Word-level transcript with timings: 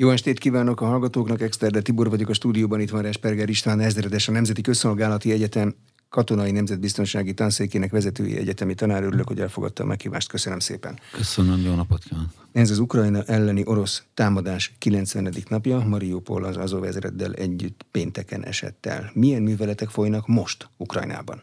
Jó 0.00 0.10
estét 0.10 0.38
kívánok 0.38 0.80
a 0.80 0.86
hallgatóknak, 0.86 1.40
Exterde 1.40 1.80
Tibor 1.80 2.10
vagyok 2.10 2.28
a 2.28 2.32
stúdióban, 2.32 2.80
itt 2.80 2.90
van 2.90 3.02
Resperger 3.02 3.48
István, 3.48 3.80
ezredes 3.80 4.28
a 4.28 4.32
Nemzeti 4.32 4.60
Közszolgálati 4.60 5.32
Egyetem 5.32 5.74
Katonai 6.08 6.50
Nemzetbiztonsági 6.50 7.34
Tanszékének 7.34 7.90
vezetői 7.90 8.36
egyetemi 8.36 8.74
tanár. 8.74 9.02
Örülök, 9.02 9.26
hogy 9.28 9.40
elfogadta 9.40 9.82
a 9.82 9.86
meghívást. 9.86 10.28
Köszönöm 10.28 10.58
szépen. 10.58 10.98
Köszönöm, 11.12 11.60
jó 11.60 11.74
napot 11.74 12.02
kívánok. 12.02 12.30
Ez 12.52 12.70
az 12.70 12.78
Ukrajna 12.78 13.22
elleni 13.22 13.62
orosz 13.64 14.02
támadás 14.14 14.74
90. 14.78 15.34
napja. 15.48 15.78
Mariupol 15.78 16.44
az 16.44 16.56
Azov 16.56 16.84
ezreddel 16.84 17.32
együtt 17.32 17.86
pénteken 17.90 18.44
esett 18.44 18.86
el. 18.86 19.10
Milyen 19.14 19.42
műveletek 19.42 19.88
folynak 19.88 20.26
most 20.26 20.68
Ukrajnában? 20.76 21.42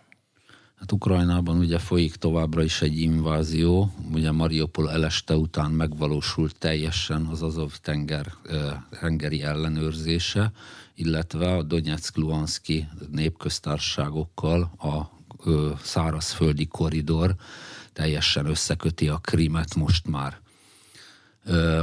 Hát 0.76 0.92
Ukrajnában 0.92 1.57
ugye 1.57 1.80
folyik 1.80 2.16
továbbra 2.16 2.64
is 2.64 2.82
egy 2.82 3.00
invázió, 3.00 3.91
ugye 4.14 4.32
Mariupol 4.32 4.91
eleste 4.91 5.36
után 5.36 5.71
megvalósult 5.71 6.58
teljesen 6.58 7.26
az 7.26 7.41
Azov 7.41 7.71
tenger 7.82 8.34
tengeri 9.00 9.41
ellenőrzése, 9.41 10.52
illetve 10.96 11.54
a 11.54 11.63
Donetsk-Luhanszki 11.63 12.88
népköztársaságokkal 13.12 14.62
a 14.62 15.13
szárazföldi 15.82 16.66
koridor 16.68 17.35
teljesen 17.94 18.46
összeköti 18.46 19.07
a 19.07 19.18
Krimet 19.18 19.76
most 19.76 20.07
már. 20.07 20.44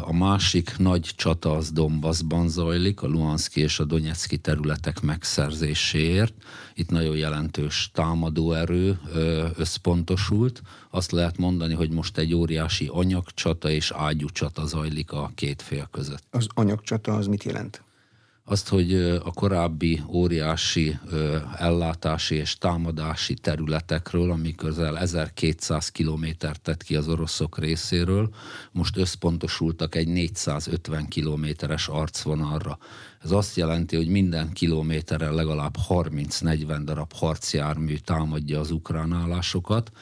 A 0.00 0.12
másik 0.12 0.76
nagy 0.78 1.10
csata 1.16 1.52
az 1.56 1.72
Donbassban 1.72 2.48
zajlik, 2.48 3.02
a 3.02 3.06
Luhanszki 3.06 3.60
és 3.60 3.78
a 3.78 3.84
Donetszki 3.84 4.38
területek 4.38 5.00
megszerzéséért. 5.00 6.34
Itt 6.74 6.90
nagyon 6.90 7.16
jelentős 7.16 7.90
támadóerő 7.92 8.98
összpontosult. 9.56 10.62
Azt 10.90 11.12
lehet 11.12 11.36
mondani, 11.36 11.74
hogy 11.74 11.90
most 11.90 12.18
egy 12.18 12.34
óriási 12.34 12.88
anyagcsata 12.92 13.70
és 13.70 13.92
ágyúcsata 13.96 14.66
zajlik 14.66 15.12
a 15.12 15.30
két 15.34 15.62
fél 15.62 15.88
között. 15.90 16.24
Az 16.30 16.46
anyagcsata 16.54 17.14
az 17.14 17.26
mit 17.26 17.44
jelent? 17.44 17.82
Azt, 18.44 18.68
hogy 18.68 18.94
a 19.24 19.32
korábbi 19.32 20.02
óriási 20.08 20.98
ellátási 21.56 22.34
és 22.34 22.58
támadási 22.58 23.34
területekről, 23.34 24.30
ami 24.30 24.54
közel 24.54 24.98
1200 24.98 25.88
kilométert 25.88 26.60
tett 26.60 26.82
ki 26.82 26.96
az 26.96 27.08
oroszok 27.08 27.58
részéről, 27.58 28.34
most 28.72 28.96
összpontosultak 28.96 29.94
egy 29.94 30.08
450 30.08 31.08
kilométeres 31.08 31.88
arcvonalra. 31.88 32.78
Ez 33.22 33.30
azt 33.30 33.56
jelenti, 33.56 33.96
hogy 33.96 34.08
minden 34.08 34.52
kilométeren 34.52 35.34
legalább 35.34 35.74
30-40 35.88 36.80
darab 36.84 37.12
harcjármű 37.12 37.96
támadja 37.96 38.60
az 38.60 38.70
ukrán 38.70 39.12
állásokat, 39.12 39.92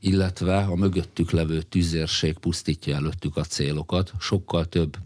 illetve 0.00 0.56
a 0.58 0.74
mögöttük 0.74 1.30
levő 1.30 1.62
tüzérség 1.62 2.38
pusztítja 2.38 2.94
előttük 2.94 3.36
a 3.36 3.44
célokat. 3.44 4.12
Sokkal 4.18 4.64
több 4.64 4.96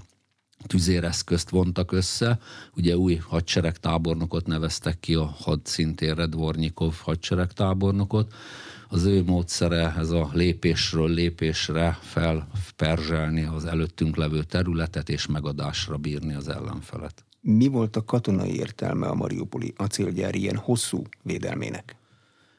tüzéreszközt 0.67 1.51
vontak 1.51 1.93
össze. 1.93 2.39
Ugye 2.77 2.97
új 2.97 3.15
hadseregtábornokot 3.15 4.47
neveztek 4.47 5.01
ki 5.01 5.15
a 5.15 5.25
hadszintérre, 5.25 6.27
Dvornyikov 6.27 6.95
hadseregtábornokot. 7.03 8.33
Az 8.89 9.05
ő 9.05 9.23
módszere 9.25 9.95
ez 9.99 10.11
a 10.11 10.31
lépésről 10.33 11.09
lépésre 11.09 11.99
felperzselni 12.03 13.43
az 13.43 13.65
előttünk 13.65 14.17
levő 14.17 14.43
területet 14.43 15.09
és 15.09 15.27
megadásra 15.27 15.97
bírni 15.97 16.35
az 16.35 16.49
ellenfelet. 16.49 17.25
Mi 17.41 17.67
volt 17.67 17.97
a 17.97 18.05
katonai 18.05 18.57
értelme 18.57 19.07
a 19.07 19.15
Mariupoli 19.15 19.73
acélgyár 19.77 20.35
ilyen 20.35 20.57
hosszú 20.57 21.03
védelmének? 21.23 21.97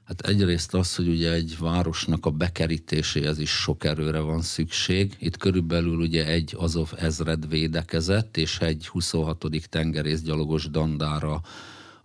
Hát 0.06 0.22
egyrészt 0.22 0.74
az, 0.74 0.96
hogy 0.96 1.08
ugye 1.08 1.32
egy 1.32 1.58
városnak 1.60 2.26
a 2.26 2.30
bekerítéséhez 2.30 3.40
is 3.40 3.50
sok 3.50 3.84
erőre 3.84 4.20
van 4.20 4.42
szükség. 4.42 5.16
Itt 5.20 5.38
körülbelül 5.38 5.98
ugye 5.98 6.26
egy 6.26 6.56
Azov 6.58 6.92
ezred 6.98 7.50
védekezett, 7.50 8.38
és 8.38 8.60
egy 8.60 8.88
26. 8.88 9.46
tengerészgyalogos 9.70 10.70
dandára 10.70 11.42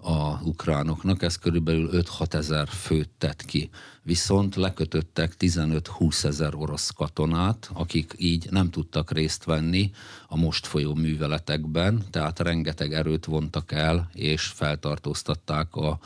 a 0.03 0.43
ukránoknak, 0.43 1.23
ez 1.23 1.37
körülbelül 1.37 1.91
5-6 1.93 2.35
ezer 2.35 2.69
főt 2.69 3.09
tett 3.19 3.45
ki. 3.45 3.71
Viszont 4.03 4.57
lekötöttek 4.57 5.35
15-20 5.39 6.25
ezer 6.25 6.55
orosz 6.55 6.91
katonát, 6.91 7.71
akik 7.73 8.15
így 8.17 8.47
nem 8.51 8.71
tudtak 8.71 9.11
részt 9.11 9.45
venni 9.45 9.91
a 10.29 10.37
most 10.37 10.67
folyó 10.67 10.95
műveletekben, 10.95 12.03
tehát 12.11 12.39
rengeteg 12.39 12.93
erőt 12.93 13.25
vontak 13.25 13.73
el, 13.73 14.11
és 14.15 14.43
feltartóztatták 14.43 15.75
a 15.75 15.99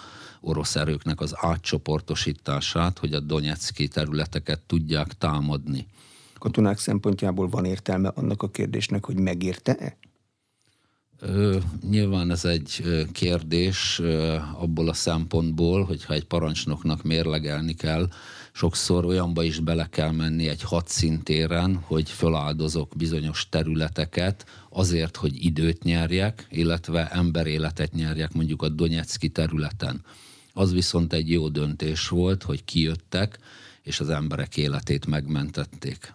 orosz 0.44 0.76
erőknek 0.76 1.20
az 1.20 1.34
átcsoportosítását, 1.36 2.98
hogy 2.98 3.14
a 3.14 3.20
Donetszki 3.20 3.88
területeket 3.88 4.60
tudják 4.60 5.18
támadni. 5.18 5.86
Katonák 6.38 6.78
szempontjából 6.78 7.48
van 7.48 7.64
értelme 7.64 8.08
annak 8.08 8.42
a 8.42 8.50
kérdésnek, 8.50 9.04
hogy 9.04 9.18
megérte-e? 9.18 9.96
Ö, 11.20 11.58
nyilván 11.90 12.30
ez 12.30 12.44
egy 12.44 12.82
kérdés 13.12 13.98
ö, 13.98 14.36
abból 14.54 14.88
a 14.88 14.92
szempontból, 14.92 15.84
hogyha 15.84 16.14
egy 16.14 16.24
parancsnoknak 16.24 17.02
mérlegelni 17.02 17.74
kell, 17.74 18.08
sokszor 18.52 19.04
olyanba 19.04 19.42
is 19.42 19.58
bele 19.58 19.88
kell 19.90 20.10
menni 20.10 20.48
egy 20.48 20.62
hadszintéren, 20.62 21.74
hogy 21.74 22.10
föláldozok 22.10 22.92
bizonyos 22.96 23.48
területeket 23.48 24.46
azért, 24.70 25.16
hogy 25.16 25.44
időt 25.44 25.82
nyerjek, 25.82 26.46
illetve 26.50 27.10
emberéletet 27.10 27.92
nyerjek 27.92 28.32
mondjuk 28.32 28.62
a 28.62 28.68
Donetszki 28.68 29.28
területen. 29.28 30.02
Az 30.56 30.72
viszont 30.72 31.12
egy 31.12 31.30
jó 31.30 31.48
döntés 31.48 32.08
volt, 32.08 32.42
hogy 32.42 32.64
kijöttek, 32.64 33.38
és 33.82 34.00
az 34.00 34.08
emberek 34.08 34.56
életét 34.56 35.06
megmentették. 35.06 36.14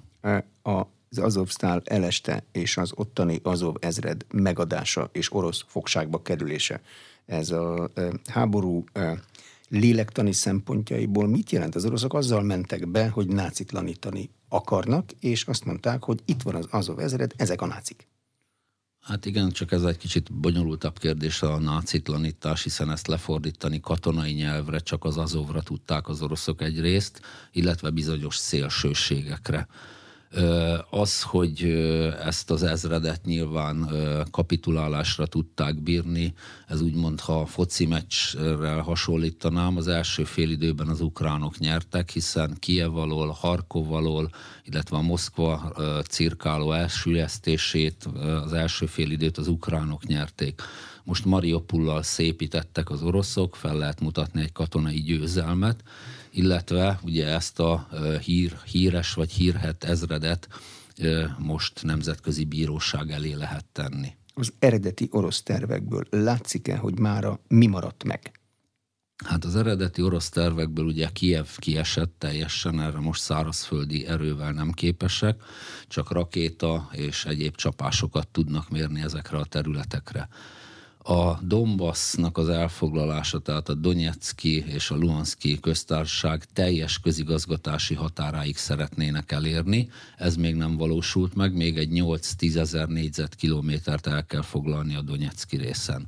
A 0.63 0.85
az 1.11 1.17
Azovsztál 1.17 1.81
eleste 1.85 2.43
és 2.51 2.77
az 2.77 2.91
ottani 2.95 3.39
Azov 3.43 3.75
ezred 3.79 4.25
megadása 4.33 5.09
és 5.11 5.33
orosz 5.33 5.63
fogságba 5.67 6.21
kerülése. 6.21 6.81
Ez 7.25 7.51
a 7.51 7.89
háború 8.25 8.83
lélektani 9.69 10.31
szempontjaiból 10.31 11.27
mit 11.27 11.49
jelent? 11.49 11.75
Az 11.75 11.85
oroszok 11.85 12.13
azzal 12.13 12.41
mentek 12.41 12.87
be, 12.87 13.09
hogy 13.09 13.27
nácitlanítani 13.27 14.29
akarnak, 14.49 15.11
és 15.19 15.43
azt 15.43 15.65
mondták, 15.65 16.03
hogy 16.03 16.21
itt 16.25 16.41
van 16.41 16.55
az 16.55 16.67
Azov 16.69 16.99
ezred, 16.99 17.33
ezek 17.37 17.61
a 17.61 17.65
nácik. 17.65 18.07
Hát 19.01 19.25
igen, 19.25 19.49
csak 19.49 19.71
ez 19.71 19.83
egy 19.83 19.97
kicsit 19.97 20.33
bonyolultabb 20.33 20.97
kérdés 20.99 21.41
a 21.41 21.59
nácitlanítás, 21.59 22.63
hiszen 22.63 22.91
ezt 22.91 23.07
lefordítani 23.07 23.79
katonai 23.79 24.31
nyelvre 24.31 24.79
csak 24.79 25.03
az 25.03 25.17
Azovra 25.17 25.61
tudták 25.61 26.07
az 26.07 26.21
oroszok 26.21 26.61
egyrészt, 26.61 27.21
illetve 27.51 27.89
bizonyos 27.89 28.35
szélsőségekre. 28.35 29.67
Az, 30.89 31.21
hogy 31.21 31.63
ezt 32.25 32.51
az 32.51 32.63
ezredet 32.63 33.25
nyilván 33.25 33.89
kapitulálásra 34.31 35.25
tudták 35.25 35.83
bírni, 35.83 36.33
ez 36.67 36.81
úgymond, 36.81 37.19
ha 37.19 37.39
a 37.39 37.45
foci 37.45 37.85
meccsrel 37.85 38.81
hasonlítanám, 38.81 39.77
az 39.77 39.87
első 39.87 40.23
fél 40.23 40.49
időben 40.49 40.87
az 40.87 41.01
ukránok 41.01 41.57
nyertek, 41.57 42.09
hiszen 42.09 42.57
Kiev 42.59 42.97
alól, 42.97 43.27
Harkov 43.39 43.93
alól, 43.93 44.29
illetve 44.63 44.97
a 44.97 45.01
Moszkva 45.01 45.73
cirkáló 46.09 46.71
elsüllyesztését, 46.71 48.09
az 48.43 48.53
első 48.53 48.85
fél 48.85 49.11
időt 49.11 49.37
az 49.37 49.47
ukránok 49.47 50.05
nyerték. 50.05 50.61
Most 51.03 51.25
Mariupollal 51.25 52.03
szépítettek 52.03 52.89
az 52.89 53.01
oroszok, 53.01 53.55
fel 53.55 53.77
lehet 53.77 54.01
mutatni 54.01 54.41
egy 54.41 54.51
katonai 54.51 55.01
győzelmet, 55.01 55.83
illetve 56.31 56.99
ugye 57.03 57.27
ezt 57.27 57.59
a 57.59 57.87
hír, 58.21 58.57
híres 58.65 59.13
vagy 59.13 59.31
hírhet 59.31 59.83
ezredet 59.83 60.47
most 61.37 61.83
nemzetközi 61.83 62.45
bíróság 62.45 63.11
elé 63.11 63.33
lehet 63.33 63.65
tenni. 63.65 64.07
Az 64.33 64.53
eredeti 64.59 65.07
orosz 65.11 65.43
tervekből 65.43 66.03
látszik-e, 66.09 66.77
hogy 66.77 66.99
mára 66.99 67.39
mi 67.47 67.65
maradt 67.65 68.03
meg? 68.03 68.39
Hát 69.25 69.45
az 69.45 69.55
eredeti 69.55 70.01
orosz 70.01 70.29
tervekből 70.29 70.85
ugye 70.85 71.09
Kiev 71.09 71.47
kiesett 71.57 72.15
teljesen, 72.17 72.81
erre 72.81 72.99
most 72.99 73.21
szárazföldi 73.21 74.05
erővel 74.05 74.51
nem 74.51 74.71
képesek, 74.71 75.41
csak 75.87 76.11
rakéta 76.11 76.89
és 76.91 77.25
egyéb 77.25 77.55
csapásokat 77.55 78.27
tudnak 78.27 78.69
mérni 78.69 79.01
ezekre 79.01 79.37
a 79.37 79.45
területekre 79.45 80.27
a 81.09 81.39
Donbassnak 81.41 82.37
az 82.37 82.49
elfoglalása, 82.49 83.39
tehát 83.39 83.69
a 83.69 83.73
Donetszki 83.73 84.65
és 84.67 84.91
a 84.91 84.95
Luhanszki 84.95 85.59
köztársaság 85.59 86.45
teljes 86.53 86.99
közigazgatási 86.99 87.93
határáig 87.93 88.57
szeretnének 88.57 89.31
elérni. 89.31 89.89
Ez 90.17 90.35
még 90.35 90.55
nem 90.55 90.77
valósult 90.77 91.35
meg, 91.35 91.55
még 91.55 91.77
egy 91.77 91.89
8-10 91.91 92.55
ezer 92.55 92.87
négyzetkilométert 92.87 94.07
el 94.07 94.25
kell 94.25 94.41
foglalni 94.41 94.95
a 94.95 95.01
Donetszki 95.01 95.57
részen. 95.57 96.07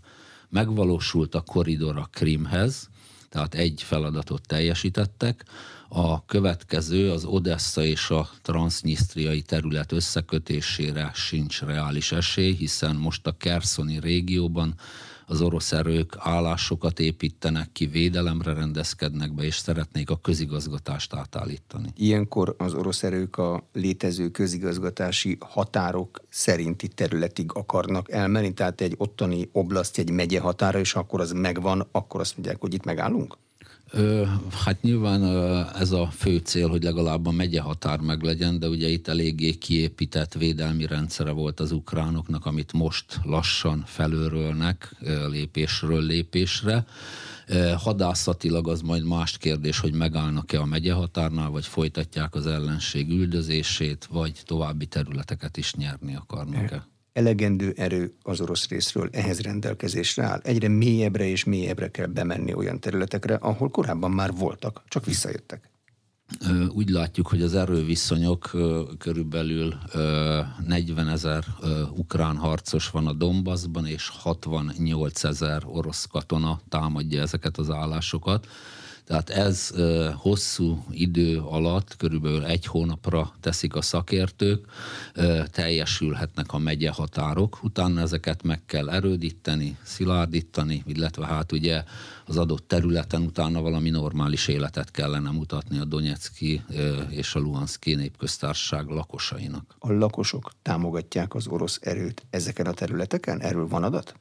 Megvalósult 0.50 1.36
a 1.36 1.42
koridor 1.42 1.98
a 1.98 2.10
Krimhez, 2.12 2.90
tehát 3.30 3.54
egy 3.54 3.82
feladatot 3.84 4.48
teljesítettek, 4.48 5.46
a 5.94 6.26
következő 6.26 7.12
az 7.12 7.26
Odessa 7.26 7.84
és 7.84 8.10
a 8.10 8.30
transznisztriai 8.42 9.42
terület 9.42 9.92
összekötésére 9.92 11.12
sincs 11.14 11.62
reális 11.62 12.12
esély, 12.12 12.54
hiszen 12.54 12.96
most 12.96 13.28
a 13.28 13.32
Kerszoni 13.38 14.00
régióban 14.00 14.76
az 15.26 15.42
orosz 15.42 15.72
erők 15.72 16.16
állásokat 16.18 17.00
építenek 17.00 17.72
ki, 17.72 17.86
védelemre 17.86 18.54
rendezkednek 18.54 19.34
be, 19.34 19.44
és 19.44 19.56
szeretnék 19.56 20.10
a 20.10 20.20
közigazgatást 20.20 21.14
átállítani. 21.14 21.90
Ilyenkor 21.96 22.56
az 22.58 22.74
orosz 22.74 23.04
erők 23.04 23.38
a 23.38 23.70
létező 23.74 24.30
közigazgatási 24.30 25.38
határok 25.40 26.22
szerinti 26.30 26.88
területig 26.88 27.52
akarnak 27.54 28.12
elmenni, 28.12 28.54
tehát 28.54 28.82
egy 28.82 28.96
ottani 28.98 29.50
oblaszt, 29.52 29.98
egy 29.98 30.12
megye 30.12 30.40
határa, 30.40 30.80
és 30.80 30.94
akkor 30.96 31.22
az 31.22 31.32
megvan, 31.32 31.88
akkor 31.92 32.20
azt 32.20 32.38
mondják, 32.38 32.62
hogy 32.62 32.74
itt 32.74 32.86
megállunk? 32.86 33.38
Hát 34.66 34.82
nyilván 34.82 35.24
ez 35.76 35.92
a 35.92 36.08
fő 36.08 36.38
cél, 36.38 36.70
hogy 36.70 36.84
legalább 36.84 37.26
a 37.26 37.32
megye 37.32 37.62
határ 37.62 38.00
meg 38.00 38.22
legyen, 38.22 38.60
de 38.60 38.68
ugye 38.68 38.88
itt 38.88 39.08
eléggé 39.08 39.54
kiépített 39.54 40.34
védelmi 40.34 40.86
rendszere 40.86 41.32
volt 41.32 41.60
az 41.60 41.72
ukránoknak, 41.72 42.46
amit 42.46 42.74
most 42.74 43.20
lassan 43.24 43.84
felőrölnek 43.86 44.96
lépésről 45.30 46.02
lépésre. 46.02 46.86
Hadászatilag 47.78 48.68
az 48.68 48.82
majd 48.82 49.04
más 49.04 49.38
kérdés, 49.38 49.80
hogy 49.80 49.94
megállnak-e 49.94 50.60
a 50.60 50.66
megye 50.66 50.94
határnál, 50.94 51.50
vagy 51.50 51.66
folytatják 51.66 52.36
az 52.36 52.48
ellenség 52.48 53.10
üldözését, 53.10 54.08
vagy 54.12 54.42
további 54.46 54.86
területeket 54.86 55.58
is 55.58 55.74
nyerni 55.74 56.16
akarnak-e 56.16 56.90
elegendő 57.14 57.74
erő 57.78 58.14
az 58.22 58.42
orosz 58.42 58.68
részről 58.68 59.10
ehhez 59.12 59.40
rendelkezésre 59.40 60.24
áll. 60.24 60.40
Egyre 60.44 60.68
mélyebbre 60.68 61.28
és 61.28 61.44
mélyebbre 61.44 61.92
kell 61.92 62.06
bemenni 62.08 62.54
olyan 62.54 62.80
területekre, 62.80 63.36
ahol 63.36 63.70
korábban 63.70 64.12
már 64.12 64.32
voltak, 64.34 64.84
csak 64.88 65.06
visszajöttek. 65.06 65.70
Úgy 66.70 66.90
látjuk, 66.90 67.28
hogy 67.28 67.42
az 67.42 67.56
erőviszonyok 67.56 68.52
körülbelül 68.98 69.74
40 70.68 71.08
ezer 71.08 71.44
ukrán 71.96 72.36
harcos 72.36 72.90
van 72.90 73.08
a 73.08 73.14
Donbassban, 73.14 73.86
és 73.86 74.10
68 74.10 75.24
ezer 75.24 75.62
orosz 75.66 76.06
katona 76.06 76.62
támadja 76.70 77.22
ezeket 77.22 77.58
az 77.58 77.70
állásokat. 77.70 78.48
Tehát 79.06 79.30
ez 79.30 79.72
hosszú 80.16 80.86
idő 80.90 81.40
alatt, 81.40 81.96
körülbelül 81.98 82.46
egy 82.46 82.66
hónapra 82.66 83.34
teszik 83.40 83.76
a 83.76 83.82
szakértők, 83.82 84.66
teljesülhetnek 85.52 86.54
a 86.54 86.58
megye 86.58 86.92
határok, 86.92 87.64
utána 87.64 88.02
ezeket 88.02 88.44
meg 88.44 88.66
kell 88.66 88.90
erődíteni, 88.90 89.78
szilárdítani, 89.84 90.84
illetve 90.86 91.26
hát 91.26 91.52
ugye 91.52 91.84
az 92.26 92.38
adott 92.38 92.68
területen 92.68 93.22
utána 93.22 93.62
valami 93.62 93.90
normális 93.90 94.48
életet 94.48 94.92
kellene 94.92 95.30
mutatni 95.32 95.80
a 95.80 95.86
Donetszki 95.86 96.62
és 97.10 97.36
a 97.36 97.40
Luhanszki 97.40 97.96
népköztársaság 97.96 98.88
lakosainak. 98.88 99.76
A 99.80 99.92
lakosok 99.92 100.52
támogatják 100.62 101.36
az 101.36 101.48
orosz 101.48 101.80
erőt 101.82 102.26
ezeken 102.30 102.66
a 102.66 102.74
területeken? 102.74 103.42
Erről 103.42 103.68
van 103.68 103.84
adat? 103.84 104.16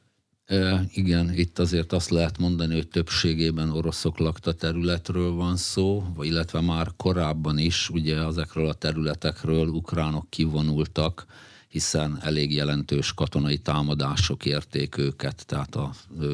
Igen, 0.93 1.33
itt 1.33 1.59
azért 1.59 1.93
azt 1.93 2.09
lehet 2.09 2.37
mondani, 2.37 2.73
hogy 2.73 2.87
többségében 2.87 3.69
oroszok 3.69 4.17
lakta 4.17 4.53
területről 4.53 5.31
van 5.31 5.57
szó, 5.57 6.03
vagy 6.15 6.27
illetve 6.27 6.61
már 6.61 6.87
korábban 6.97 7.57
is 7.57 7.89
ugye 7.89 8.17
ezekről 8.17 8.67
a 8.67 8.73
területekről 8.73 9.67
ukránok 9.67 10.29
kivonultak, 10.29 11.25
hiszen 11.67 12.19
elég 12.21 12.53
jelentős 12.53 13.13
katonai 13.13 13.57
támadások 13.57 14.45
érték 14.45 14.97
őket, 14.97 15.45
tehát 15.45 15.75
a 15.75 15.91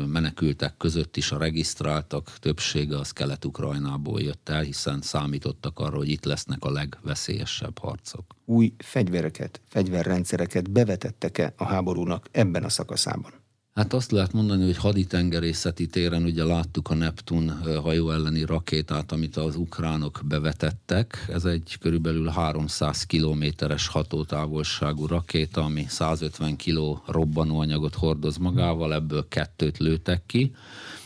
menekültek 0.08 0.78
között 0.78 1.18
is 1.18 1.32
a 1.32 1.38
regisztráltak 1.38 2.32
többsége 2.40 2.98
az 2.98 3.12
Kelet-Ukrajnából 3.12 4.22
jött 4.22 4.50
el, 4.50 4.62
hiszen 4.62 5.02
számítottak 5.02 5.80
arra, 5.80 5.98
hogy 5.98 6.10
itt 6.10 6.26
lesznek 6.26 6.64
a 6.64 6.72
legveszélyesebb 6.72 7.78
harcok. 7.78 8.36
Új 8.46 8.74
fegyvereket, 8.78 9.62
fegyverrendszereket 9.68 10.72
bevetettek-e 10.72 11.54
a 11.58 11.66
háborúnak 11.66 12.28
ebben 12.32 12.64
a 12.64 12.70
szakaszában? 12.70 13.32
Hát 13.78 13.94
azt 13.94 14.12
lehet 14.12 14.34
mondani, 14.34 14.66
hogy 14.66 14.78
haditengerészeti 14.78 15.88
téren 15.88 16.24
ugye 16.24 16.44
láttuk 16.44 16.90
a 16.90 16.94
Neptun 16.94 17.50
hajó 17.82 18.12
elleni 18.12 18.46
rakétát, 18.46 19.12
amit 19.12 19.38
az 19.38 19.56
ukránok 19.56 20.22
bevetettek. 20.26 21.26
Ez 21.30 21.46
egy 21.46 21.78
körülbelül 21.80 22.28
300 22.28 23.04
kilométeres 23.04 23.88
hatótávolságú 23.88 25.06
rakéta, 25.06 25.64
ami 25.64 25.86
150 25.90 26.56
kiló 26.56 27.04
robbanóanyagot 27.08 27.96
hordoz 27.96 28.38
magával, 28.38 28.94
ebből 28.94 29.28
kettőt 29.28 29.78
lőtek 29.78 30.24
ki. 30.26 30.52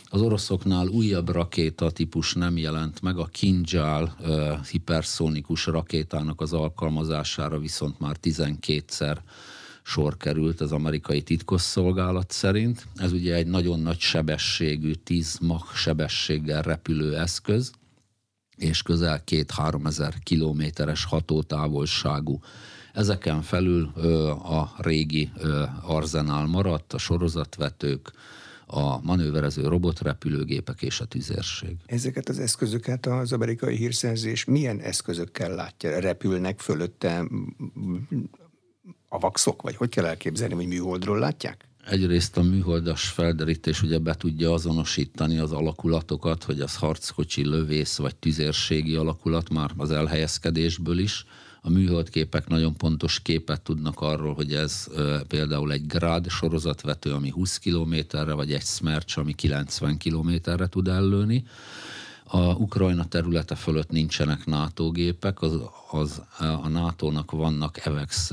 Az 0.05 0.21
oroszoknál 0.21 0.87
újabb 0.87 1.29
rakéta 1.29 1.91
típus 1.91 2.33
nem 2.33 2.57
jelent 2.57 3.01
meg, 3.01 3.17
a 3.17 3.25
Kinjal 3.25 4.15
uh, 4.19 4.65
hiperszónikus 4.65 5.65
rakétának 5.65 6.41
az 6.41 6.53
alkalmazására 6.53 7.59
viszont 7.59 7.99
már 7.99 8.15
12-szer 8.21 9.17
sor 9.83 10.17
került 10.17 10.61
az 10.61 10.71
amerikai 10.71 11.21
titkosszolgálat 11.21 12.31
szerint. 12.31 12.87
Ez 12.95 13.11
ugye 13.11 13.35
egy 13.35 13.47
nagyon 13.47 13.79
nagy 13.79 13.99
sebességű, 13.99 14.93
10 14.93 15.37
Mach 15.41 15.73
sebességgel 15.73 16.61
repülő 16.61 17.17
eszköz, 17.17 17.71
és 18.57 18.81
közel 18.81 19.23
két-három 19.23 19.85
ezer 19.85 20.13
kilométeres 20.23 21.05
hatótávolságú. 21.05 22.39
Ezeken 22.93 23.41
felül 23.41 23.91
ö, 23.95 24.29
a 24.29 24.73
régi 24.77 25.31
ö, 25.37 25.63
arzenál 25.81 26.45
maradt, 26.45 26.93
a 26.93 26.97
sorozatvetők, 26.97 28.11
a 28.73 29.01
manőverező 29.01 29.67
robotrepülőgépek 29.67 30.81
és 30.81 30.99
a 30.99 31.05
tüzérség. 31.05 31.75
Ezeket 31.85 32.29
az 32.29 32.39
eszközöket 32.39 33.05
az 33.05 33.31
amerikai 33.31 33.75
hírszerzés 33.75 34.45
milyen 34.45 34.79
eszközökkel 34.79 35.55
látja? 35.55 35.99
Repülnek 35.99 36.59
fölötte 36.59 37.23
a 39.13 39.19
vaxok, 39.19 39.61
vagy 39.61 39.75
hogy 39.75 39.89
kell 39.89 40.05
elképzelni, 40.05 40.53
hogy 40.53 40.67
műholdról 40.67 41.19
látják? 41.19 41.65
Egyrészt 41.85 42.37
a 42.37 42.41
műholdas 42.41 43.07
felderítés 43.07 43.81
ugye 43.81 43.97
be 43.97 44.13
tudja 44.13 44.53
azonosítani 44.53 45.37
az 45.37 45.51
alakulatokat, 45.51 46.43
hogy 46.43 46.59
az 46.59 46.75
harckocsi, 46.75 47.45
lövész 47.45 47.97
vagy 47.97 48.15
tüzérségi 48.15 48.95
alakulat 48.95 49.49
már 49.49 49.71
az 49.77 49.91
elhelyezkedésből 49.91 50.99
is. 50.99 51.25
A 51.61 51.69
műholdképek 51.69 52.47
nagyon 52.47 52.77
pontos 52.77 53.19
képet 53.21 53.61
tudnak 53.61 53.99
arról, 53.99 54.33
hogy 54.33 54.53
ez 54.53 54.87
e, 54.97 55.23
például 55.27 55.71
egy 55.71 55.87
Grad 55.87 56.29
sorozatvető, 56.29 57.13
ami 57.13 57.29
20 57.29 57.57
kilométerre, 57.57 58.33
vagy 58.33 58.53
egy 58.53 58.65
Smerch, 58.65 59.19
ami 59.19 59.33
90 59.33 59.97
kilométerre 59.97 60.67
tud 60.67 60.87
ellőni. 60.87 61.43
A 62.33 62.53
Ukrajna 62.53 63.05
területe 63.05 63.55
fölött 63.55 63.89
nincsenek 63.89 64.45
NATO 64.45 64.91
gépek, 64.91 65.41
az, 65.41 65.59
az, 65.91 66.21
a 66.37 66.67
NATO-nak 66.67 67.31
vannak 67.31 67.85
EVEX 67.85 68.31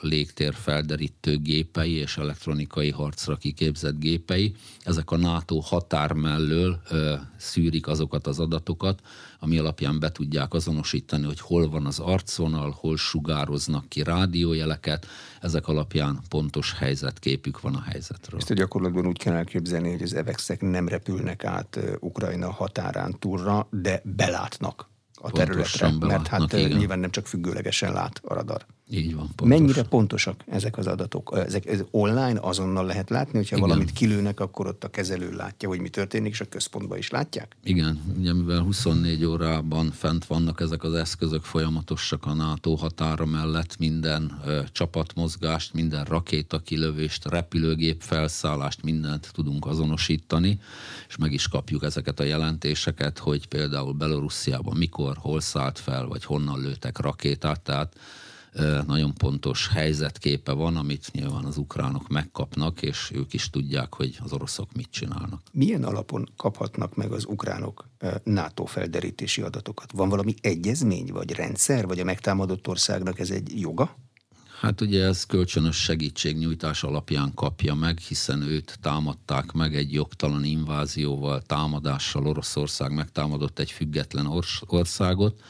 légtér 0.00 0.54
felderítő 0.54 1.38
gépei 1.38 1.92
és 1.92 2.16
elektronikai 2.16 2.90
harcra 2.90 3.36
kiképzett 3.36 3.98
gépei. 3.98 4.54
Ezek 4.84 5.10
a 5.10 5.16
NATO 5.16 5.58
határ 5.58 6.12
mellől 6.12 6.80
ö, 6.90 7.14
szűrik 7.36 7.86
azokat 7.86 8.26
az 8.26 8.40
adatokat, 8.40 9.00
ami 9.44 9.58
alapján 9.58 9.98
be 10.00 10.12
tudják 10.12 10.54
azonosítani, 10.54 11.24
hogy 11.24 11.40
hol 11.40 11.68
van 11.68 11.86
az 11.86 11.98
arcvonal, 11.98 12.76
hol 12.80 12.96
sugároznak 12.96 13.88
ki 13.88 14.02
rádiójeleket, 14.02 15.06
ezek 15.40 15.68
alapján 15.68 16.20
pontos 16.28 16.74
helyzetképük 16.78 17.60
van 17.60 17.74
a 17.74 17.80
helyzetről. 17.80 18.40
Ezt 18.40 18.50
a 18.50 18.54
gyakorlatban 18.54 19.06
úgy 19.06 19.18
kell 19.18 19.34
elképzelni, 19.34 19.90
hogy 19.90 20.02
az 20.02 20.14
evexek 20.14 20.60
nem 20.60 20.88
repülnek 20.88 21.44
át 21.44 21.80
Ukrajna 22.00 22.50
határán 22.50 23.18
túlra, 23.18 23.66
de 23.70 24.00
belátnak 24.04 24.88
a 25.14 25.30
területre, 25.30 25.92
mert 26.00 26.26
hát 26.26 26.52
igen. 26.52 26.78
nyilván 26.78 26.98
nem 26.98 27.10
csak 27.10 27.26
függőlegesen 27.26 27.92
lát 27.92 28.20
a 28.24 28.34
radar. 28.34 28.66
Így 28.90 29.14
van. 29.14 29.26
Pontos. 29.36 29.58
Mennyire 29.58 29.82
pontosak 29.82 30.40
ezek 30.46 30.78
az 30.78 30.86
adatok? 30.86 31.32
Ezek 31.46 31.66
ez 31.66 31.84
online 31.90 32.38
azonnal 32.40 32.86
lehet 32.86 33.10
látni, 33.10 33.36
hogyha 33.36 33.56
Igen. 33.56 33.68
valamit 33.68 33.92
kilőnek, 33.92 34.40
akkor 34.40 34.66
ott 34.66 34.84
a 34.84 34.88
kezelő 34.88 35.32
látja, 35.32 35.68
hogy 35.68 35.80
mi 35.80 35.88
történik, 35.88 36.32
és 36.32 36.40
a 36.40 36.44
központban 36.44 36.98
is 36.98 37.10
látják? 37.10 37.56
Igen, 37.62 38.14
ugye 38.18 38.32
mivel 38.32 38.60
24 38.60 39.24
órában 39.24 39.90
fent 39.90 40.24
vannak 40.24 40.60
ezek 40.60 40.82
az 40.82 40.94
eszközök 40.94 41.42
folyamatosak 41.42 42.26
a 42.26 42.34
NATO 42.34 42.74
határa 42.74 43.24
mellett, 43.24 43.78
minden 43.78 44.40
ö, 44.46 44.60
csapatmozgást, 44.72 45.74
minden 45.74 46.04
rakéta 46.04 46.58
kilövést, 46.58 47.28
repülőgép 47.28 48.00
felszállást, 48.02 48.82
mindent 48.82 49.30
tudunk 49.32 49.66
azonosítani, 49.66 50.60
és 51.08 51.16
meg 51.16 51.32
is 51.32 51.48
kapjuk 51.48 51.82
ezeket 51.82 52.20
a 52.20 52.24
jelentéseket, 52.24 53.18
hogy 53.18 53.46
például 53.46 53.92
Belorussziában 53.92 54.76
mikor, 54.76 55.16
hol 55.16 55.40
szállt 55.40 55.78
fel, 55.78 56.06
vagy 56.06 56.24
honnan 56.24 56.60
lőtek 56.60 56.98
rakétát, 56.98 57.60
tehát 57.60 57.96
nagyon 58.86 59.14
pontos 59.14 59.68
helyzetképe 59.68 60.52
van, 60.52 60.76
amit 60.76 61.08
nyilván 61.12 61.44
az 61.44 61.56
ukránok 61.56 62.08
megkapnak, 62.08 62.82
és 62.82 63.10
ők 63.14 63.32
is 63.32 63.50
tudják, 63.50 63.94
hogy 63.94 64.18
az 64.22 64.32
oroszok 64.32 64.72
mit 64.72 64.90
csinálnak. 64.90 65.40
Milyen 65.52 65.84
alapon 65.84 66.28
kaphatnak 66.36 66.96
meg 66.96 67.12
az 67.12 67.24
ukránok 67.24 67.88
NATO 68.24 68.64
felderítési 68.64 69.42
adatokat? 69.42 69.92
Van 69.92 70.08
valami 70.08 70.34
egyezmény, 70.40 71.12
vagy 71.12 71.30
rendszer, 71.30 71.86
vagy 71.86 72.00
a 72.00 72.04
megtámadott 72.04 72.68
országnak 72.68 73.18
ez 73.18 73.30
egy 73.30 73.60
joga? 73.60 73.96
Hát 74.60 74.80
ugye 74.80 75.04
ez 75.04 75.24
kölcsönös 75.24 75.76
segítségnyújtás 75.76 76.82
alapján 76.82 77.34
kapja 77.34 77.74
meg, 77.74 77.98
hiszen 77.98 78.42
őt 78.42 78.78
támadták 78.80 79.52
meg 79.52 79.76
egy 79.76 79.92
jogtalan 79.92 80.44
invázióval, 80.44 81.42
támadással. 81.42 82.26
Oroszország 82.26 82.92
megtámadott 82.92 83.58
egy 83.58 83.70
független 83.70 84.42
országot, 84.66 85.40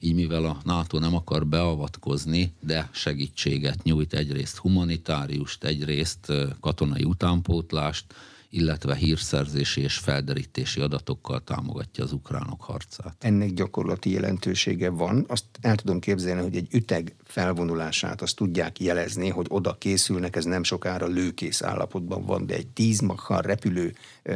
így 0.00 0.14
mivel 0.14 0.44
a 0.44 0.60
NATO 0.64 0.98
nem 0.98 1.14
akar 1.14 1.46
beavatkozni, 1.46 2.52
de 2.60 2.88
segítséget 2.92 3.82
nyújt 3.82 4.14
egyrészt 4.14 4.56
humanitáriust, 4.56 5.64
egyrészt 5.64 6.32
katonai 6.60 7.04
utánpótlást, 7.04 8.04
illetve 8.50 8.94
hírszerzési 8.94 9.80
és 9.80 9.96
felderítési 9.96 10.80
adatokkal 10.80 11.44
támogatja 11.44 12.04
az 12.04 12.12
ukránok 12.12 12.62
harcát. 12.62 13.16
Ennek 13.18 13.52
gyakorlati 13.52 14.10
jelentősége 14.10 14.90
van. 14.90 15.24
Azt 15.28 15.44
el 15.60 15.74
tudom 15.74 16.00
képzelni, 16.00 16.42
hogy 16.42 16.56
egy 16.56 16.68
üteg 16.74 17.14
felvonulását 17.24 18.22
azt 18.22 18.36
tudják 18.36 18.80
jelezni, 18.80 19.28
hogy 19.28 19.46
oda 19.48 19.76
készülnek, 19.78 20.36
ez 20.36 20.44
nem 20.44 20.62
sokára 20.62 21.06
lőkész 21.06 21.62
állapotban 21.62 22.24
van, 22.24 22.46
de 22.46 22.54
egy 22.54 22.66
tíz 22.66 23.00
makkal 23.00 23.40
repülő 23.40 23.94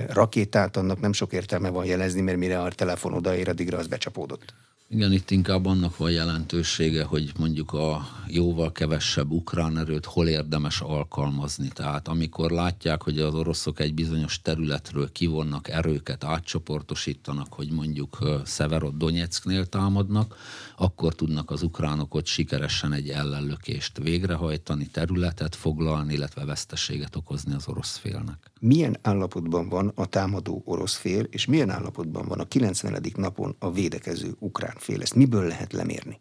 rakétát 0.08 0.76
annak 0.76 1.00
nem 1.00 1.12
sok 1.12 1.32
értelme 1.32 1.68
van 1.68 1.84
jelezni, 1.84 2.20
mert 2.20 2.38
mire 2.38 2.62
a 2.62 2.72
telefon 2.72 3.12
odaér, 3.12 3.48
addigra 3.48 3.78
az 3.78 3.86
becsapódott. 3.86 4.54
Igen, 4.92 5.12
itt 5.12 5.30
inkább 5.30 5.66
annak 5.66 5.96
van 5.96 6.10
jelentősége, 6.10 7.04
hogy 7.04 7.32
mondjuk 7.38 7.72
a 7.72 8.08
jóval 8.28 8.72
kevesebb 8.72 9.30
ukrán 9.30 9.78
erőt 9.78 10.04
hol 10.04 10.28
érdemes 10.28 10.80
alkalmazni. 10.80 11.68
Tehát 11.68 12.08
amikor 12.08 12.50
látják, 12.50 13.02
hogy 13.02 13.18
az 13.18 13.34
oroszok 13.34 13.80
egy 13.80 13.94
bizonyos 13.94 14.42
területről 14.42 15.12
kivonnak 15.12 15.68
erőket, 15.68 16.24
átcsoportosítanak, 16.24 17.52
hogy 17.52 17.70
mondjuk 17.70 18.18
Szeverod 18.44 18.96
Donetsknél 18.96 19.66
támadnak, 19.66 20.36
akkor 20.82 21.14
tudnak 21.14 21.50
az 21.50 21.62
ukránok 21.62 22.14
ott 22.14 22.26
sikeresen 22.26 22.92
egy 22.92 23.08
ellenlökést 23.08 23.98
végrehajtani, 23.98 24.86
területet 24.86 25.54
foglalni, 25.54 26.12
illetve 26.12 26.44
veszteséget 26.44 27.16
okozni 27.16 27.54
az 27.54 27.68
orosz 27.68 27.96
félnek. 27.96 28.50
Milyen 28.60 28.96
állapotban 29.02 29.68
van 29.68 29.92
a 29.94 30.06
támadó 30.06 30.62
orosz 30.64 30.96
fél, 30.96 31.22
és 31.22 31.46
milyen 31.46 31.70
állapotban 31.70 32.26
van 32.26 32.40
a 32.40 32.44
90. 32.44 33.02
napon 33.16 33.56
a 33.58 33.72
védekező 33.72 34.34
ukrán 34.38 34.76
fél? 34.78 35.02
Ezt 35.02 35.14
miből 35.14 35.46
lehet 35.46 35.72
lemérni? 35.72 36.20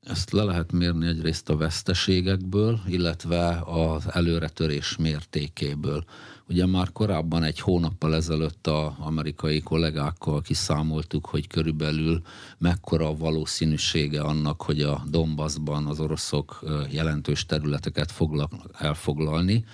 Ezt 0.00 0.30
le 0.30 0.42
lehet 0.42 0.72
mérni 0.72 1.06
egyrészt 1.06 1.48
a 1.48 1.56
veszteségekből, 1.56 2.80
illetve 2.86 3.62
az 3.66 4.04
előretörés 4.12 4.96
mértékéből. 4.96 6.04
Ugye 6.48 6.66
már 6.66 6.92
korábban 6.92 7.42
egy 7.42 7.60
hónappal 7.60 8.14
ezelőtt 8.14 8.66
a 8.66 8.96
amerikai 8.98 9.60
kollégákkal 9.60 10.42
kiszámoltuk, 10.42 11.26
hogy 11.26 11.46
körülbelül 11.46 12.22
mekkora 12.58 13.08
a 13.08 13.16
valószínűsége 13.16 14.20
annak, 14.20 14.62
hogy 14.62 14.80
a 14.80 15.02
Donbassban 15.08 15.86
az 15.86 16.00
oroszok 16.00 16.64
jelentős 16.90 17.46
területeket 17.46 18.12
foglalnak 18.12 18.70
elfoglalni. 18.78 19.64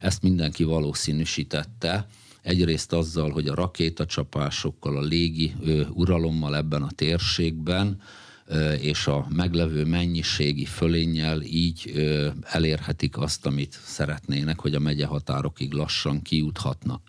Ezt 0.00 0.22
mindenki 0.22 0.64
valószínűsítette. 0.64 2.06
Egyrészt 2.42 2.92
azzal, 2.92 3.30
hogy 3.30 3.48
a 3.48 3.54
rakétacsapásokkal, 3.54 4.96
a 4.96 5.02
légi 5.02 5.54
uralommal 5.92 6.56
ebben 6.56 6.82
a 6.82 6.90
térségben, 6.90 8.00
és 8.80 9.06
a 9.06 9.26
meglevő 9.28 9.84
mennyiségi 9.84 10.64
fölénnyel 10.64 11.42
így 11.42 11.92
elérhetik 12.42 13.18
azt, 13.18 13.46
amit 13.46 13.78
szeretnének, 13.84 14.60
hogy 14.60 14.74
a 14.74 14.78
megye 14.78 15.06
határokig 15.06 15.72
lassan 15.72 16.22
kijuthatnak. 16.22 17.02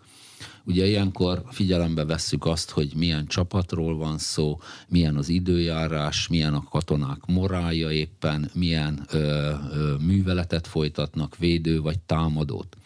Ugye 0.64 0.86
ilyenkor 0.88 1.44
figyelembe 1.50 2.06
vesszük 2.06 2.46
azt, 2.46 2.70
hogy 2.70 2.92
milyen 2.96 3.28
csapatról 3.28 3.98
van 3.98 4.18
szó, 4.18 4.60
milyen 4.88 5.16
az 5.16 5.30
időjárás, 5.30 6.28
milyen 6.28 6.54
a 6.54 6.64
katonák 6.64 7.26
morálja 7.26 7.92
éppen, 7.92 8.50
milyen 8.54 9.06
ö, 9.12 9.18
ö, 9.18 9.96
műveletet 10.00 10.68
folytatnak, 10.68 11.38
védő 11.38 11.82
vagy 11.82 12.00
támadót. 12.00 12.78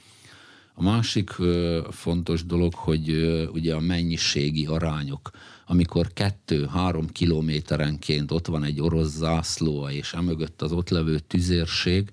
A 0.74 0.84
másik 0.84 1.40
ö, 1.40 1.88
fontos 1.92 2.46
dolog, 2.46 2.74
hogy 2.74 3.10
ö, 3.10 3.48
ugye 3.48 3.76
a 3.76 3.80
mennyiségi 3.80 4.66
arányok 4.66 5.32
amikor 5.66 6.14
kettő-három 6.14 7.08
kilométerenként 7.08 8.32
ott 8.32 8.48
van 8.48 8.64
egy 8.64 8.82
orosz 8.82 9.16
zászló, 9.16 9.90
és 9.90 10.14
emögött 10.14 10.62
az 10.62 10.72
ott 10.72 10.90
levő 10.90 11.20
tüzérség, 11.20 12.12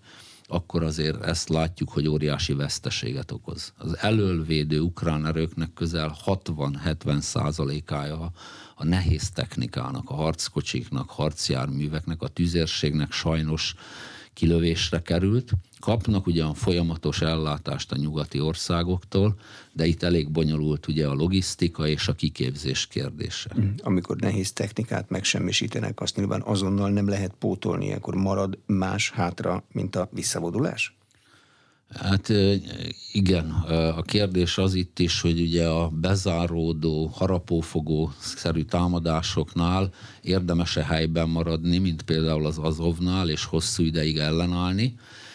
akkor 0.52 0.82
azért 0.82 1.23
ezt 1.23 1.49
látjuk, 1.49 1.90
hogy 1.90 2.09
óriási 2.09 2.52
veszteséget 2.52 3.30
okoz. 3.30 3.73
Az 3.76 3.97
elölvédő 3.99 4.80
ukrán 4.80 5.26
erőknek 5.26 5.73
közel 5.75 6.16
60-70 6.26 7.21
százalékája 7.21 8.30
a 8.75 8.85
nehéz 8.85 9.30
technikának, 9.30 10.11
a 10.11 10.14
harckocsiknak, 10.14 11.11
harcjárműveknek, 11.11 12.23
a 12.23 12.28
tüzérségnek 12.28 13.12
sajnos 13.12 13.75
kilövésre 14.35 15.03
került. 15.03 15.53
Kapnak 15.81 16.27
ugyan 16.27 16.55
folyamatos 16.55 17.21
ellátást 17.21 17.93
a 17.93 17.97
nyugati 17.97 18.41
országoktól, 18.41 19.35
de 19.73 19.87
itt 19.87 20.03
elég 20.03 20.31
bonyolult 20.31 20.87
ugye 20.87 21.07
a 21.07 21.15
logisztika 21.15 21.87
és 21.87 22.09
a 22.09 22.12
kiképzés 22.12 22.87
kérdése. 22.87 23.51
Mm, 23.61 23.69
amikor 23.83 24.17
nehéz 24.17 24.53
technikát 24.53 25.11
megsemmisítenek, 25.11 26.01
azt 26.01 26.17
nyilván 26.17 26.43
azonnal 26.45 26.91
nem 26.91 27.09
lehet 27.09 27.35
pótolni, 27.39 27.93
akkor 27.93 28.15
marad 28.15 28.59
más 28.67 29.11
hátra, 29.11 29.65
mint 29.73 29.97
a 29.97 30.09
visszavonulás? 30.12 30.97
Hát 31.95 32.33
igen, 33.13 33.51
a 33.97 34.03
kérdés 34.03 34.59
az 34.59 34.75
itt 34.75 34.99
is, 34.99 35.21
hogy 35.21 35.41
ugye 35.41 35.69
a 35.69 35.89
bezáródó, 35.89 37.07
harapófogó 37.07 38.13
szerű 38.19 38.63
támadásoknál 38.63 39.91
érdemes-e 40.23 40.85
helyben 40.85 41.29
maradni, 41.29 41.79
mint 41.79 42.03
például 42.03 42.47
az 42.47 42.59
Azovnál, 42.59 43.29
és 43.29 43.45
hosszú 43.45 43.83
ideig 43.83 44.19
ellenállni, 44.19 44.95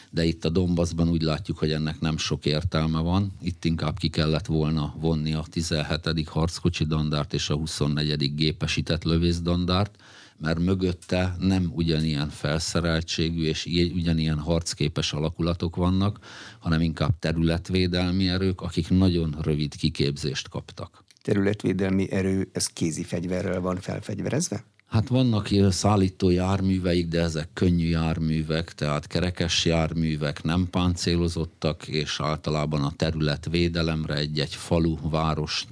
de 0.10 0.24
itt 0.24 0.46
a 0.46 0.50
Donbassban 0.50 1.10
úgy 1.10 1.22
látjuk, 1.22 1.58
hogy 1.58 1.72
ennek 1.72 2.00
nem 2.00 2.18
sok 2.18 2.46
értelme 2.46 3.00
van. 3.00 3.32
Itt 3.42 3.66
inkább 3.66 3.98
ki 3.98 4.10
kellett 4.10 4.46
volna 4.46 4.96
vonni 5.00 5.34
a 5.34 5.46
17. 5.52 6.28
harckocsi 6.28 6.86
dandárt 6.86 7.34
és 7.34 7.50
a 7.50 7.56
24. 7.56 8.36
gépesített 8.36 9.04
lövészdandárt, 9.04 9.96
mert 10.40 10.60
mögötte 10.60 11.36
nem 11.40 11.72
ugyanilyen 11.74 12.30
felszereltségű 12.30 13.44
és 13.44 13.66
ugyanilyen 13.94 14.40
harcképes 14.40 15.14
alakulatok 15.14 15.76
vannak, 15.76 16.20
hanem 16.60 16.82
inkább 16.82 17.20
területvédelmi 17.20 18.30
erők, 18.30 18.62
akik 18.62 18.90
nagyon 18.90 19.36
rövid 19.42 19.76
kiképzést 19.76 20.50
kaptak. 20.50 21.04
Területvédelmi 21.22 22.12
erő, 22.12 22.50
ez 22.52 22.68
kézi 22.68 23.04
fegyverrel 23.04 23.60
van 23.60 23.76
felfegyverezve? 23.76 24.64
Hát 24.88 25.08
vannak 25.08 25.50
szállító 25.70 26.30
járműveik, 26.30 27.08
de 27.08 27.22
ezek 27.22 27.50
könnyű 27.54 27.88
járművek, 27.88 28.74
tehát 28.74 29.08
kerekes 29.08 29.66
járművek, 29.66 30.44
nem 30.44 30.68
páncélozottak, 30.70 31.88
és 31.88 32.20
általában 32.22 32.84
a 32.84 32.94
területvédelemre 32.96 34.16
egy-egy 34.16 34.56
falu, 34.56 34.98
város 35.10 35.68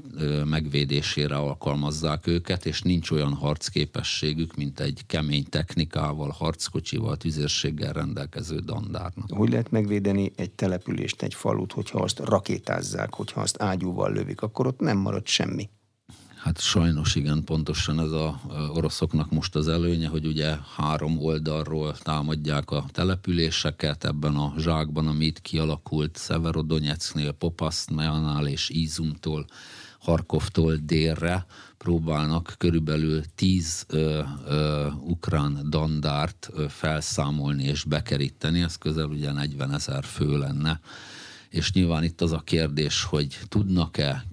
megvédésére 0.45 1.35
alkalmazzák 1.35 2.27
őket, 2.27 2.65
és 2.65 2.81
nincs 2.81 3.11
olyan 3.11 3.33
harcképességük, 3.33 4.55
mint 4.55 4.79
egy 4.79 5.01
kemény 5.07 5.45
technikával, 5.49 6.29
harckocsival, 6.29 7.17
tüzérséggel 7.17 7.93
rendelkező 7.93 8.59
dandárnak. 8.59 9.29
Hogy 9.29 9.49
lehet 9.49 9.71
megvédeni 9.71 10.31
egy 10.35 10.51
települést, 10.51 11.21
egy 11.21 11.33
falut, 11.33 11.71
hogyha 11.71 11.99
azt 11.99 12.19
rakétázzák, 12.19 13.13
hogyha 13.13 13.41
azt 13.41 13.61
ágyúval 13.61 14.13
lövik, 14.13 14.41
akkor 14.41 14.67
ott 14.67 14.79
nem 14.79 14.97
marad 14.97 15.27
semmi. 15.27 15.69
Hát 16.45 16.61
sajnos 16.61 17.15
igen, 17.15 17.43
pontosan 17.43 17.99
ez 17.99 18.11
a 18.11 18.41
oroszoknak 18.73 19.31
most 19.31 19.55
az 19.55 19.67
előnye, 19.67 20.07
hogy 20.07 20.25
ugye 20.25 20.55
három 20.75 21.17
oldalról 21.19 21.95
támadják 21.97 22.71
a 22.71 22.85
településeket 22.91 24.03
ebben 24.03 24.35
a 24.35 24.53
zsákban, 24.57 25.07
amit 25.07 25.39
kialakult 25.39 26.15
Szeverodonyecknél, 26.15 27.31
Popasztmánál 27.31 28.47
és 28.47 28.69
Izumtól, 28.69 29.45
Harkovtól 29.99 30.75
délre 30.75 31.45
próbálnak 31.77 32.55
körülbelül 32.57 33.21
tíz 33.35 33.85
ö, 33.87 34.21
ö, 34.47 34.87
ukrán 35.01 35.69
dandárt 35.69 36.49
ö, 36.53 36.65
felszámolni 36.67 37.63
és 37.63 37.83
bekeríteni, 37.83 38.61
ez 38.61 38.75
közel 38.75 39.05
ugye 39.05 39.31
40 39.31 39.73
ezer 39.73 40.03
fő 40.03 40.37
lenne 40.37 40.79
és 41.55 41.71
nyilván 41.71 42.03
itt 42.03 42.21
az 42.21 42.31
a 42.31 42.41
kérdés, 42.45 43.03
hogy 43.03 43.39
tudnak-e 43.47 44.25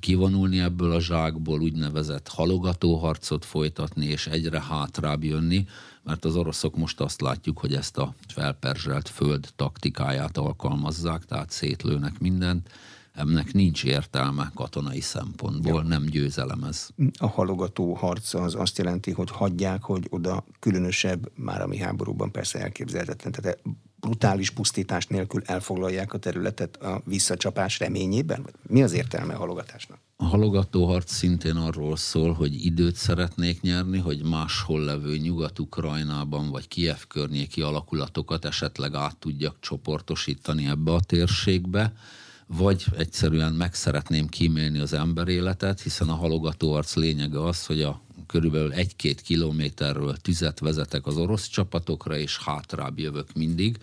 kivonulni 0.00 0.60
ebből 0.60 0.92
a 0.92 1.00
zsákból, 1.00 1.60
úgynevezett 1.60 2.28
halogatóharcot 2.28 3.44
folytatni, 3.44 4.06
és 4.06 4.26
egyre 4.26 4.62
hátrább 4.62 5.24
jönni, 5.24 5.66
mert 6.02 6.24
az 6.24 6.36
oroszok 6.36 6.76
most 6.76 7.00
azt 7.00 7.20
látjuk, 7.20 7.58
hogy 7.58 7.74
ezt 7.74 7.98
a 7.98 8.14
felperzselt 8.28 9.08
föld 9.08 9.48
taktikáját 9.56 10.36
alkalmazzák, 10.36 11.24
tehát 11.24 11.50
szétlőnek 11.50 12.18
mindent, 12.18 12.68
ennek 13.12 13.52
nincs 13.52 13.84
értelme 13.84 14.50
katonai 14.54 15.00
szempontból, 15.00 15.82
ja. 15.82 15.88
nem 15.88 16.04
győzelem 16.04 16.64
ez. 16.64 16.88
A 17.18 17.26
halogató 17.26 17.94
harc 17.94 18.34
az 18.34 18.54
azt 18.54 18.78
jelenti, 18.78 19.10
hogy 19.10 19.30
hagyják, 19.30 19.82
hogy 19.82 20.06
oda 20.10 20.44
különösebb, 20.58 21.30
már 21.34 21.60
ami 21.60 21.78
háborúban 21.78 22.32
persze 22.32 22.58
elképzelhetetlen, 22.58 23.32
tehát 23.32 23.58
brutális 24.00 24.50
pusztítás 24.50 25.06
nélkül 25.06 25.42
elfoglalják 25.44 26.12
a 26.12 26.18
területet 26.18 26.76
a 26.76 27.02
visszacsapás 27.04 27.78
reményében? 27.78 28.46
Mi 28.62 28.82
az 28.82 28.92
értelme 28.92 29.34
a 29.34 29.38
halogatásnak? 29.38 29.98
A 30.16 30.24
halogató 30.24 30.86
harc 30.86 31.12
szintén 31.12 31.56
arról 31.56 31.96
szól, 31.96 32.32
hogy 32.32 32.64
időt 32.64 32.96
szeretnék 32.96 33.60
nyerni, 33.60 33.98
hogy 33.98 34.24
máshol 34.24 34.80
levő 34.80 35.16
Nyugat-Ukrajnában 35.16 36.50
vagy 36.50 36.68
Kiev 36.68 36.98
környéki 37.08 37.62
alakulatokat 37.62 38.44
esetleg 38.44 38.94
át 38.94 39.16
tudjak 39.16 39.56
csoportosítani 39.60 40.66
ebbe 40.66 40.92
a 40.92 41.00
térségbe, 41.00 41.92
vagy 42.46 42.84
egyszerűen 42.96 43.52
meg 43.52 43.74
szeretném 43.74 44.26
kímélni 44.26 44.78
az 44.78 44.92
emberéletet, 44.92 45.80
hiszen 45.80 46.08
a 46.08 46.14
halogató 46.14 46.72
arc 46.72 46.94
lényege 46.94 47.44
az, 47.44 47.66
hogy 47.66 47.82
a 47.82 48.00
körülbelül 48.30 48.72
egy-két 48.72 49.20
kilométerről 49.20 50.16
tüzet 50.16 50.58
vezetek 50.58 51.06
az 51.06 51.16
orosz 51.16 51.46
csapatokra, 51.46 52.16
és 52.16 52.38
hátrább 52.38 52.98
jövök 52.98 53.32
mindig, 53.34 53.78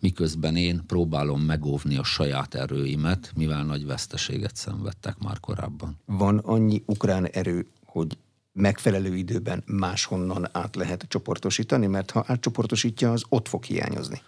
miközben 0.00 0.56
én 0.56 0.82
próbálom 0.86 1.40
megóvni 1.40 1.96
a 1.96 2.04
saját 2.04 2.54
erőimet, 2.54 3.32
mivel 3.36 3.64
nagy 3.64 3.86
veszteséget 3.86 4.56
szenvedtek 4.56 5.18
már 5.18 5.40
korábban. 5.40 5.98
Van 6.04 6.38
annyi 6.38 6.82
ukrán 6.86 7.26
erő, 7.26 7.66
hogy 7.84 8.18
megfelelő 8.52 9.16
időben 9.16 9.62
máshonnan 9.66 10.48
át 10.52 10.76
lehet 10.76 11.04
csoportosítani, 11.08 11.86
mert 11.86 12.10
ha 12.10 12.24
átcsoportosítja, 12.26 13.12
az 13.12 13.24
ott 13.28 13.48
fog 13.48 13.64
hiányozni. 13.64 14.20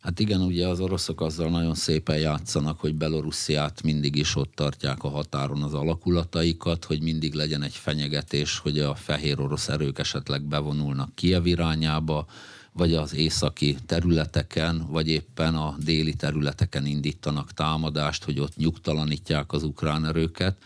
Hát 0.00 0.20
igen, 0.20 0.40
ugye 0.40 0.68
az 0.68 0.80
oroszok 0.80 1.20
azzal 1.20 1.50
nagyon 1.50 1.74
szépen 1.74 2.18
játszanak, 2.18 2.80
hogy 2.80 2.94
Belorussziát 2.94 3.82
mindig 3.82 4.16
is 4.16 4.36
ott 4.36 4.52
tartják 4.54 5.02
a 5.02 5.08
határon 5.08 5.62
az 5.62 5.74
alakulataikat, 5.74 6.84
hogy 6.84 7.02
mindig 7.02 7.34
legyen 7.34 7.62
egy 7.62 7.74
fenyegetés, 7.74 8.58
hogy 8.58 8.78
a 8.78 8.94
fehér 8.94 9.40
orosz 9.40 9.68
erők 9.68 9.98
esetleg 9.98 10.42
bevonulnak 10.42 11.14
Kiev 11.14 11.46
irányába, 11.46 12.26
vagy 12.78 12.94
az 12.94 13.14
északi 13.14 13.76
területeken, 13.86 14.86
vagy 14.90 15.08
éppen 15.08 15.54
a 15.54 15.76
déli 15.84 16.14
területeken 16.14 16.86
indítanak 16.86 17.52
támadást, 17.52 18.24
hogy 18.24 18.40
ott 18.40 18.56
nyugtalanítják 18.56 19.52
az 19.52 19.62
ukrán 19.62 20.04
erőket. 20.04 20.56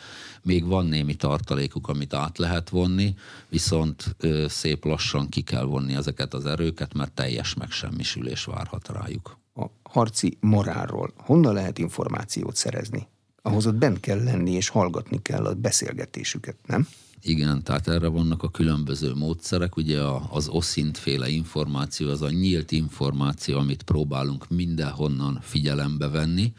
Még 0.42 0.66
van 0.66 0.87
némi 0.87 1.14
tartalékuk, 1.14 1.88
amit 1.88 2.14
át 2.14 2.38
lehet 2.38 2.69
vonni, 2.69 3.14
viszont 3.49 4.16
ö, 4.19 4.45
szép 4.49 4.85
lassan 4.85 5.28
ki 5.28 5.40
kell 5.40 5.64
vonni 5.64 5.95
ezeket 5.95 6.35
az 6.35 6.47
erőket, 6.47 6.95
mert 6.95 7.12
teljes 7.12 7.54
megsemmisülés 7.54 8.45
várhat 8.45 8.88
rájuk. 8.88 9.38
A 9.54 9.66
harci 9.83 10.37
morálról 10.40 11.12
honnan 11.16 11.54
lehet 11.54 11.78
információt 11.78 12.57
szerezni? 12.57 13.09
Ahhoz 13.42 13.66
ott 13.66 13.75
bent 13.75 14.00
kell 14.00 14.23
lenni, 14.23 14.50
és 14.50 14.69
hallgatni 14.69 15.23
kell 15.23 15.45
a 15.45 15.54
beszélgetésüket, 15.54 16.57
nem? 16.66 16.88
Igen, 17.25 17.62
tehát 17.62 17.88
erre 17.88 18.07
vannak 18.07 18.43
a 18.43 18.50
különböző 18.50 19.14
módszerek. 19.14 19.76
Ugye 19.76 20.00
az 20.31 20.49
oszint 20.49 20.99
féle 20.99 21.29
információ, 21.29 22.11
az 22.11 22.23
a 22.23 22.31
nyílt 22.31 22.73
információ, 22.73 23.59
amit 23.59 23.83
próbálunk 23.83 24.49
mindenhonnan 24.49 25.38
figyelembe 25.43 26.09
venni. 26.09 26.52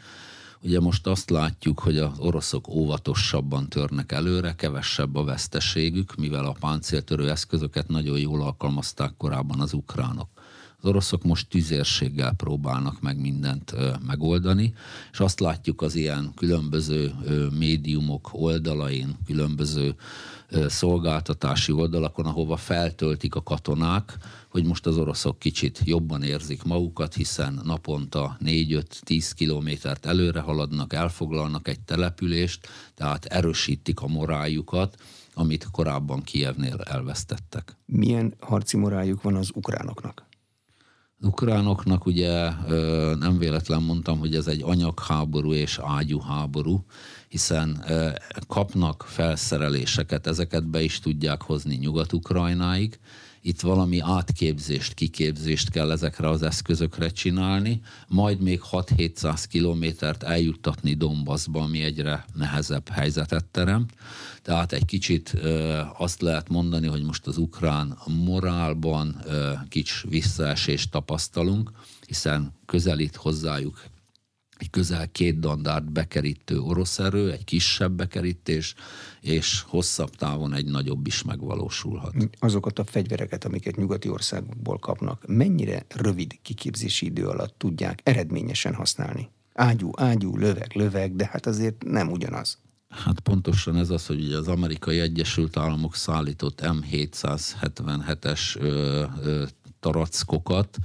Ugye 0.62 0.80
most 0.80 1.06
azt 1.06 1.30
látjuk, 1.30 1.78
hogy 1.78 1.98
az 1.98 2.18
oroszok 2.18 2.68
óvatosabban 2.68 3.68
törnek 3.68 4.12
előre, 4.12 4.54
kevesebb 4.54 5.16
a 5.16 5.24
veszteségük, 5.24 6.14
mivel 6.16 6.44
a 6.44 6.56
páncéltörő 6.60 7.30
eszközöket 7.30 7.88
nagyon 7.88 8.18
jól 8.18 8.42
alkalmazták 8.42 9.16
korábban 9.16 9.60
az 9.60 9.72
ukránok. 9.72 10.28
Az 10.80 10.90
oroszok 10.90 11.22
most 11.22 11.48
tüzérséggel 11.48 12.32
próbálnak 12.32 13.00
meg 13.00 13.20
mindent 13.20 13.72
ö, 13.72 13.90
megoldani, 14.06 14.74
és 15.12 15.20
azt 15.20 15.40
látjuk 15.40 15.82
az 15.82 15.94
ilyen 15.94 16.32
különböző 16.36 17.14
ö, 17.24 17.46
médiumok 17.58 18.28
oldalain, 18.32 19.16
különböző 19.26 19.94
szolgáltatási 20.68 21.72
oldalakon, 21.72 22.26
ahova 22.26 22.56
feltöltik 22.56 23.34
a 23.34 23.42
katonák, 23.42 24.16
hogy 24.48 24.64
most 24.64 24.86
az 24.86 24.96
oroszok 24.96 25.38
kicsit 25.38 25.80
jobban 25.84 26.22
érzik 26.22 26.62
magukat, 26.62 27.14
hiszen 27.14 27.60
naponta 27.64 28.36
4-5-10 28.44 29.30
kilométert 29.34 30.06
előre 30.06 30.40
haladnak, 30.40 30.92
elfoglalnak 30.92 31.68
egy 31.68 31.80
települést, 31.80 32.68
tehát 32.94 33.24
erősítik 33.24 34.00
a 34.00 34.06
moráljukat, 34.06 34.96
amit 35.34 35.68
korábban 35.70 36.22
Kievnél 36.22 36.80
elvesztettek. 36.84 37.76
Milyen 37.86 38.34
harci 38.40 38.76
moráljuk 38.76 39.22
van 39.22 39.34
az 39.36 39.50
ukránoknak? 39.54 40.26
ukránoknak 41.24 42.06
ugye 42.06 42.50
nem 43.14 43.38
véletlen 43.38 43.82
mondtam, 43.82 44.18
hogy 44.18 44.34
ez 44.34 44.46
egy 44.46 44.62
anyagháború 44.62 45.52
és 45.52 45.80
ágyúháború, 45.82 46.84
hiszen 47.34 47.84
kapnak 48.46 49.04
felszereléseket, 49.08 50.26
ezeket 50.26 50.66
be 50.66 50.82
is 50.82 50.98
tudják 50.98 51.42
hozni 51.42 51.74
Nyugat-Ukrajnáig, 51.74 52.98
itt 53.40 53.60
valami 53.60 54.00
átképzést, 54.00 54.94
kiképzést 54.94 55.70
kell 55.70 55.90
ezekre 55.90 56.28
az 56.28 56.42
eszközökre 56.42 57.08
csinálni, 57.08 57.80
majd 58.08 58.40
még 58.40 58.60
6-700 58.70 59.44
kilométert 59.48 60.22
eljuttatni 60.22 60.94
Dombaszba, 60.94 61.60
ami 61.60 61.82
egyre 61.82 62.24
nehezebb 62.34 62.88
helyzetet 62.88 63.44
teremt. 63.44 63.92
Tehát 64.42 64.72
egy 64.72 64.84
kicsit 64.84 65.36
azt 65.98 66.22
lehet 66.22 66.48
mondani, 66.48 66.86
hogy 66.86 67.02
most 67.02 67.26
az 67.26 67.36
ukrán 67.36 67.98
morálban 68.24 69.22
kics 69.68 70.04
visszaesést 70.08 70.90
tapasztalunk, 70.90 71.70
hiszen 72.06 72.52
közelít 72.66 73.16
hozzájuk 73.16 73.84
egy 74.64 74.70
közel 74.70 75.08
két 75.08 75.38
dandárt 75.38 75.92
bekerítő 75.92 76.58
orosz 76.58 76.98
erő, 76.98 77.30
egy 77.32 77.44
kisebb 77.44 77.92
bekerítés, 77.92 78.74
és 79.20 79.64
hosszabb 79.66 80.10
távon 80.10 80.54
egy 80.54 80.66
nagyobb 80.66 81.06
is 81.06 81.22
megvalósulhat. 81.22 82.14
Azokat 82.38 82.78
a 82.78 82.84
fegyvereket, 82.84 83.44
amiket 83.44 83.76
nyugati 83.76 84.08
országokból 84.08 84.78
kapnak, 84.78 85.24
mennyire 85.26 85.84
rövid 85.88 86.38
kiképzési 86.42 87.06
idő 87.06 87.26
alatt 87.26 87.54
tudják 87.58 88.00
eredményesen 88.02 88.74
használni? 88.74 89.30
Ágyú, 89.52 89.90
ágyú, 89.96 90.36
löveg, 90.36 90.74
löveg, 90.74 91.16
de 91.16 91.28
hát 91.32 91.46
azért 91.46 91.84
nem 91.84 92.10
ugyanaz. 92.10 92.58
Hát 92.88 93.20
pontosan 93.20 93.76
ez 93.76 93.90
az, 93.90 94.06
hogy 94.06 94.32
az 94.32 94.48
amerikai 94.48 94.98
Egyesült 94.98 95.56
Államok 95.56 95.94
szállított 95.94 96.60
M777-es 96.62 98.60
ö, 98.60 99.04
ö, 99.22 99.44
tarackokat, 99.80 100.78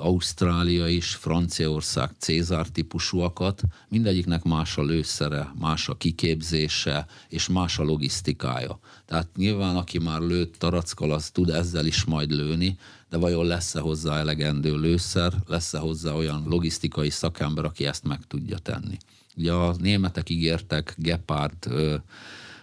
Ausztrália 0.00 0.88
is, 0.88 1.14
Franciaország 1.14 2.10
Cézár 2.18 2.66
típusúakat, 2.66 3.62
mindegyiknek 3.88 4.42
más 4.42 4.76
a 4.76 4.82
lőszere, 4.82 5.52
más 5.58 5.88
a 5.88 5.94
kiképzése, 5.94 7.06
és 7.28 7.48
más 7.48 7.78
a 7.78 7.82
logisztikája. 7.82 8.78
Tehát 9.06 9.28
nyilván, 9.36 9.76
aki 9.76 9.98
már 9.98 10.20
lőtt 10.20 10.54
tarackal, 10.58 11.12
az 11.12 11.30
tud 11.30 11.50
ezzel 11.50 11.86
is 11.86 12.04
majd 12.04 12.30
lőni, 12.30 12.78
de 13.10 13.16
vajon 13.16 13.46
lesz-e 13.46 13.80
hozzá 13.80 14.18
elegendő 14.18 14.76
lőszer, 14.76 15.32
lesz-e 15.46 15.78
hozzá 15.78 16.12
olyan 16.12 16.44
logisztikai 16.46 17.10
szakember, 17.10 17.64
aki 17.64 17.86
ezt 17.86 18.04
meg 18.04 18.20
tudja 18.26 18.58
tenni. 18.58 18.96
Ugye 19.36 19.52
a 19.52 19.74
németek 19.78 20.30
ígértek 20.30 20.94
Gepard 20.96 21.68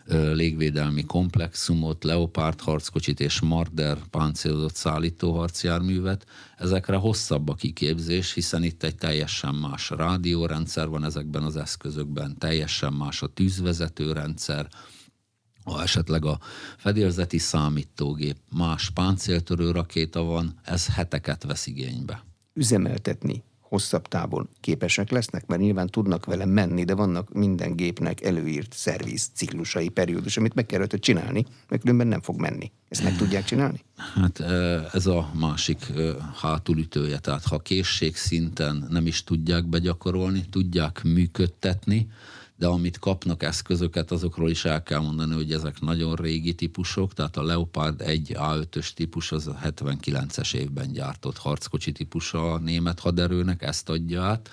légvédelmi 0.09 1.05
komplexumot, 1.05 2.03
Leopard 2.03 2.61
harckocsit 2.61 3.19
és 3.19 3.39
Marder 3.39 3.97
páncélozott 4.09 4.75
szállító 4.75 5.33
harcjárművet. 5.33 6.25
Ezekre 6.57 6.95
hosszabb 6.95 7.49
a 7.49 7.53
kiképzés, 7.53 8.33
hiszen 8.33 8.63
itt 8.63 8.83
egy 8.83 8.95
teljesen 8.95 9.55
más 9.55 9.89
rádiórendszer 9.89 10.87
van 10.87 11.03
ezekben 11.03 11.43
az 11.43 11.55
eszközökben, 11.55 12.37
teljesen 12.37 12.93
más 12.93 13.21
a 13.21 13.27
tűzvezető 13.27 14.11
rendszer, 14.11 14.67
ha 15.63 15.81
esetleg 15.81 16.25
a 16.25 16.39
fedélzeti 16.77 17.37
számítógép 17.37 18.37
más 18.51 18.89
páncéltörő 18.89 19.71
rakéta 19.71 20.23
van, 20.23 20.59
ez 20.63 20.87
heteket 20.87 21.43
vesz 21.43 21.67
igénybe. 21.67 22.23
Üzemeltetni 22.53 23.43
hosszabb 23.69 24.07
távon 24.07 24.49
képesek 24.59 25.09
lesznek, 25.09 25.45
mert 25.45 25.61
nyilván 25.61 25.87
tudnak 25.87 26.25
vele 26.25 26.45
menni, 26.45 26.83
de 26.83 26.95
vannak 26.95 27.33
minden 27.33 27.75
gépnek 27.75 28.23
előírt 28.23 28.73
szerviz 28.73 29.29
ciklusai, 29.33 29.89
periódus, 29.89 30.37
amit 30.37 30.53
meg 30.53 30.65
kell 30.65 30.85
csinálni, 30.87 31.45
mert 31.69 31.81
különben 31.81 32.07
nem 32.07 32.21
fog 32.21 32.39
menni. 32.39 32.71
Ezt 32.89 33.03
meg 33.03 33.17
tudják 33.17 33.45
csinálni? 33.45 33.83
Hát 33.95 34.39
ez 34.93 35.05
a 35.05 35.31
másik 35.39 35.93
hátulütője. 36.35 37.19
Tehát 37.19 37.43
ha 37.43 37.59
készség 37.59 38.15
szinten 38.15 38.87
nem 38.89 39.07
is 39.07 39.23
tudják 39.23 39.65
begyakorolni, 39.65 40.45
tudják 40.49 41.03
működtetni, 41.03 42.07
de 42.57 42.67
amit 42.67 42.99
kapnak 42.99 43.43
eszközöket, 43.43 44.11
azokról 44.11 44.49
is 44.49 44.65
el 44.65 44.83
kell 44.83 44.99
mondani, 44.99 45.33
hogy 45.33 45.53
ezek 45.53 45.79
nagyon 45.79 46.15
régi 46.15 46.53
típusok, 46.53 47.13
tehát 47.13 47.37
a 47.37 47.43
Leopard 47.43 48.01
1 48.01 48.35
A5-ös 48.39 48.93
típus 48.93 49.31
az 49.31 49.47
a 49.47 49.59
79-es 49.63 50.53
évben 50.53 50.91
gyártott 50.91 51.37
harckocsi 51.37 51.91
típusa 51.91 52.53
a 52.53 52.57
német 52.57 52.99
haderőnek, 52.99 53.61
ezt 53.61 53.89
adja 53.89 54.23
át. 54.23 54.49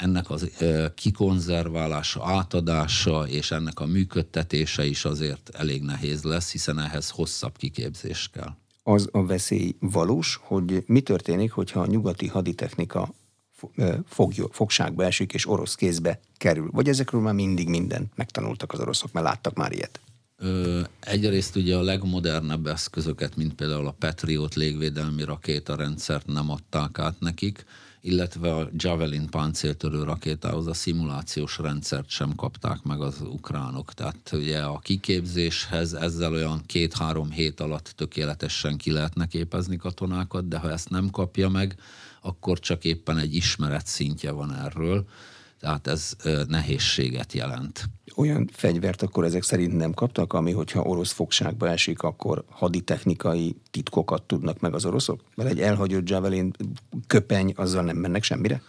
Ennek 0.00 0.30
az 0.30 0.50
kikonzerválása, 0.94 2.24
átadása 2.24 3.28
és 3.28 3.50
ennek 3.50 3.80
a 3.80 3.86
működtetése 3.86 4.86
is 4.86 5.04
azért 5.04 5.50
elég 5.52 5.82
nehéz 5.82 6.22
lesz, 6.22 6.52
hiszen 6.52 6.78
ehhez 6.78 7.10
hosszabb 7.10 7.56
kiképzés 7.56 8.30
kell. 8.32 8.54
Az 8.82 9.08
a 9.12 9.26
veszély 9.26 9.76
valós, 9.80 10.38
hogy 10.42 10.84
mi 10.86 11.00
történik, 11.00 11.52
hogyha 11.52 11.80
a 11.80 11.86
nyugati 11.86 12.26
haditechnika 12.26 13.14
fogja, 14.06 14.44
fogságba 14.50 15.04
esik 15.04 15.32
és 15.32 15.48
orosz 15.48 15.74
kézbe 15.74 16.20
kerül? 16.36 16.68
Vagy 16.72 16.88
ezekről 16.88 17.20
már 17.20 17.34
mindig 17.34 17.68
mindent 17.68 18.12
megtanultak 18.16 18.72
az 18.72 18.80
oroszok, 18.80 19.12
mert 19.12 19.26
láttak 19.26 19.54
már 19.54 19.72
ilyet? 19.72 20.00
Ö, 20.36 20.80
egyrészt 21.00 21.56
ugye 21.56 21.76
a 21.76 21.82
legmodernebb 21.82 22.66
eszközöket, 22.66 23.36
mint 23.36 23.54
például 23.54 23.86
a 23.86 23.94
Patriot 23.98 24.54
légvédelmi 24.54 25.24
rakétarendszert 25.24 26.26
nem 26.26 26.50
adták 26.50 26.98
át 26.98 27.20
nekik, 27.20 27.64
illetve 28.00 28.54
a 28.54 28.68
Javelin 28.76 29.26
páncéltörő 29.30 30.02
rakétához 30.02 30.66
a 30.66 30.74
szimulációs 30.74 31.58
rendszert 31.58 32.08
sem 32.08 32.34
kapták 32.34 32.82
meg 32.82 33.00
az 33.00 33.20
ukránok. 33.20 33.92
Tehát 33.92 34.30
ugye 34.32 34.62
a 34.62 34.78
kiképzéshez 34.78 35.92
ezzel 35.92 36.32
olyan 36.32 36.62
két-három 36.66 37.30
hét 37.30 37.60
alatt 37.60 37.92
tökéletesen 37.96 38.76
ki 38.76 38.90
lehetne 38.92 39.26
képezni 39.26 39.76
katonákat, 39.76 40.48
de 40.48 40.58
ha 40.58 40.70
ezt 40.70 40.90
nem 40.90 41.10
kapja 41.10 41.48
meg, 41.48 41.74
akkor 42.20 42.58
csak 42.58 42.84
éppen 42.84 43.18
egy 43.18 43.34
ismeret 43.34 43.86
szintje 43.86 44.30
van 44.30 44.54
erről. 44.54 45.04
Tehát 45.60 45.86
ez 45.86 46.16
nehézséget 46.48 47.32
jelent. 47.32 47.84
Olyan 48.16 48.48
fegyvert 48.52 49.02
akkor 49.02 49.24
ezek 49.24 49.42
szerint 49.42 49.76
nem 49.76 49.92
kaptak, 49.92 50.32
ami, 50.32 50.52
hogyha 50.52 50.82
orosz 50.82 51.12
fogságba 51.12 51.68
esik, 51.68 52.02
akkor 52.02 52.44
haditechnikai 52.48 53.56
titkokat 53.70 54.22
tudnak 54.22 54.60
meg 54.60 54.74
az 54.74 54.84
oroszok? 54.84 55.20
Mert 55.34 55.50
egy 55.50 55.60
elhagyott 55.60 56.08
javelin 56.08 56.52
köpeny, 57.06 57.52
azzal 57.56 57.84
nem 57.84 57.96
mennek 57.96 58.22
semmire? 58.22 58.62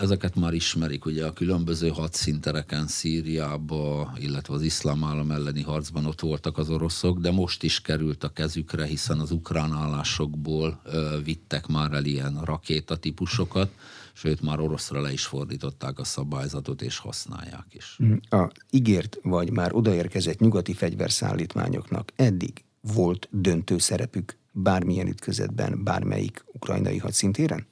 Ezeket 0.00 0.34
már 0.34 0.52
ismerik, 0.52 1.04
ugye 1.04 1.26
a 1.26 1.32
különböző 1.32 1.88
hadszintereken, 1.88 2.86
Szíriába, 2.86 4.12
illetve 4.18 4.54
az 4.54 4.62
iszlám 4.62 5.04
állam 5.04 5.30
elleni 5.30 5.62
harcban 5.62 6.06
ott 6.06 6.20
voltak 6.20 6.58
az 6.58 6.70
oroszok, 6.70 7.18
de 7.18 7.30
most 7.30 7.62
is 7.62 7.80
került 7.80 8.24
a 8.24 8.28
kezükre, 8.28 8.84
hiszen 8.84 9.18
az 9.18 9.30
ukrán 9.30 9.72
állásokból 9.72 10.82
vittek 11.24 11.66
már 11.66 11.92
el 11.92 12.04
ilyen 12.04 12.40
rakétatípusokat, 12.44 13.70
sőt 14.12 14.40
már 14.40 14.60
oroszra 14.60 15.00
le 15.00 15.12
is 15.12 15.24
fordították 15.24 15.98
a 15.98 16.04
szabályzatot, 16.04 16.82
és 16.82 16.98
használják 16.98 17.66
is. 17.70 17.98
Mm, 18.02 18.14
a 18.40 18.50
ígért, 18.70 19.18
vagy 19.22 19.50
már 19.50 19.74
odaérkezett 19.74 20.38
nyugati 20.38 20.72
fegyverszállítmányoknak 20.72 22.12
eddig 22.16 22.64
volt 22.80 23.28
döntő 23.30 23.78
szerepük 23.78 24.36
bármilyen 24.52 25.06
ütközetben, 25.06 25.84
bármelyik 25.84 26.44
ukrajnai 26.52 26.98
hadszintéren? 26.98 27.66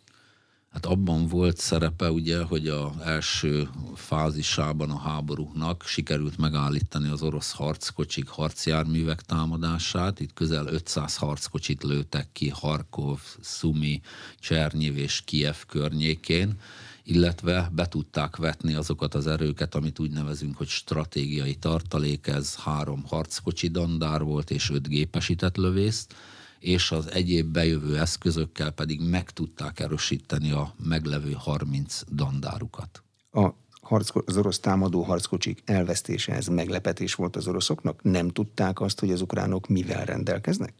Hát 0.77 0.87
abban 0.87 1.27
volt 1.27 1.57
szerepe 1.57 2.11
ugye, 2.11 2.43
hogy 2.43 2.69
a 2.69 2.95
első 3.05 3.69
fázisában 3.95 4.91
a 4.91 4.99
háborúknak 4.99 5.85
sikerült 5.87 6.39
megállítani 6.39 7.09
az 7.09 7.23
orosz 7.23 7.53
harckocsik 7.53 8.29
harcjárművek 8.29 9.21
támadását. 9.21 10.21
Itt 10.21 10.33
közel 10.33 10.67
500 10.67 11.17
harckocsit 11.17 11.83
lőttek 11.83 12.29
ki 12.33 12.49
Harkov, 12.49 13.21
Szumi, 13.41 14.01
Csernyiv 14.39 14.97
és 14.97 15.23
Kiev 15.25 15.57
környékén 15.67 16.61
illetve 17.03 17.71
be 17.75 17.87
tudták 17.87 18.37
vetni 18.37 18.75
azokat 18.75 19.15
az 19.15 19.27
erőket, 19.27 19.75
amit 19.75 19.99
úgy 19.99 20.11
nevezünk, 20.11 20.57
hogy 20.57 20.69
stratégiai 20.69 21.55
tartalék, 21.55 22.27
ez 22.27 22.55
három 22.55 23.05
harckocsi 23.07 23.69
dandár 23.69 24.23
volt 24.23 24.51
és 24.51 24.71
öt 24.71 24.89
gépesített 24.89 25.57
lövészt, 25.57 26.15
és 26.59 26.91
az 26.91 27.11
egyéb 27.11 27.53
bejövő 27.53 27.99
eszközökkel 27.99 28.71
pedig 28.71 29.01
meg 29.01 29.31
tudták 29.31 29.81
erősíteni 29.81 30.51
a 30.51 30.75
meglevő 30.85 31.33
30 31.33 32.01
dandárukat. 32.13 33.03
A 33.33 33.51
harcko- 33.81 34.29
az 34.29 34.37
orosz 34.37 34.59
támadó 34.59 35.03
harckocsik 35.03 35.63
elvesztése, 35.65 36.33
ez 36.33 36.47
meglepetés 36.47 37.15
volt 37.15 37.37
az 37.37 37.47
oroszoknak? 37.47 38.03
Nem 38.03 38.29
tudták 38.29 38.81
azt, 38.81 39.01
hogy 39.01 39.11
az 39.11 39.21
ukránok 39.21 39.69
mivel 39.69 40.05
rendelkeznek? 40.05 40.75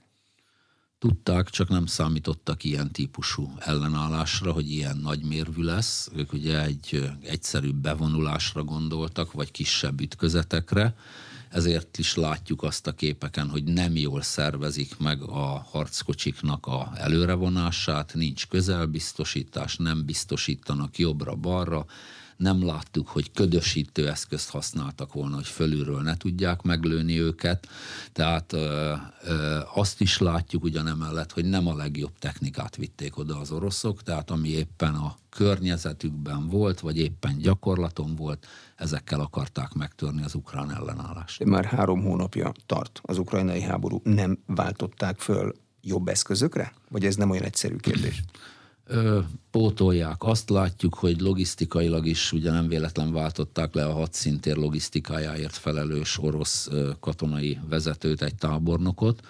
Tudták, 0.99 1.49
csak 1.49 1.69
nem 1.69 1.87
számítottak 1.87 2.65
ilyen 2.65 2.93
típusú 2.93 3.53
ellenállásra, 3.59 4.53
hogy 4.53 4.71
ilyen 4.71 4.97
nagymérvű 4.97 5.63
lesz. 5.63 6.11
Ők 6.15 6.33
ugye 6.33 6.63
egy 6.63 7.11
egyszerű 7.23 7.71
bevonulásra 7.73 8.65
gondoltak, 8.65 9.33
vagy 9.33 9.51
kisebb 9.51 10.01
ütközetekre, 10.01 10.95
ezért 11.51 11.99
is 11.99 12.15
látjuk 12.15 12.63
azt 12.63 12.87
a 12.87 12.93
képeken, 12.93 13.49
hogy 13.49 13.65
nem 13.65 13.97
jól 13.97 14.23
szervezik 14.23 14.99
meg 14.99 15.23
a 15.23 15.67
harckocsiknak 15.71 16.67
a 16.67 16.93
előrevonását, 16.95 18.15
nincs 18.15 18.47
közelbiztosítás, 18.47 19.77
nem 19.77 20.05
biztosítanak 20.05 20.99
jobbra-balra, 20.99 21.87
nem 22.37 22.67
láttuk, 22.67 23.09
hogy 23.09 23.33
ködösítő 23.33 24.09
eszközt 24.09 24.51
használtak 24.51 25.13
volna, 25.13 25.35
hogy 25.35 25.47
fölülről 25.47 26.01
ne 26.01 26.17
tudják 26.17 26.63
meglőni 26.63 27.21
őket. 27.21 27.69
Tehát 28.13 28.53
ö, 28.53 28.95
ö, 29.25 29.61
azt 29.75 30.01
is 30.01 30.19
látjuk 30.19 30.65
ugyanemellett, 30.65 31.33
hogy 31.33 31.45
nem 31.45 31.67
a 31.67 31.75
legjobb 31.75 32.19
technikát 32.19 32.77
vitték 32.77 33.19
oda 33.19 33.39
az 33.39 33.51
oroszok, 33.51 34.03
tehát 34.03 34.31
ami 34.31 34.49
éppen 34.49 34.95
a 34.95 35.17
környezetükben 35.31 36.49
volt, 36.49 36.81
vagy 36.81 36.99
éppen 36.99 37.39
gyakorlaton 37.39 38.15
volt, 38.15 38.47
ezekkel 38.77 39.21
akarták 39.21 39.73
megtörni 39.73 40.23
az 40.23 40.35
ukrán 40.35 40.75
ellenállást. 40.75 41.45
Már 41.45 41.65
három 41.65 42.03
hónapja 42.03 42.53
tart 42.67 43.01
az 43.03 43.19
ukrajnai 43.19 43.61
háború. 43.61 44.01
Nem 44.05 44.39
váltották 44.47 45.19
föl 45.19 45.55
jobb 45.81 46.09
eszközökre? 46.09 46.73
Vagy 46.89 47.05
ez 47.05 47.17
nem 47.17 47.31
olyan 47.31 47.45
egyszerű 47.45 47.77
kérdés? 47.77 48.23
Ö, 48.89 49.21
pótolják. 49.51 50.23
Azt 50.23 50.51
látjuk, 50.51 50.95
hogy 50.95 51.21
logisztikailag 51.21 52.07
is 52.07 52.33
ugye 52.33 52.51
nem 52.51 52.69
véletlen 52.69 53.13
váltották 53.13 53.75
le 53.75 53.85
a 53.85 53.93
hadszintér 53.93 54.57
logisztikájáért 54.57 55.57
felelős 55.57 56.19
orosz 56.19 56.69
ö, 56.71 56.91
katonai 57.01 57.59
vezetőt, 57.69 58.23
egy 58.23 58.35
tábornokot. 58.35 59.21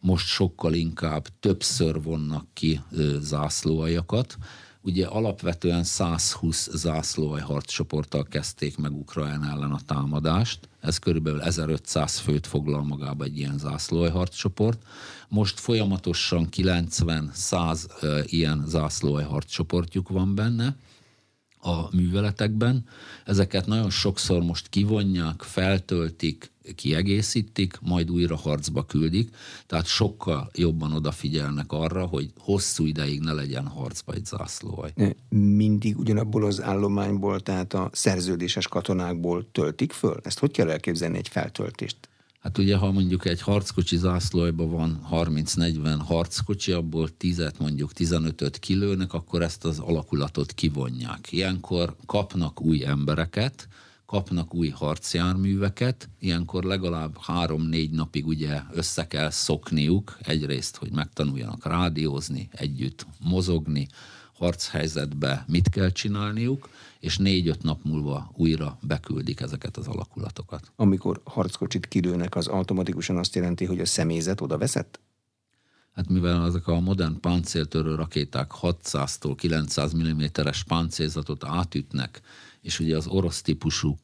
Most 0.00 0.26
sokkal 0.26 0.74
inkább 0.74 1.26
többször 1.40 2.02
vonnak 2.02 2.46
ki 2.52 2.80
ö, 2.90 3.16
zászlóajakat, 3.20 4.36
Ugye 4.84 5.06
alapvetően 5.06 5.84
120 5.84 6.68
zászlóaj 6.72 7.40
harccsoporttal 7.40 8.24
kezdték 8.24 8.76
meg 8.76 8.92
Ukrajna 8.92 9.50
ellen 9.50 9.72
a 9.72 9.80
támadást. 9.86 10.68
Ez 10.80 10.98
körülbelül 10.98 11.40
1500 11.40 12.18
főt 12.18 12.46
foglal 12.46 12.82
magába 12.82 13.24
egy 13.24 13.38
ilyen 13.38 13.58
zászlóaj 13.58 14.10
harccsoport. 14.10 14.82
Most 15.28 15.60
folyamatosan 15.60 16.48
90-100 16.56 18.24
ilyen 18.26 18.64
zászlóaj 18.66 19.24
harccsoportjuk 19.24 20.08
van 20.08 20.34
benne 20.34 20.76
a 21.64 21.96
műveletekben. 21.96 22.84
Ezeket 23.24 23.66
nagyon 23.66 23.90
sokszor 23.90 24.42
most 24.42 24.68
kivonják, 24.68 25.42
feltöltik, 25.42 26.50
kiegészítik, 26.74 27.78
majd 27.80 28.10
újra 28.10 28.36
harcba 28.36 28.84
küldik, 28.84 29.34
tehát 29.66 29.86
sokkal 29.86 30.50
jobban 30.54 30.92
odafigyelnek 30.92 31.72
arra, 31.72 32.06
hogy 32.06 32.30
hosszú 32.38 32.86
ideig 32.86 33.20
ne 33.20 33.32
legyen 33.32 33.66
harcba 33.66 34.12
egy 34.12 34.24
zászlóaj. 34.24 34.92
Mindig 35.28 35.98
ugyanabból 35.98 36.44
az 36.44 36.62
állományból, 36.62 37.40
tehát 37.40 37.74
a 37.74 37.90
szerződéses 37.92 38.68
katonákból 38.68 39.46
töltik 39.52 39.92
föl? 39.92 40.20
Ezt 40.22 40.38
hogy 40.38 40.50
kell 40.50 40.70
elképzelni 40.70 41.16
egy 41.16 41.28
feltöltést? 41.28 41.96
Hát 42.42 42.58
ugye, 42.58 42.76
ha 42.76 42.92
mondjuk 42.92 43.24
egy 43.24 43.40
harckocsi 43.40 43.96
zászlójban 43.96 44.70
van 44.70 45.06
30-40 45.10 45.98
harckocsi, 46.04 46.72
abból 46.72 47.16
10 47.16 47.50
mondjuk 47.58 47.90
15-öt 47.96 48.58
kilőnek, 48.58 49.12
akkor 49.12 49.42
ezt 49.42 49.64
az 49.64 49.78
alakulatot 49.78 50.52
kivonják. 50.52 51.32
Ilyenkor 51.32 51.96
kapnak 52.06 52.60
új 52.60 52.84
embereket, 52.84 53.68
kapnak 54.06 54.54
új 54.54 54.68
harcjárműveket, 54.68 56.08
ilyenkor 56.18 56.64
legalább 56.64 57.16
három-négy 57.20 57.90
napig 57.90 58.26
ugye 58.26 58.60
össze 58.72 59.06
kell 59.06 59.30
szokniuk, 59.30 60.18
egyrészt, 60.22 60.76
hogy 60.76 60.90
megtanuljanak 60.92 61.66
rádiózni, 61.66 62.48
együtt 62.52 63.06
mozogni, 63.20 63.88
harchelyzetbe 64.32 65.44
mit 65.48 65.68
kell 65.68 65.90
csinálniuk, 65.90 66.68
és 67.02 67.16
négy-öt 67.18 67.62
nap 67.62 67.84
múlva 67.84 68.30
újra 68.34 68.78
beküldik 68.82 69.40
ezeket 69.40 69.76
az 69.76 69.86
alakulatokat. 69.86 70.72
Amikor 70.76 71.20
harckocsit 71.24 71.86
kilőnek, 71.86 72.34
az 72.34 72.46
automatikusan 72.46 73.16
azt 73.16 73.34
jelenti, 73.34 73.64
hogy 73.64 73.80
a 73.80 73.86
személyzet 73.86 74.40
oda 74.40 74.58
veszett? 74.58 75.00
Hát 75.94 76.08
mivel 76.08 76.42
azok 76.42 76.68
a 76.68 76.80
modern 76.80 77.20
páncéltörő 77.20 77.94
rakéták 77.94 78.50
600-tól 78.60 79.34
900 79.36 79.94
mm-es 79.94 80.62
páncélzatot 80.62 81.44
átütnek, 81.44 82.20
és 82.60 82.78
ugye 82.78 82.96
az 82.96 83.06
orosz 83.06 83.42
típusú 83.42 83.98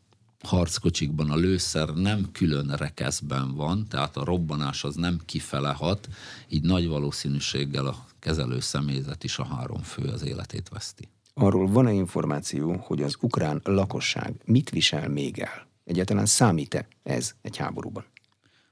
harckocsikban 0.44 1.30
a 1.30 1.37
lőszer 1.37 1.88
nem 1.88 2.32
külön 2.32 2.74
rekeszben 2.76 3.54
van, 3.54 3.87
tehát 3.88 4.16
a 4.16 4.24
robbanás 4.24 4.84
az 4.84 4.94
nem 4.94 5.20
kifele 5.24 5.70
hat, 5.72 6.08
így 6.48 6.62
nagy 6.62 6.88
valószínűséggel 6.88 7.87
a 7.87 8.06
kezelő 8.18 8.61
személyzet 8.61 9.24
is 9.24 9.38
a 9.38 9.44
három 9.44 9.82
fő 9.82 10.02
az 10.02 10.22
életét 10.22 10.68
veszti. 10.68 11.08
Arról 11.40 11.66
van-e 11.66 11.92
információ, 11.92 12.77
hogy 12.87 13.03
az 13.03 13.16
ukrán 13.20 13.61
lakosság 13.64 14.35
mit 14.44 14.70
visel 14.70 15.09
még 15.09 15.38
el? 15.38 15.66
Egyáltalán 15.85 16.27
számít-e 16.27 16.87
ez 17.03 17.33
egy 17.42 17.57
háborúban? 17.57 18.05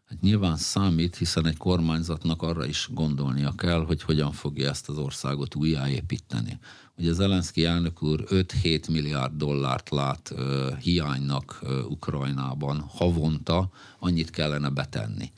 Hát 0.09 0.21
nyilván 0.21 0.57
számít, 0.57 1.17
hiszen 1.17 1.47
egy 1.47 1.57
kormányzatnak 1.57 2.43
arra 2.43 2.65
is 2.67 2.89
gondolnia 2.93 3.53
kell, 3.57 3.85
hogy 3.85 4.03
hogyan 4.03 4.33
fogja 4.33 4.69
ezt 4.69 4.89
az 4.89 4.99
országot 4.99 5.55
újjáépíteni. 5.55 6.59
Ugye 6.99 7.13
Zelenszky 7.13 7.65
elnök 7.65 8.03
úr 8.03 8.25
5-7 8.29 8.91
milliárd 8.91 9.37
dollárt 9.37 9.91
lát 9.91 10.31
uh, 10.31 10.79
hiánynak 10.79 11.59
uh, 11.63 11.91
Ukrajnában 11.91 12.85
havonta, 12.89 13.71
annyit 13.99 14.31
kellene 14.31 14.69
betenni. 14.69 15.33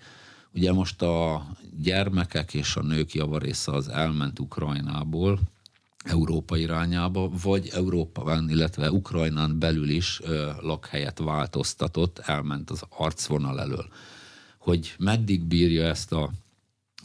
Ugye 0.54 0.72
most 0.72 1.02
a 1.02 1.46
gyermekek 1.80 2.54
és 2.54 2.76
a 2.76 2.82
nők 2.82 3.14
javarésze 3.14 3.72
az 3.72 3.88
elment 3.88 4.38
Ukrajnából, 4.38 5.40
Európa 6.08 6.56
irányába, 6.56 7.30
vagy 7.42 7.68
Európában, 7.74 8.50
illetve 8.50 8.90
Ukrajnán 8.90 9.58
belül 9.58 9.88
is 9.88 10.20
ö, 10.22 10.50
lakhelyet 10.60 11.18
változtatott, 11.18 12.18
elment 12.18 12.70
az 12.70 12.82
arcvonal 12.88 13.60
elől. 13.60 13.88
Hogy 14.58 14.94
meddig 14.98 15.44
bírja 15.44 15.86
ezt 15.86 16.12
a 16.12 16.30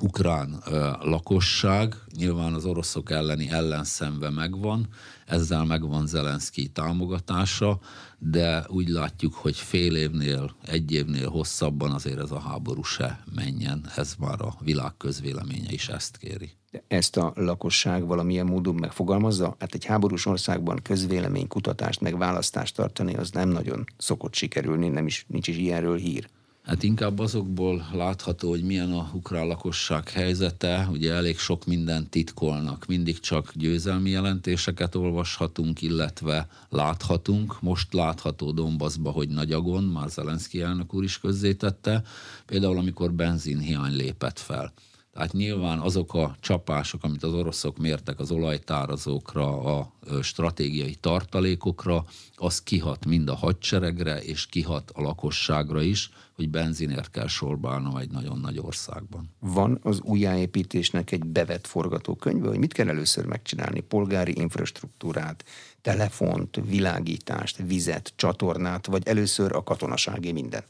ukrán 0.01 0.61
ö, 0.65 0.91
lakosság, 1.01 1.95
nyilván 2.17 2.53
az 2.53 2.65
oroszok 2.65 3.11
elleni 3.11 3.49
ellenszemve 3.49 4.29
megvan, 4.29 4.87
ezzel 5.25 5.65
megvan 5.65 6.07
Zelenszky 6.07 6.67
támogatása, 6.67 7.79
de 8.17 8.65
úgy 8.67 8.87
látjuk, 8.87 9.33
hogy 9.33 9.55
fél 9.55 9.95
évnél, 9.95 10.55
egy 10.65 10.91
évnél 10.91 11.29
hosszabban 11.29 11.91
azért 11.91 12.19
ez 12.19 12.31
a 12.31 12.39
háború 12.39 12.83
se 12.83 13.23
menjen, 13.35 13.89
ez 13.95 14.15
már 14.19 14.41
a 14.41 14.55
világ 14.59 14.97
közvéleménye 14.97 15.71
is 15.71 15.87
ezt 15.87 16.17
kéri. 16.17 16.51
Ezt 16.87 17.17
a 17.17 17.33
lakosság 17.35 18.05
valamilyen 18.05 18.45
módon 18.45 18.75
megfogalmazza? 18.75 19.55
Hát 19.59 19.73
egy 19.73 19.85
háborús 19.85 20.25
országban 20.25 20.79
közvéleménykutatást, 20.83 22.01
meg 22.01 22.17
választást 22.17 22.75
tartani, 22.75 23.13
az 23.13 23.31
nem 23.31 23.49
nagyon 23.49 23.85
szokott 23.97 24.33
sikerülni, 24.33 24.87
nem 24.87 25.05
is, 25.05 25.25
nincs 25.27 25.47
is 25.47 25.57
ilyenről 25.57 25.97
hír. 25.97 26.29
Hát 26.63 26.83
inkább 26.83 27.19
azokból 27.19 27.87
látható, 27.93 28.49
hogy 28.49 28.63
milyen 28.63 28.91
a 28.91 29.09
ukrán 29.13 29.47
lakosság 29.47 30.09
helyzete. 30.09 30.87
Ugye 30.91 31.13
elég 31.13 31.37
sok 31.37 31.65
mindent 31.65 32.09
titkolnak. 32.09 32.85
Mindig 32.85 33.19
csak 33.19 33.51
győzelmi 33.53 34.09
jelentéseket 34.09 34.95
olvashatunk, 34.95 35.81
illetve 35.81 36.47
láthatunk. 36.69 37.61
Most 37.61 37.93
látható 37.93 38.51
Donbassba, 38.51 39.09
hogy 39.09 39.29
nagyagon, 39.29 39.83
már 39.83 40.09
Zelenszky 40.09 40.61
elnök 40.61 40.93
úr 40.93 41.03
is 41.03 41.19
közzétette, 41.19 42.03
például 42.45 42.77
amikor 42.77 43.13
benzinhiány 43.13 43.95
lépett 43.95 44.39
fel. 44.39 44.73
Tehát 45.13 45.33
nyilván 45.33 45.79
azok 45.79 46.13
a 46.13 46.35
csapások, 46.39 47.03
amit 47.03 47.23
az 47.23 47.33
oroszok 47.33 47.77
mértek 47.77 48.19
az 48.19 48.31
olajtárazókra, 48.31 49.77
a 49.77 49.93
stratégiai 50.21 50.95
tartalékokra, 50.95 52.05
az 52.35 52.61
kihat 52.61 53.05
mind 53.05 53.29
a 53.29 53.35
hadseregre, 53.35 54.21
és 54.21 54.45
kihat 54.45 54.91
a 54.93 55.01
lakosságra 55.01 55.81
is, 55.81 56.09
hogy 56.35 56.49
benzinért 56.49 57.09
kell 57.09 57.27
sorbálnom 57.27 57.97
egy 57.97 58.11
nagyon 58.11 58.39
nagy 58.39 58.59
országban. 58.59 59.29
Van 59.39 59.79
az 59.81 60.01
újjáépítésnek 60.01 61.11
egy 61.11 61.25
bevett 61.25 61.67
forgatókönyve, 61.67 62.47
hogy 62.47 62.59
mit 62.59 62.73
kell 62.73 62.89
először 62.89 63.25
megcsinálni? 63.25 63.79
Polgári 63.79 64.33
infrastruktúrát, 64.35 65.45
telefont, 65.81 66.59
világítást, 66.65 67.57
vizet, 67.57 68.13
csatornát, 68.15 68.85
vagy 68.85 69.07
először 69.07 69.55
a 69.55 69.63
katonaságé 69.63 70.31
minden? 70.31 70.63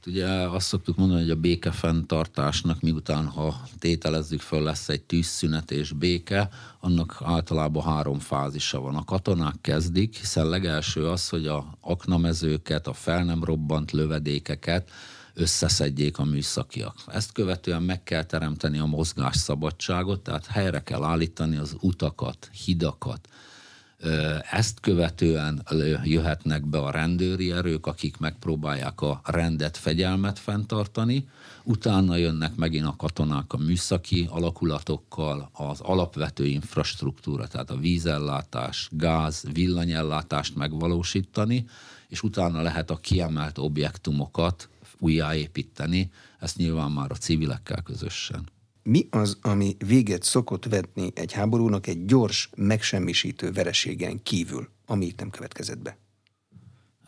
Hát 0.00 0.12
ugye 0.12 0.28
azt 0.28 0.66
szoktuk 0.66 0.96
mondani, 0.96 1.20
hogy 1.20 1.30
a 1.30 1.36
békefenntartásnak 1.36 2.80
miután, 2.80 3.26
ha 3.26 3.60
tételezzük 3.78 4.40
föl, 4.40 4.62
lesz 4.62 4.88
egy 4.88 5.02
tűzszünet 5.02 5.70
és 5.70 5.92
béke, 5.92 6.48
annak 6.80 7.20
általában 7.24 7.82
három 7.82 8.18
fázisa 8.18 8.80
van. 8.80 8.96
A 8.96 9.04
katonák 9.04 9.54
kezdik, 9.60 10.16
hiszen 10.16 10.48
legelső 10.48 11.08
az, 11.08 11.28
hogy 11.28 11.46
a 11.46 11.78
aknamezőket, 11.80 12.86
a 12.86 12.92
fel 12.92 13.24
nem 13.24 13.44
robbant 13.44 13.90
lövedékeket 13.90 14.90
összeszedjék 15.34 16.18
a 16.18 16.24
műszakiak. 16.24 16.96
Ezt 17.06 17.32
követően 17.32 17.82
meg 17.82 18.02
kell 18.02 18.24
teremteni 18.24 18.78
a 18.78 18.86
mozgásszabadságot, 18.86 20.20
tehát 20.20 20.46
helyre 20.46 20.82
kell 20.82 21.02
állítani 21.02 21.56
az 21.56 21.76
utakat, 21.80 22.50
hidakat, 22.64 23.28
ezt 24.50 24.80
követően 24.80 25.62
jöhetnek 26.04 26.66
be 26.66 26.78
a 26.78 26.90
rendőri 26.90 27.52
erők, 27.52 27.86
akik 27.86 28.16
megpróbálják 28.16 29.00
a 29.00 29.20
rendet, 29.24 29.76
fegyelmet 29.76 30.38
fenntartani, 30.38 31.28
utána 31.64 32.16
jönnek 32.16 32.54
megint 32.54 32.86
a 32.86 32.94
katonák 32.96 33.52
a 33.52 33.56
műszaki 33.56 34.26
alakulatokkal, 34.30 35.50
az 35.52 35.80
alapvető 35.80 36.46
infrastruktúra, 36.46 37.46
tehát 37.46 37.70
a 37.70 37.76
vízellátás, 37.76 38.88
gáz, 38.92 39.44
villanyellátást 39.52 40.56
megvalósítani, 40.56 41.66
és 42.08 42.22
utána 42.22 42.62
lehet 42.62 42.90
a 42.90 42.96
kiemelt 42.96 43.58
objektumokat 43.58 44.68
újjáépíteni, 44.98 46.10
ezt 46.38 46.56
nyilván 46.56 46.90
már 46.90 47.10
a 47.10 47.16
civilekkel 47.16 47.82
közösen 47.82 48.48
mi 48.82 49.06
az, 49.10 49.38
ami 49.42 49.76
véget 49.86 50.22
szokott 50.22 50.64
vetni 50.64 51.12
egy 51.14 51.32
háborúnak 51.32 51.86
egy 51.86 52.04
gyors, 52.04 52.50
megsemmisítő 52.56 53.52
vereségen 53.52 54.22
kívül, 54.22 54.68
ami 54.86 55.06
itt 55.06 55.18
nem 55.18 55.30
következett 55.30 55.78
be? 55.78 55.98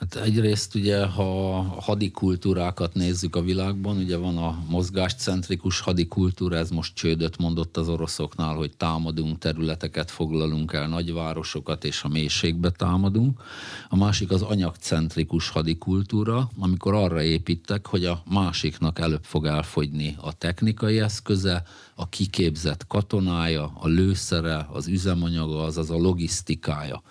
Hát 0.03 0.17
egyrészt 0.17 0.75
ugye, 0.75 1.05
ha 1.05 1.61
hadikultúrákat 1.63 2.95
nézzük 2.95 3.37
a 3.37 3.43
világban, 3.43 3.97
ugye 3.97 4.17
van 4.17 4.37
a 4.37 4.65
mozgáscentrikus 4.69 5.81
hadikultúra, 5.81 6.57
ez 6.57 6.71
most 6.71 6.95
csődöt 6.95 7.39
mondott 7.39 7.77
az 7.77 7.89
oroszoknál, 7.89 8.55
hogy 8.55 8.77
támadunk 8.77 9.39
területeket, 9.39 10.11
foglalunk 10.11 10.73
el 10.73 10.89
nagyvárosokat, 10.89 11.85
és 11.85 12.03
a 12.03 12.09
mélységbe 12.09 12.71
támadunk. 12.71 13.43
A 13.89 13.97
másik 13.97 14.31
az 14.31 14.43
anyagcentrikus 14.43 15.49
hadikultúra, 15.49 16.51
amikor 16.59 16.95
arra 16.95 17.23
építek, 17.23 17.87
hogy 17.87 18.05
a 18.05 18.23
másiknak 18.31 18.99
előbb 18.99 19.25
fog 19.25 19.47
elfogyni 19.47 20.17
a 20.21 20.33
technikai 20.33 21.01
eszköze, 21.01 21.63
a 21.95 22.09
kiképzett 22.09 22.87
katonája, 22.87 23.73
a 23.81 23.89
lőszere, 23.89 24.67
az 24.73 24.87
üzemanyaga, 24.87 25.63
azaz 25.63 25.91
a 25.91 25.97
logisztikája 25.97 27.03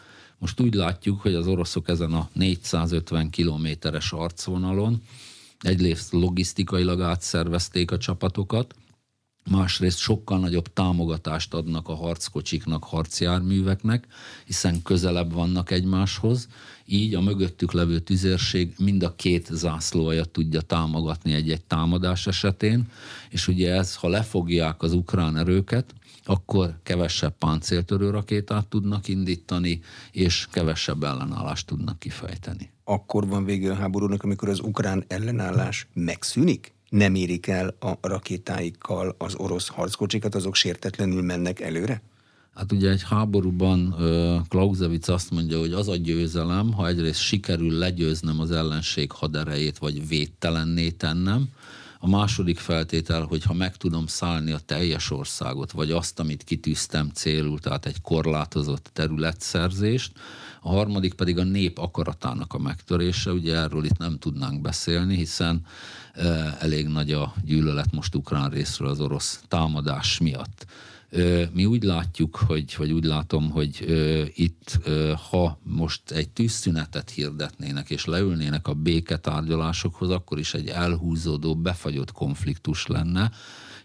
most 0.41 0.59
úgy 0.59 0.73
látjuk, 0.73 1.21
hogy 1.21 1.33
az 1.33 1.47
oroszok 1.47 1.89
ezen 1.89 2.13
a 2.13 2.29
450 2.33 3.29
kilométeres 3.29 4.11
arcvonalon 4.11 5.01
egyrészt 5.59 6.11
logisztikailag 6.11 7.01
átszervezték 7.01 7.91
a 7.91 7.97
csapatokat, 7.97 8.75
másrészt 9.49 9.97
sokkal 9.97 10.39
nagyobb 10.39 10.73
támogatást 10.73 11.53
adnak 11.53 11.87
a 11.87 11.95
harckocsiknak, 11.95 12.83
harcjárműveknek, 12.83 14.07
hiszen 14.45 14.81
közelebb 14.81 15.33
vannak 15.33 15.71
egymáshoz, 15.71 16.47
így 16.85 17.15
a 17.15 17.21
mögöttük 17.21 17.71
levő 17.71 17.99
tüzérség 17.99 18.73
mind 18.77 19.03
a 19.03 19.15
két 19.15 19.47
zászlója 19.51 20.25
tudja 20.25 20.61
támogatni 20.61 21.33
egy-egy 21.33 21.63
támadás 21.63 22.27
esetén, 22.27 22.89
és 23.29 23.47
ugye 23.47 23.73
ez, 23.73 23.95
ha 23.95 24.07
lefogják 24.07 24.81
az 24.81 24.93
ukrán 24.93 25.37
erőket, 25.37 25.93
akkor 26.25 26.79
kevesebb 26.83 27.37
páncéltörő 27.37 28.09
rakétát 28.09 28.67
tudnak 28.67 29.07
indítani, 29.07 29.81
és 30.11 30.47
kevesebb 30.51 31.03
ellenállást 31.03 31.67
tudnak 31.67 31.99
kifejteni. 31.99 32.71
Akkor 32.83 33.27
van 33.27 33.45
vége 33.45 33.71
a 33.71 33.75
háborúnak, 33.75 34.23
amikor 34.23 34.49
az 34.49 34.59
ukrán 34.59 35.03
ellenállás 35.07 35.87
megszűnik? 35.93 36.73
Nem 36.89 37.15
érik 37.15 37.47
el 37.47 37.75
a 37.79 37.97
rakétáikkal 38.01 39.15
az 39.17 39.35
orosz 39.35 39.67
harckocsikat, 39.67 40.35
azok 40.35 40.55
sértetlenül 40.55 41.21
mennek 41.21 41.59
előre? 41.59 42.01
Hát 42.55 42.71
ugye 42.71 42.89
egy 42.89 43.03
háborúban 43.03 43.95
Clausewitz 44.49 45.09
azt 45.09 45.31
mondja, 45.31 45.59
hogy 45.59 45.73
az 45.73 45.87
a 45.87 45.95
győzelem, 45.95 46.73
ha 46.73 46.87
egyrészt 46.87 47.19
sikerül 47.19 47.71
legyőznem 47.71 48.39
az 48.39 48.51
ellenség 48.51 49.11
haderejét, 49.11 49.77
vagy 49.77 50.07
védtelenné 50.07 50.89
tennem, 50.89 51.49
a 52.03 52.07
második 52.07 52.59
feltétel, 52.59 53.21
hogy 53.21 53.43
ha 53.43 53.53
meg 53.53 53.77
tudom 53.77 54.07
szállni 54.07 54.51
a 54.51 54.59
teljes 54.65 55.11
országot, 55.11 55.71
vagy 55.71 55.91
azt, 55.91 56.19
amit 56.19 56.43
kitűztem 56.43 57.09
célul, 57.13 57.59
tehát 57.59 57.85
egy 57.85 58.01
korlátozott 58.01 58.89
területszerzést, 58.93 60.11
a 60.61 60.69
harmadik 60.69 61.13
pedig 61.13 61.37
a 61.37 61.43
nép 61.43 61.77
akaratának 61.77 62.53
a 62.53 62.59
megtörése, 62.59 63.31
ugye 63.31 63.55
erről 63.55 63.85
itt 63.85 63.97
nem 63.97 64.17
tudnánk 64.17 64.61
beszélni, 64.61 65.15
hiszen 65.15 65.65
e, 66.13 66.57
elég 66.59 66.87
nagy 66.87 67.11
a 67.11 67.33
gyűlölet 67.45 67.91
most 67.91 68.15
ukrán 68.15 68.49
részről 68.49 68.89
az 68.89 68.99
orosz 68.99 69.43
támadás 69.47 70.19
miatt. 70.19 70.65
Mi 71.53 71.65
úgy 71.65 71.83
látjuk, 71.83 72.35
hogy, 72.35 72.75
vagy 72.77 72.91
úgy 72.91 73.03
látom, 73.03 73.49
hogy 73.49 73.85
itt, 74.35 74.79
ha 75.29 75.59
most 75.63 76.11
egy 76.11 76.29
tűzszünetet 76.29 77.09
hirdetnének, 77.09 77.89
és 77.89 78.05
leülnének 78.05 78.67
a 78.67 78.73
béketárgyalásokhoz, 78.73 80.09
akkor 80.09 80.39
is 80.39 80.53
egy 80.53 80.67
elhúzódó, 80.67 81.55
befagyott 81.55 82.11
konfliktus 82.11 82.87
lenne, 82.87 83.31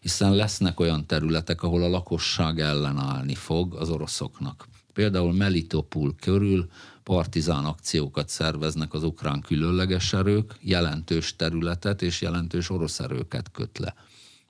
hiszen 0.00 0.34
lesznek 0.34 0.80
olyan 0.80 1.06
területek, 1.06 1.62
ahol 1.62 1.82
a 1.82 1.88
lakosság 1.88 2.60
ellenállni 2.60 3.34
fog 3.34 3.74
az 3.74 3.88
oroszoknak. 3.88 4.68
Például 4.92 5.32
Melitopol 5.32 6.14
körül 6.20 6.68
partizán 7.02 7.64
akciókat 7.64 8.28
szerveznek 8.28 8.94
az 8.94 9.02
ukrán 9.02 9.40
különleges 9.40 10.12
erők, 10.12 10.56
jelentős 10.60 11.36
területet 11.36 12.02
és 12.02 12.20
jelentős 12.20 12.70
orosz 12.70 13.00
erőket 13.00 13.50
köt 13.50 13.78
le. 13.78 13.94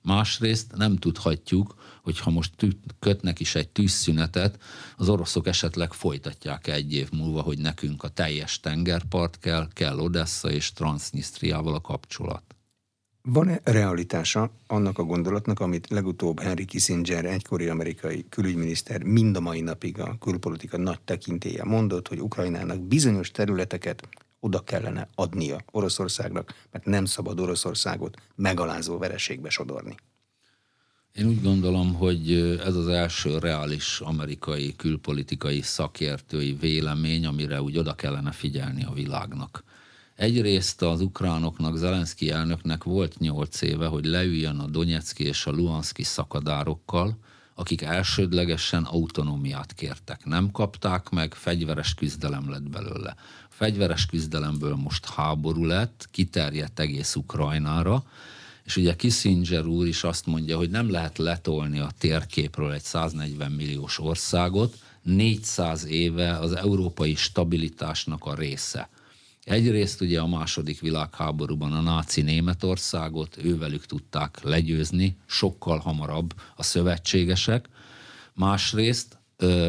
Másrészt 0.07 0.75
nem 0.75 0.95
tudhatjuk, 0.95 1.75
hogy 2.01 2.19
ha 2.19 2.29
most 2.29 2.51
kötnek 2.99 3.39
is 3.39 3.55
egy 3.55 3.69
tűzszünetet, 3.69 4.59
az 4.97 5.09
oroszok 5.09 5.47
esetleg 5.47 5.93
folytatják 5.93 6.67
egy 6.67 6.93
év 6.93 7.11
múlva, 7.11 7.41
hogy 7.41 7.57
nekünk 7.57 8.03
a 8.03 8.07
teljes 8.07 8.59
tengerpart 8.59 9.39
kell, 9.39 9.67
kell 9.73 9.99
Odessa 9.99 10.51
és 10.51 10.73
Transnistriával 10.73 11.73
a 11.73 11.81
kapcsolat. 11.81 12.43
Van-e 13.21 13.59
realitása 13.63 14.51
annak 14.67 14.97
a 14.97 15.03
gondolatnak, 15.03 15.59
amit 15.59 15.89
legutóbb 15.89 16.39
Henry 16.39 16.65
Kissinger, 16.65 17.25
egykori 17.25 17.67
amerikai 17.67 18.25
külügyminiszter 18.29 19.03
mind 19.03 19.35
a 19.35 19.39
mai 19.39 19.61
napig 19.61 19.99
a 19.99 20.17
külpolitika 20.19 20.77
nagy 20.77 21.01
tekintélye 21.01 21.63
mondott, 21.63 22.07
hogy 22.07 22.21
Ukrajnának 22.21 22.81
bizonyos 22.81 23.31
területeket 23.31 24.07
oda 24.47 24.63
kellene 24.63 25.07
adnia 25.15 25.63
Oroszországnak, 25.71 26.53
mert 26.71 26.85
nem 26.85 27.05
szabad 27.05 27.39
Oroszországot 27.39 28.17
megalázó 28.35 28.97
vereségbe 28.97 29.49
sodorni. 29.49 29.95
Én 31.13 31.27
úgy 31.27 31.41
gondolom, 31.41 31.93
hogy 31.93 32.31
ez 32.65 32.75
az 32.75 32.87
első 32.87 33.37
reális 33.37 33.99
amerikai 33.99 34.75
külpolitikai 34.75 35.61
szakértői 35.61 36.53
vélemény, 36.53 37.25
amire 37.25 37.61
úgy 37.61 37.77
oda 37.77 37.93
kellene 37.93 38.31
figyelni 38.31 38.83
a 38.83 38.93
világnak. 38.93 39.63
Egyrészt 40.15 40.81
az 40.81 41.01
ukránoknak, 41.01 41.77
Zelenszky 41.77 42.29
elnöknek 42.29 42.83
volt 42.83 43.19
nyolc 43.19 43.61
éve, 43.61 43.87
hogy 43.87 44.05
leüljön 44.05 44.59
a 44.59 44.67
Donetszki 44.67 45.23
és 45.23 45.45
a 45.45 45.51
Luhanszki 45.51 46.03
szakadárokkal, 46.03 47.17
akik 47.55 47.81
elsődlegesen 47.81 48.83
autonómiát 48.83 49.73
kértek. 49.73 50.25
Nem 50.25 50.51
kapták 50.51 51.09
meg, 51.09 51.33
fegyveres 51.33 51.93
küzdelem 51.93 52.49
lett 52.49 52.69
belőle. 52.69 53.15
Fegyveres 53.57 54.05
küzdelemből 54.05 54.75
most 54.75 55.05
háború 55.05 55.65
lett, 55.65 56.07
kiterjedt 56.11 56.79
egész 56.79 57.15
Ukrajnára, 57.15 58.03
és 58.63 58.75
ugye 58.75 58.95
Kissinger 58.95 59.65
úr 59.65 59.87
is 59.87 60.03
azt 60.03 60.25
mondja, 60.25 60.57
hogy 60.57 60.69
nem 60.69 60.91
lehet 60.91 61.17
letolni 61.17 61.79
a 61.79 61.91
térképről 61.97 62.71
egy 62.71 62.81
140 62.81 63.51
milliós 63.51 63.99
országot, 63.99 64.75
400 65.01 65.85
éve 65.85 66.37
az 66.37 66.55
európai 66.55 67.15
stabilitásnak 67.15 68.25
a 68.25 68.35
része. 68.35 68.89
Egyrészt 69.43 70.01
ugye 70.01 70.19
a 70.19 70.27
második 70.27 70.79
világháborúban 70.79 71.73
a 71.73 71.81
náci 71.81 72.21
Németországot 72.21 73.37
ővelük 73.43 73.85
tudták 73.85 74.39
legyőzni, 74.41 75.17
sokkal 75.25 75.77
hamarabb 75.77 76.33
a 76.55 76.63
szövetségesek. 76.63 77.69
Másrészt 78.33 79.16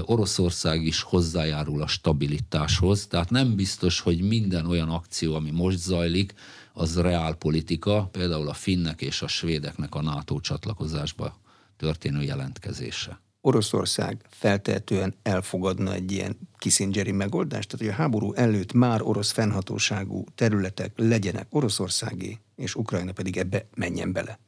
Oroszország 0.02 0.83
is 0.85 1.02
hozzájárul 1.02 1.83
a 1.83 1.87
stabilitáshoz, 1.87 3.07
tehát 3.07 3.31
nem 3.31 3.54
biztos, 3.54 4.00
hogy 4.00 4.20
minden 4.20 4.66
olyan 4.66 4.88
akció, 4.88 5.35
ami 5.35 5.50
most 5.50 5.78
zajlik, 5.78 6.35
az 6.72 7.00
reálpolitika, 7.00 8.09
például 8.12 8.48
a 8.48 8.52
finnek 8.52 9.02
és 9.02 9.22
a 9.22 9.28
svédeknek 9.28 9.94
a 9.94 10.02
NATO 10.02 10.40
csatlakozásba 10.40 11.38
történő 11.76 12.22
jelentkezése. 12.22 13.20
Oroszország 13.40 14.24
feltehetően 14.31 15.14
elfogadna 15.22 15.92
egy 15.92 16.12
ilyen 16.12 16.38
Kissingeri 16.59 17.12
megoldást? 17.12 17.68
Tehát, 17.68 17.87
hogy 17.87 17.94
a 17.94 18.02
háború 18.02 18.33
előtt 18.33 18.72
már 18.72 19.02
orosz 19.02 19.31
fennhatóságú 19.31 20.24
területek 20.35 20.92
legyenek 20.96 21.46
oroszországi, 21.50 22.38
és 22.57 22.74
Ukrajna 22.74 23.12
pedig 23.12 23.37
ebbe 23.37 23.68
menjen 23.74 24.12
bele? 24.12 24.38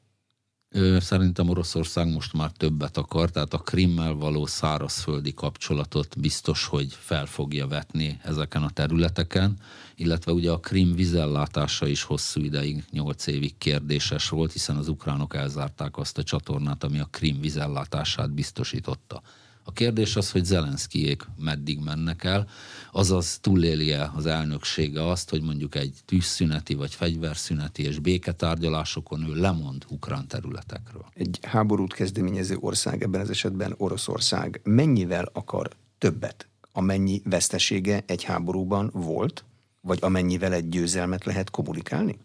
Szerintem 0.98 1.48
Oroszország 1.48 2.12
most 2.12 2.32
már 2.32 2.50
többet 2.50 2.96
akar, 2.96 3.30
tehát 3.30 3.54
a 3.54 3.58
Krimmel 3.58 4.14
való 4.14 4.46
szárazföldi 4.46 5.34
kapcsolatot 5.34 6.20
biztos, 6.20 6.66
hogy 6.66 6.92
fel 6.92 7.26
fogja 7.26 7.66
vetni 7.66 8.20
ezeken 8.22 8.62
a 8.62 8.70
területeken, 8.70 9.56
illetve 9.94 10.32
ugye 10.32 10.50
a 10.50 10.60
Krim 10.60 10.94
vizellátása 10.94 11.86
is 11.86 12.02
hosszú 12.02 12.40
ideig, 12.40 12.84
nyolc 12.90 13.26
évig 13.26 13.58
kérdéses 13.58 14.28
volt, 14.28 14.52
hiszen 14.52 14.76
az 14.76 14.88
ukránok 14.88 15.34
elzárták 15.34 15.96
azt 15.96 16.18
a 16.18 16.22
csatornát, 16.22 16.84
ami 16.84 16.98
a 16.98 17.08
Krim 17.10 17.40
vizellátását 17.40 18.30
biztosította. 18.30 19.22
A 19.64 19.72
kérdés 19.72 20.16
az, 20.16 20.30
hogy 20.30 20.44
Zelenszkijék 20.44 21.26
meddig 21.36 21.78
mennek 21.78 22.24
el, 22.24 22.48
azaz 22.92 23.38
túlélje 23.40 24.10
az 24.14 24.26
elnöksége 24.26 25.08
azt, 25.08 25.30
hogy 25.30 25.42
mondjuk 25.42 25.74
egy 25.74 25.98
tűzszüneti 26.04 26.74
vagy 26.74 26.94
fegyverszüneti 26.94 27.82
és 27.82 27.98
béketárgyalásokon 27.98 29.28
ő 29.28 29.34
lemond 29.34 29.84
ukrán 29.88 30.26
területekről. 30.28 31.04
Egy 31.14 31.38
háborút 31.42 31.92
kezdeményező 31.92 32.56
ország, 32.60 33.02
ebben 33.02 33.20
az 33.20 33.30
esetben 33.30 33.74
Oroszország 33.76 34.60
mennyivel 34.64 35.28
akar 35.32 35.70
többet, 35.98 36.48
amennyi 36.72 37.22
vesztesége 37.24 38.02
egy 38.06 38.22
háborúban 38.22 38.90
volt, 38.92 39.44
vagy 39.80 39.98
amennyivel 40.02 40.52
egy 40.52 40.68
győzelmet 40.68 41.24
lehet 41.24 41.50
kommunikálni? 41.50 42.18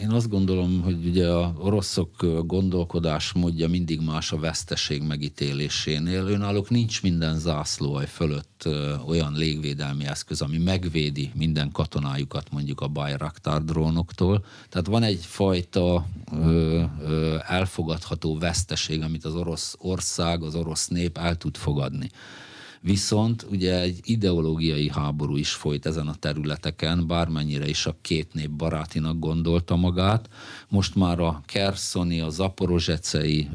Én 0.00 0.10
azt 0.10 0.28
gondolom, 0.28 0.82
hogy 0.82 1.06
ugye 1.06 1.28
a 1.28 1.54
oroszok 1.58 2.10
gondolkodásmódja 2.46 3.68
mindig 3.68 4.00
más 4.00 4.32
a 4.32 4.38
veszteség 4.38 5.02
megítélésénél. 5.02 6.26
Önállók 6.26 6.70
nincs 6.70 7.02
minden 7.02 7.38
zászlóaj 7.38 8.06
fölött 8.06 8.68
olyan 9.06 9.32
légvédelmi 9.32 10.06
eszköz, 10.06 10.40
ami 10.40 10.58
megvédi 10.58 11.30
minden 11.34 11.70
katonájukat 11.72 12.50
mondjuk 12.50 12.80
a 12.80 12.88
Bayraktar 12.88 13.64
drónoktól. 13.64 14.44
Tehát 14.68 14.86
van 14.86 15.02
egyfajta 15.02 16.06
ö, 16.32 16.82
ö, 17.02 17.36
elfogadható 17.46 18.38
veszteség, 18.38 19.02
amit 19.02 19.24
az 19.24 19.34
orosz 19.34 19.76
ország, 19.78 20.42
az 20.42 20.54
orosz 20.54 20.88
nép 20.88 21.18
el 21.18 21.36
tud 21.36 21.56
fogadni. 21.56 22.10
Viszont 22.80 23.46
ugye 23.50 23.80
egy 23.80 24.00
ideológiai 24.02 24.90
háború 24.90 25.36
is 25.36 25.52
folyt 25.52 25.86
ezen 25.86 26.06
a 26.06 26.14
területeken, 26.14 27.06
bármennyire 27.06 27.68
is 27.68 27.86
a 27.86 27.96
két 28.00 28.34
nép 28.34 28.50
barátinak 28.50 29.18
gondolta 29.18 29.76
magát. 29.76 30.28
Most 30.68 30.94
már 30.94 31.20
a 31.20 31.42
Kerszoni, 31.46 32.20
a 32.20 32.28
Zaporozsecei 32.28 33.48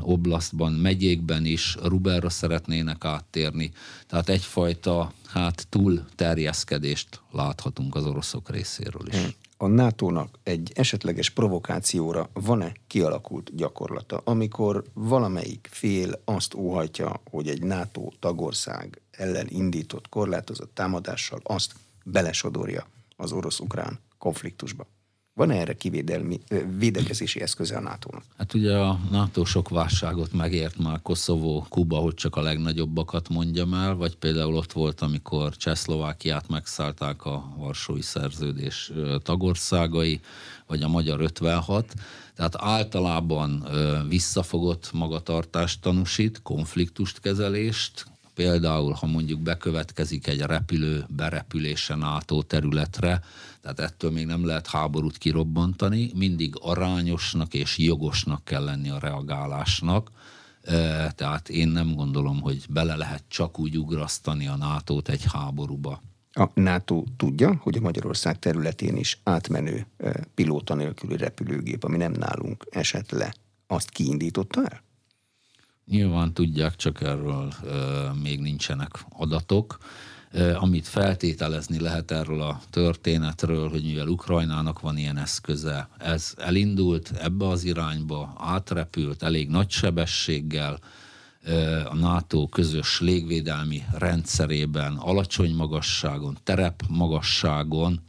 oblasztban, 0.00 0.72
megyékben 0.72 1.44
is 1.44 1.76
Ruberra 1.82 2.30
szeretnének 2.30 3.04
áttérni. 3.04 3.70
Tehát 4.06 4.28
egyfajta 4.28 5.12
hát 5.26 5.66
túl 5.68 6.04
terjeszkedést 6.14 7.20
láthatunk 7.32 7.94
az 7.94 8.06
oroszok 8.06 8.50
részéről 8.50 9.06
is. 9.06 9.14
Hmm 9.16 9.39
a 9.62 9.66
NATO-nak 9.66 10.38
egy 10.42 10.72
esetleges 10.74 11.30
provokációra 11.30 12.28
van-e 12.32 12.72
kialakult 12.86 13.54
gyakorlata, 13.56 14.20
amikor 14.24 14.84
valamelyik 14.92 15.68
fél 15.70 16.20
azt 16.24 16.54
óhajtja, 16.54 17.20
hogy 17.30 17.48
egy 17.48 17.62
NATO 17.62 18.08
tagország 18.18 19.00
ellen 19.10 19.46
indított 19.48 20.08
korlátozott 20.08 20.74
támadással 20.74 21.40
azt 21.42 21.74
belesodorja 22.04 22.86
az 23.16 23.32
orosz-ukrán 23.32 23.98
konfliktusba? 24.18 24.86
Van 25.34 25.50
erre 25.50 25.72
kivédelmi, 25.72 26.40
védekezési 26.78 27.40
eszköze 27.40 27.76
a 27.76 27.80
NATO-nak? 27.80 28.22
Hát 28.38 28.54
ugye 28.54 28.76
a 28.76 29.00
NATO 29.10 29.44
sok 29.44 29.68
válságot 29.68 30.32
megért 30.32 30.78
már 30.78 31.02
Koszovó, 31.02 31.66
Kuba, 31.68 31.96
hogy 31.96 32.14
csak 32.14 32.36
a 32.36 32.42
legnagyobbakat 32.42 33.28
mondjam 33.28 33.74
el, 33.74 33.94
vagy 33.94 34.16
például 34.16 34.54
ott 34.54 34.72
volt, 34.72 35.00
amikor 35.00 35.56
Csehszlovákiát 35.56 36.48
megszállták 36.48 37.24
a 37.24 37.54
Varsói 37.56 38.02
Szerződés 38.02 38.92
tagországai, 39.22 40.20
vagy 40.66 40.82
a 40.82 40.88
Magyar 40.88 41.20
56. 41.20 41.94
Tehát 42.34 42.56
általában 42.56 43.66
visszafogott 44.08 44.90
magatartást 44.92 45.80
tanúsít, 45.80 46.42
konfliktust 46.42 47.20
kezelést, 47.20 48.06
például, 48.34 48.92
ha 48.92 49.06
mondjuk 49.06 49.40
bekövetkezik 49.40 50.26
egy 50.26 50.40
repülő 50.40 51.04
berepülése 51.08 51.94
NATO 51.94 52.42
területre, 52.42 53.22
tehát 53.60 53.80
ettől 53.80 54.10
még 54.10 54.26
nem 54.26 54.46
lehet 54.46 54.66
háborút 54.66 55.18
kirobbantani, 55.18 56.10
mindig 56.14 56.54
arányosnak 56.60 57.54
és 57.54 57.78
jogosnak 57.78 58.44
kell 58.44 58.64
lenni 58.64 58.90
a 58.90 58.98
reagálásnak, 58.98 60.10
tehát 61.14 61.48
én 61.48 61.68
nem 61.68 61.94
gondolom, 61.94 62.40
hogy 62.40 62.64
bele 62.70 62.96
lehet 62.96 63.24
csak 63.28 63.58
úgy 63.58 63.78
ugrasztani 63.78 64.46
a 64.46 64.56
nato 64.56 65.00
egy 65.04 65.24
háborúba. 65.32 66.02
A 66.32 66.48
NATO 66.54 67.04
tudja, 67.16 67.58
hogy 67.62 67.76
a 67.76 67.80
Magyarország 67.80 68.38
területén 68.38 68.96
is 68.96 69.20
átmenő 69.22 69.86
pilóta 70.34 70.74
nélküli 70.74 71.16
repülőgép, 71.16 71.84
ami 71.84 71.96
nem 71.96 72.12
nálunk 72.12 72.66
esett 72.70 73.10
le, 73.10 73.34
azt 73.66 73.90
kiindította 73.90 74.64
el? 74.64 74.82
Nyilván 75.90 76.32
tudják, 76.32 76.76
csak 76.76 77.00
erről 77.00 77.52
még 78.22 78.40
nincsenek 78.40 78.90
adatok. 79.08 79.78
Amit 80.54 80.88
feltételezni 80.88 81.80
lehet 81.80 82.10
erről 82.10 82.42
a 82.42 82.60
történetről, 82.70 83.68
hogy 83.68 83.82
mivel 83.82 84.08
Ukrajnának 84.08 84.80
van 84.80 84.96
ilyen 84.96 85.16
eszköze, 85.16 85.88
ez 85.98 86.34
elindult 86.38 87.10
ebbe 87.18 87.48
az 87.48 87.64
irányba, 87.64 88.34
átrepült 88.38 89.22
elég 89.22 89.48
nagy 89.48 89.70
sebességgel, 89.70 90.78
a 91.84 91.94
NATO 91.94 92.46
közös 92.46 93.00
légvédelmi 93.00 93.82
rendszerében 93.98 94.96
alacsony 94.96 95.54
magasságon, 95.54 96.38
terep 96.42 96.82
magasságon 96.88 98.00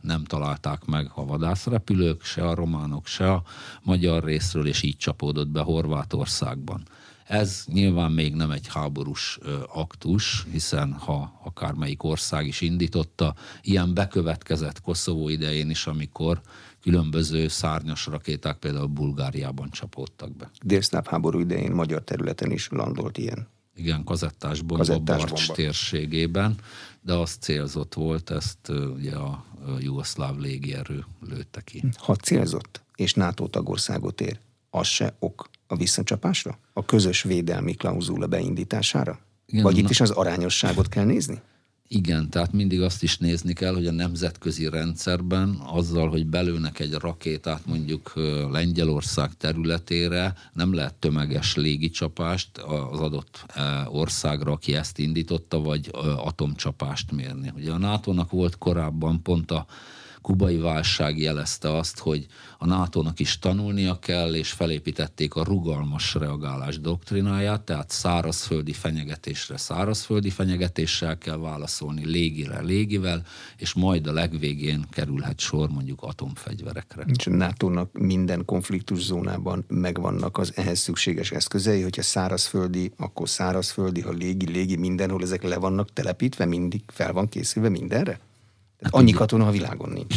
nem 0.00 0.24
találták 0.24 0.84
meg 0.84 1.10
a 1.14 1.24
vadászrepülők, 1.24 2.22
se 2.22 2.48
a 2.48 2.54
románok, 2.54 3.06
se 3.06 3.32
a 3.32 3.42
magyar 3.82 4.24
részről, 4.24 4.66
és 4.66 4.82
így 4.82 4.96
csapódott 4.96 5.48
be 5.48 5.60
Horvátországban. 5.60 6.82
Ez 7.28 7.64
nyilván 7.66 8.12
még 8.12 8.34
nem 8.34 8.50
egy 8.50 8.66
háborús 8.68 9.38
aktus, 9.72 10.46
hiszen 10.50 10.92
ha 10.92 11.40
akármelyik 11.44 12.02
ország 12.02 12.46
is 12.46 12.60
indította, 12.60 13.34
ilyen 13.62 13.94
bekövetkezett 13.94 14.80
Koszovó 14.80 15.28
idején 15.28 15.70
is, 15.70 15.86
amikor 15.86 16.40
különböző 16.82 17.48
szárnyas 17.48 18.06
rakéták 18.06 18.56
például 18.56 18.86
Bulgáriában 18.86 19.70
csapódtak 19.70 20.36
be. 20.36 20.50
Délszláv 20.62 21.06
háború 21.06 21.38
idején 21.38 21.72
magyar 21.72 22.02
területen 22.02 22.50
is 22.50 22.68
landolt 22.68 23.18
ilyen. 23.18 23.48
Igen, 23.74 24.04
kazettás 24.04 24.60
bomba 24.60 24.84
kazettás 24.84 25.18
Barcs 25.18 25.46
bomba. 25.46 25.54
térségében, 25.54 26.54
de 27.00 27.14
az 27.14 27.36
célzott 27.40 27.94
volt, 27.94 28.30
ezt 28.30 28.68
ugye 28.94 29.14
a 29.14 29.44
jugoszláv 29.78 30.36
légierő 30.36 31.04
lőtte 31.20 31.60
ki. 31.60 31.84
Ha 31.96 32.14
célzott 32.14 32.82
és 32.94 33.14
NATO 33.14 33.46
tagországot 33.46 34.20
ér, 34.20 34.40
az 34.70 34.86
se 34.86 35.16
ok 35.18 35.48
a 35.68 35.76
visszacsapásra? 35.76 36.58
A 36.72 36.84
közös 36.84 37.22
védelmi 37.22 37.74
klauzula 37.74 38.26
beindítására? 38.26 39.18
Igen, 39.46 39.62
Vagy 39.62 39.78
itt 39.78 39.90
is 39.90 40.00
az 40.00 40.10
arányosságot 40.10 40.88
kell 40.88 41.04
nézni? 41.04 41.40
Igen, 41.90 42.30
tehát 42.30 42.52
mindig 42.52 42.82
azt 42.82 43.02
is 43.02 43.18
nézni 43.18 43.52
kell, 43.52 43.74
hogy 43.74 43.86
a 43.86 43.92
nemzetközi 43.92 44.68
rendszerben 44.68 45.60
azzal, 45.66 46.08
hogy 46.08 46.26
belőnek 46.26 46.78
egy 46.78 46.92
rakétát 46.92 47.66
mondjuk 47.66 48.12
Lengyelország 48.50 49.30
területére, 49.36 50.34
nem 50.52 50.74
lehet 50.74 50.94
tömeges 50.94 51.56
légicsapást 51.56 52.58
az 52.58 53.00
adott 53.00 53.44
országra, 53.86 54.52
aki 54.52 54.74
ezt 54.74 54.98
indította, 54.98 55.60
vagy 55.60 55.90
atomcsapást 56.16 57.12
mérni. 57.12 57.52
Ugye 57.56 57.72
a 57.72 57.78
NATO-nak 57.78 58.30
volt 58.30 58.58
korábban 58.58 59.22
pont 59.22 59.50
a 59.50 59.66
kubai 60.20 60.56
válság 60.56 61.18
jelezte 61.18 61.76
azt, 61.76 61.98
hogy 61.98 62.26
a 62.58 62.66
NATO-nak 62.66 63.20
is 63.20 63.38
tanulnia 63.38 63.98
kell, 63.98 64.34
és 64.34 64.50
felépítették 64.50 65.34
a 65.34 65.44
rugalmas 65.44 66.14
reagálás 66.14 66.80
doktrináját, 66.80 67.60
tehát 67.60 67.90
szárazföldi 67.90 68.72
fenyegetésre 68.72 69.56
szárazföldi 69.56 70.30
fenyegetéssel 70.30 71.18
kell 71.18 71.36
válaszolni, 71.36 72.06
légire 72.06 72.60
légivel, 72.60 73.22
és 73.56 73.74
majd 73.74 74.06
a 74.06 74.12
legvégén 74.12 74.84
kerülhet 74.90 75.38
sor 75.38 75.68
mondjuk 75.68 76.02
atomfegyverekre. 76.02 77.04
És 77.18 77.26
a 77.26 77.30
NATO-nak 77.30 77.98
minden 77.98 78.44
konfliktus 78.44 79.00
zónában 79.00 79.64
megvannak 79.68 80.38
az 80.38 80.52
ehhez 80.54 80.78
szükséges 80.78 81.30
eszközei, 81.30 81.82
hogyha 81.82 82.02
szárazföldi, 82.02 82.92
akkor 82.96 83.28
szárazföldi, 83.28 84.00
ha 84.00 84.10
légi, 84.10 84.50
légi, 84.50 84.76
mindenhol 84.76 85.22
ezek 85.22 85.42
le 85.42 85.56
vannak 85.56 85.92
telepítve, 85.92 86.44
mindig 86.44 86.82
fel 86.86 87.12
van 87.12 87.28
készülve 87.28 87.68
mindenre? 87.68 88.20
Tehát 88.78 88.94
annyi 88.94 89.10
katona 89.10 89.46
a 89.46 89.50
világon 89.50 89.90
nincs. 89.90 90.16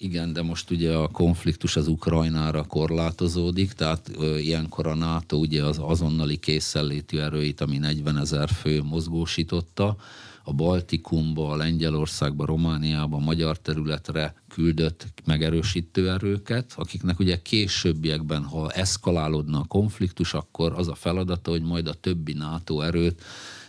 Igen, 0.00 0.32
de 0.32 0.42
most 0.42 0.70
ugye 0.70 0.94
a 0.94 1.08
konfliktus 1.08 1.76
az 1.76 1.88
Ukrajnára 1.88 2.62
korlátozódik, 2.62 3.72
tehát 3.72 4.10
ö, 4.18 4.36
ilyenkor 4.36 4.86
a 4.86 4.94
NATO 4.94 5.36
ugye 5.36 5.64
az 5.64 5.78
azonnali 5.80 6.36
készenlétű 6.36 7.18
erőit, 7.18 7.60
ami 7.60 7.78
40 7.78 8.18
ezer 8.18 8.48
fő 8.48 8.82
mozgósította, 8.82 9.96
a 10.44 10.52
Baltikumba, 10.52 11.50
a 11.50 11.56
Lengyelországba, 11.56 12.44
Romániába, 12.44 13.16
a 13.16 13.20
magyar 13.20 13.58
területre 13.58 14.34
küldött 14.48 15.06
megerősítő 15.24 16.10
erőket, 16.10 16.72
akiknek 16.76 17.18
ugye 17.18 17.42
későbbiekben, 17.42 18.42
ha 18.42 18.70
eszkalálódna 18.70 19.58
a 19.58 19.64
konfliktus, 19.68 20.34
akkor 20.34 20.72
az 20.76 20.88
a 20.88 20.94
feladata, 20.94 21.50
hogy 21.50 21.62
majd 21.62 21.88
a 21.88 21.94
többi 21.94 22.32
NATO 22.32 22.80
erőt 22.80 23.22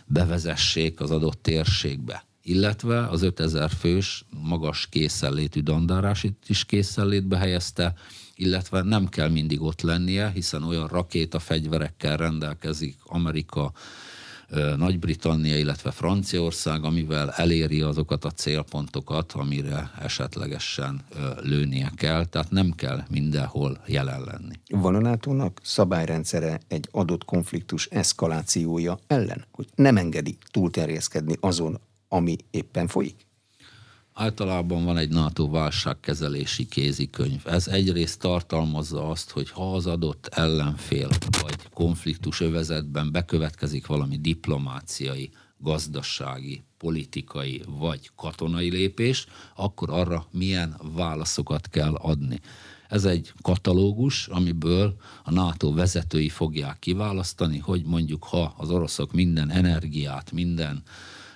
bevezessék 0.06 1.00
az 1.00 1.10
adott 1.10 1.42
térségbe 1.42 2.28
illetve 2.50 3.06
az 3.06 3.22
5000 3.22 3.70
fős 3.70 4.24
magas 4.42 4.86
készenlétű 4.86 5.60
dandárásit 5.60 6.36
is 6.46 6.64
készenlétbe 6.64 7.36
helyezte, 7.36 7.94
illetve 8.34 8.82
nem 8.82 9.08
kell 9.08 9.28
mindig 9.28 9.62
ott 9.62 9.80
lennie, 9.80 10.30
hiszen 10.34 10.62
olyan 10.62 10.86
rakétafegyverekkel 10.86 12.16
rendelkezik 12.16 12.96
Amerika, 13.04 13.72
nagy-Britannia, 14.76 15.58
illetve 15.58 15.90
Franciaország, 15.90 16.84
amivel 16.84 17.30
eléri 17.30 17.80
azokat 17.80 18.24
a 18.24 18.30
célpontokat, 18.30 19.32
amire 19.32 19.90
esetlegesen 20.00 21.00
lőnie 21.40 21.92
kell, 21.96 22.24
tehát 22.24 22.50
nem 22.50 22.70
kell 22.70 23.02
mindenhol 23.10 23.80
jelen 23.86 24.20
lenni. 24.20 24.54
Van 24.68 24.94
a 24.94 24.98
nato 24.98 25.50
szabályrendszere 25.62 26.60
egy 26.68 26.88
adott 26.90 27.24
konfliktus 27.24 27.86
eszkalációja 27.86 28.98
ellen, 29.06 29.44
hogy 29.50 29.66
nem 29.74 29.96
engedi 29.96 30.38
túlterjeszkedni 30.50 31.36
azon, 31.40 31.80
ami 32.12 32.36
éppen 32.50 32.86
folyik? 32.86 33.26
Általában 34.12 34.84
van 34.84 34.96
egy 34.96 35.08
NATO 35.08 35.50
válságkezelési 35.50 36.66
kézikönyv. 36.66 37.40
Ez 37.46 37.68
egyrészt 37.68 38.18
tartalmazza 38.18 39.08
azt, 39.08 39.30
hogy 39.30 39.50
ha 39.50 39.74
az 39.74 39.86
adott 39.86 40.26
ellenfél 40.26 41.08
vagy 41.42 41.68
konfliktus 41.74 42.40
övezetben 42.40 43.12
bekövetkezik 43.12 43.86
valami 43.86 44.16
diplomáciai, 44.16 45.30
gazdasági, 45.58 46.64
politikai 46.78 47.62
vagy 47.78 48.10
katonai 48.16 48.70
lépés, 48.70 49.26
akkor 49.56 49.90
arra 49.90 50.26
milyen 50.30 50.80
válaszokat 50.94 51.68
kell 51.68 51.94
adni. 51.94 52.40
Ez 52.88 53.04
egy 53.04 53.32
katalógus, 53.42 54.26
amiből 54.26 54.96
a 55.24 55.30
NATO 55.30 55.72
vezetői 55.72 56.28
fogják 56.28 56.78
kiválasztani, 56.78 57.58
hogy 57.58 57.82
mondjuk 57.84 58.24
ha 58.24 58.54
az 58.56 58.70
oroszok 58.70 59.12
minden 59.12 59.50
energiát, 59.50 60.32
minden 60.32 60.82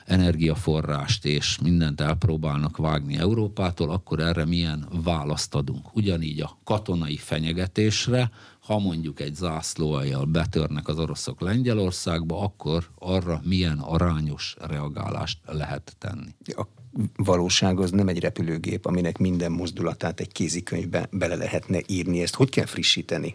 energiaforrást 0.05 1.25
és 1.25 1.59
mindent 1.63 2.01
elpróbálnak 2.01 2.77
vágni 2.77 3.19
Európától, 3.19 3.91
akkor 3.91 4.21
erre 4.21 4.45
milyen 4.45 4.89
választ 5.05 5.55
adunk. 5.55 5.97
Ugyanígy 5.97 6.41
a 6.41 6.59
katonai 6.65 7.17
fenyegetésre, 7.17 8.31
ha 8.61 8.79
mondjuk 8.79 9.21
egy 9.21 9.35
zászlóajjal 9.35 10.25
betörnek 10.25 10.89
az 10.89 10.99
oroszok 10.99 11.41
Lengyelországba, 11.41 12.41
akkor 12.41 12.89
arra 12.99 13.41
milyen 13.45 13.79
arányos 13.79 14.57
reagálást 14.61 15.39
lehet 15.47 15.97
tenni. 15.99 16.35
A 16.45 16.67
valóság 17.17 17.81
az 17.81 17.91
nem 17.91 18.09
egy 18.09 18.21
repülőgép, 18.21 18.87
aminek 18.87 19.19
minden 19.19 19.53
mozdulatát 19.53 20.21
egy 20.21 20.33
kézikönyvbe 20.33 21.09
bele 21.11 21.35
lehetne 21.35 21.81
írni. 21.87 22.23
Ezt 22.23 22.35
hogy 22.35 22.51
kell 22.51 22.67
frissíteni? 22.67 23.35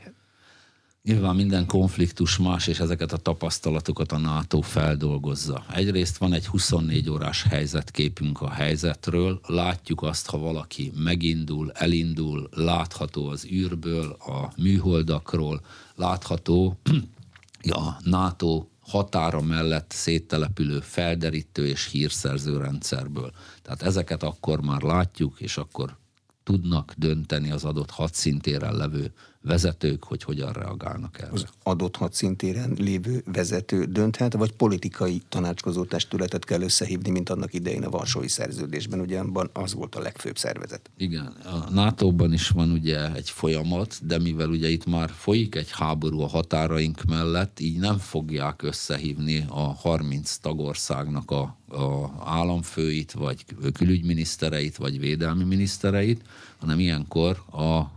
Nyilván 1.03 1.35
minden 1.35 1.65
konfliktus 1.65 2.37
más, 2.37 2.67
és 2.67 2.79
ezeket 2.79 3.11
a 3.11 3.17
tapasztalatokat 3.17 4.11
a 4.11 4.17
NATO 4.17 4.61
feldolgozza. 4.61 5.65
Egyrészt 5.73 6.17
van 6.17 6.33
egy 6.33 6.47
24 6.47 7.09
órás 7.09 7.43
helyzetképünk 7.43 8.41
a 8.41 8.49
helyzetről, 8.49 9.39
látjuk 9.47 10.01
azt, 10.01 10.29
ha 10.29 10.37
valaki 10.37 10.91
megindul, 10.95 11.71
elindul, 11.71 12.49
látható 12.51 13.27
az 13.27 13.45
űrből, 13.45 14.11
a 14.11 14.51
műholdakról, 14.57 15.61
látható 15.95 16.79
a 17.69 17.97
NATO 18.03 18.65
határa 18.79 19.41
mellett 19.41 19.91
széttelepülő 19.91 20.79
felderítő 20.79 21.67
és 21.67 21.89
hírszerző 21.91 22.57
rendszerből. 22.57 23.31
Tehát 23.61 23.81
ezeket 23.81 24.23
akkor 24.23 24.61
már 24.61 24.81
látjuk, 24.81 25.39
és 25.39 25.57
akkor 25.57 25.97
tudnak 26.43 26.93
dönteni 26.97 27.51
az 27.51 27.63
adott 27.63 27.89
hadszintéren 27.89 28.75
levő 28.75 29.13
vezetők, 29.41 30.03
hogy 30.03 30.23
hogyan 30.23 30.53
reagálnak 30.53 31.19
erre. 31.21 31.31
Az 31.31 31.45
adott 31.63 31.95
hadszintéren 31.95 32.73
lévő 32.77 33.23
vezető 33.25 33.83
dönthet, 33.83 34.33
vagy 34.33 34.51
politikai 34.51 35.21
tanácskozó 35.29 35.83
testületet 35.83 36.45
kell 36.45 36.61
összehívni, 36.61 37.09
mint 37.09 37.29
annak 37.29 37.53
idején 37.53 37.83
a 37.83 37.89
Varsói 37.89 38.27
Szerződésben, 38.27 38.99
ugye 38.99 39.21
az 39.53 39.73
volt 39.73 39.95
a 39.95 39.99
legfőbb 39.99 40.37
szervezet. 40.37 40.89
Igen, 40.97 41.25
a 41.25 41.71
NATO-ban 41.71 42.33
is 42.33 42.49
van 42.49 42.71
ugye 42.71 43.13
egy 43.13 43.29
folyamat, 43.29 44.05
de 44.05 44.19
mivel 44.19 44.49
ugye 44.49 44.69
itt 44.69 44.85
már 44.85 45.09
folyik 45.09 45.55
egy 45.55 45.71
háború 45.71 46.19
a 46.19 46.27
határaink 46.27 47.03
mellett, 47.03 47.59
így 47.59 47.79
nem 47.79 47.97
fogják 47.97 48.61
összehívni 48.61 49.45
a 49.49 49.73
30 49.73 50.37
tagországnak 50.37 51.31
a, 51.31 51.58
a 51.69 52.11
államfőit, 52.25 53.11
vagy 53.11 53.45
külügyminisztereit, 53.73 54.77
vagy 54.77 54.99
védelmi 54.99 55.43
minisztereit, 55.43 56.21
hanem 56.59 56.79
ilyenkor 56.79 57.41
a 57.51 57.91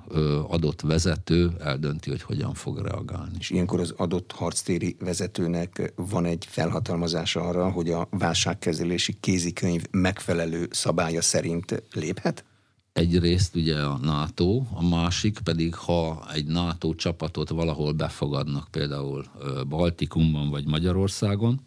adott 0.48 0.80
vezető 0.80 1.50
eldönti, 1.60 2.10
hogy 2.10 2.22
hogyan 2.22 2.54
fog 2.54 2.78
reagálni. 2.78 3.36
És 3.38 3.50
ilyenkor 3.50 3.80
az 3.80 3.94
adott 3.96 4.32
harctéri 4.32 4.96
vezetőnek 5.00 5.92
van 5.96 6.24
egy 6.24 6.46
felhatalmazása 6.48 7.40
arra, 7.40 7.70
hogy 7.70 7.90
a 7.90 8.08
válságkezelési 8.10 9.16
kézikönyv 9.20 9.82
megfelelő 9.90 10.68
szabálya 10.70 11.22
szerint 11.22 11.82
léphet? 11.92 12.44
Egyrészt 12.92 13.56
ugye 13.56 13.82
a 13.82 13.98
NATO, 13.98 14.62
a 14.74 14.88
másik 14.88 15.38
pedig, 15.44 15.74
ha 15.74 16.28
egy 16.32 16.46
NATO 16.46 16.94
csapatot 16.94 17.48
valahol 17.48 17.92
befogadnak, 17.92 18.68
például 18.70 19.24
Baltikumban 19.68 20.50
vagy 20.50 20.66
Magyarországon, 20.66 21.60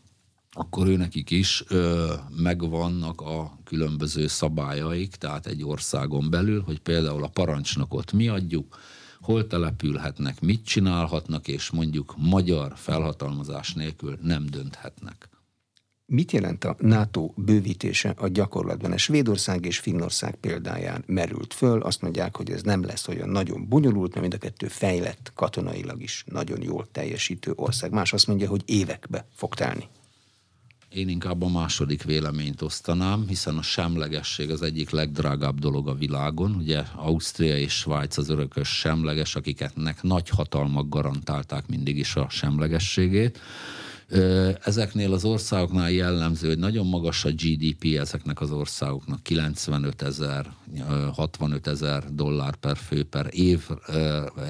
akkor 0.58 0.88
őnekik 0.88 1.30
is 1.30 1.64
ö, 1.68 2.14
megvannak 2.38 3.22
a 3.22 3.58
különböző 3.64 4.28
szabályaik, 4.28 5.16
tehát 5.16 5.47
egy 5.47 5.64
országon 5.64 6.30
belül, 6.30 6.62
hogy 6.62 6.80
például 6.80 7.24
a 7.24 7.28
parancsnokot 7.28 8.12
mi 8.12 8.28
adjuk, 8.28 8.78
hol 9.22 9.47
települhetnek, 9.47 10.41
mit 10.41 10.66
csinálhatnak, 10.66 11.47
és 11.47 11.70
mondjuk 11.70 12.14
magyar 12.18 12.74
felhatalmazás 12.76 13.74
nélkül 13.74 14.18
nem 14.22 14.45
dönthetnek. 14.45 15.30
Mit 16.06 16.32
jelent 16.32 16.64
a 16.64 16.76
NATO 16.80 17.32
bővítése 17.36 18.14
a 18.18 18.28
gyakorlatban? 18.28 18.91
A 18.91 18.97
Svédország 18.97 19.66
és 19.66 19.80
Finnország 19.80 20.36
példáján 20.36 21.03
merült 21.08 21.53
föl, 21.53 21.82
azt 21.82 22.01
mondják, 22.01 22.36
hogy 22.36 22.51
ez 22.51 22.62
nem 22.62 22.84
lesz 22.84 23.08
olyan 23.08 23.30
nagyon 23.30 23.68
bonyolult, 23.68 24.10
mert 24.10 24.22
mind 24.22 24.34
a 24.34 24.38
kettő 24.38 24.68
fejlett 24.68 25.32
katonailag 25.36 26.01
is 26.01 26.24
nagyon 26.28 26.62
jól 26.62 26.88
teljesítő 26.91 27.53
ország. 27.56 27.91
Más 27.91 28.14
azt 28.14 28.28
mondja, 28.28 28.49
hogy 28.49 28.62
évekbe 28.66 29.28
fog 29.34 29.56
telni. 29.56 29.88
Én 30.96 31.10
inkább 31.10 31.41
a 31.41 31.50
második 31.50 32.04
véleményt 32.04 32.62
osztanám, 32.62 33.26
hiszen 33.28 33.58
a 33.58 33.62
semlegesség 33.62 34.52
az 34.52 34.62
egyik 34.62 34.89
legdrágább 34.89 35.60
dolog 35.60 35.88
a 35.88 35.93
világon. 35.93 36.56
Ugye 36.56 36.84
Ausztria 36.96 37.58
és 37.58 37.74
Svájc 37.74 38.18
az 38.18 38.30
örökös 38.30 38.68
semleges, 38.68 39.36
akiketnek 39.36 40.04
nagy 40.04 40.30
hatalmak 40.30 40.89
garantálták 40.89 41.68
mindig 41.68 41.98
is 41.98 42.16
a 42.16 42.30
semlegességét. 42.30 43.39
Ezeknél 44.64 45.14
az 45.14 45.26
országoknál 45.26 45.91
jellemző, 45.91 46.48
hogy 46.48 46.60
nagyon 46.60 46.88
magas 46.88 47.26
a 47.26 47.30
GDP 47.30 47.98
ezeknek 48.00 48.41
az 48.41 48.52
országoknak, 48.52 49.24
95 49.24 50.02
ezer, 50.02 50.54
65 51.14 51.68
ezer 51.68 52.14
dollár 52.14 52.56
per 52.56 52.78
fő 52.78 53.04
per 53.04 53.28
év 53.32 53.68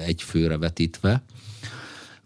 egy 0.04 0.22
főre 0.22 0.58
vetítve, 0.58 1.22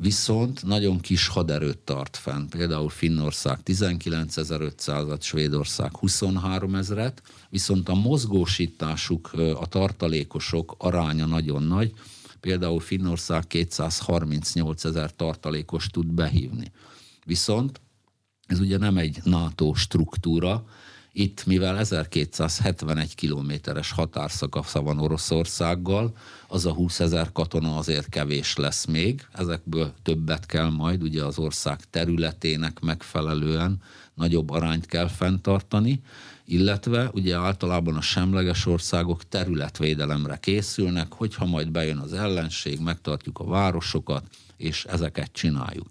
viszont 0.01 0.63
nagyon 0.63 1.01
kis 1.01 1.27
haderőt 1.27 1.79
tart 1.79 2.17
fenn. 2.17 2.47
Például 2.49 2.89
Finnország 2.89 3.59
19.500-at, 3.65 5.21
Svédország 5.21 5.97
23 5.97 6.75
ezeret, 6.75 7.23
viszont 7.51 7.89
a 7.89 7.95
mozgósításuk, 7.95 9.33
a 9.55 9.67
tartalékosok 9.67 10.75
aránya 10.79 11.27
nagyon 11.27 11.63
nagy, 11.63 11.93
például 12.41 12.81
Finnország 12.81 13.47
238 13.47 14.85
ezer 14.85 15.15
tartalékos 15.15 15.87
tud 15.87 16.07
behívni. 16.07 16.73
Viszont 17.25 17.81
ez 18.47 18.61
ugye 18.61 18.79
nem 18.79 18.97
egy 18.97 19.21
NATO 19.25 19.75
struktúra, 19.75 20.65
Itt, 21.13 21.47
mivel 21.47 21.79
1271 21.79 23.15
kilométeres 23.15 23.91
határszakasza 23.91 24.83
van 24.83 24.99
Oroszországgal, 24.99 26.17
az 26.49 26.67
a 26.67 26.73
20 26.73 27.01
ezer 27.01 27.33
katona 27.33 27.77
azért 27.77 28.09
kevés 28.09 28.57
lesz 28.57 28.85
még, 28.85 29.27
ezekből 29.33 29.93
többet 30.03 30.47
kell 30.47 30.69
majd 30.69 31.03
ugye 31.03 31.25
az 31.25 31.39
ország 31.39 31.79
területének 31.91 32.81
megfelelően 32.81 33.83
nagyobb 34.15 34.51
arányt 34.51 34.87
kell 34.87 35.09
fenntartani, 35.09 36.01
illetve 36.45 37.11
ugye 37.13 37.37
általában 37.37 37.97
a 37.97 38.01
semleges 38.01 38.67
országok 38.67 39.29
területvédelemre 39.29 40.37
készülnek, 40.37 41.13
hogyha 41.13 41.45
majd 41.45 41.71
bejön 41.71 41.99
az 41.99 42.13
ellenség, 42.13 42.81
megtartjuk 42.81 43.39
a 43.39 43.45
városokat, 43.45 44.25
és 44.57 44.85
ezeket 44.85 45.33
csináljuk. 45.33 45.87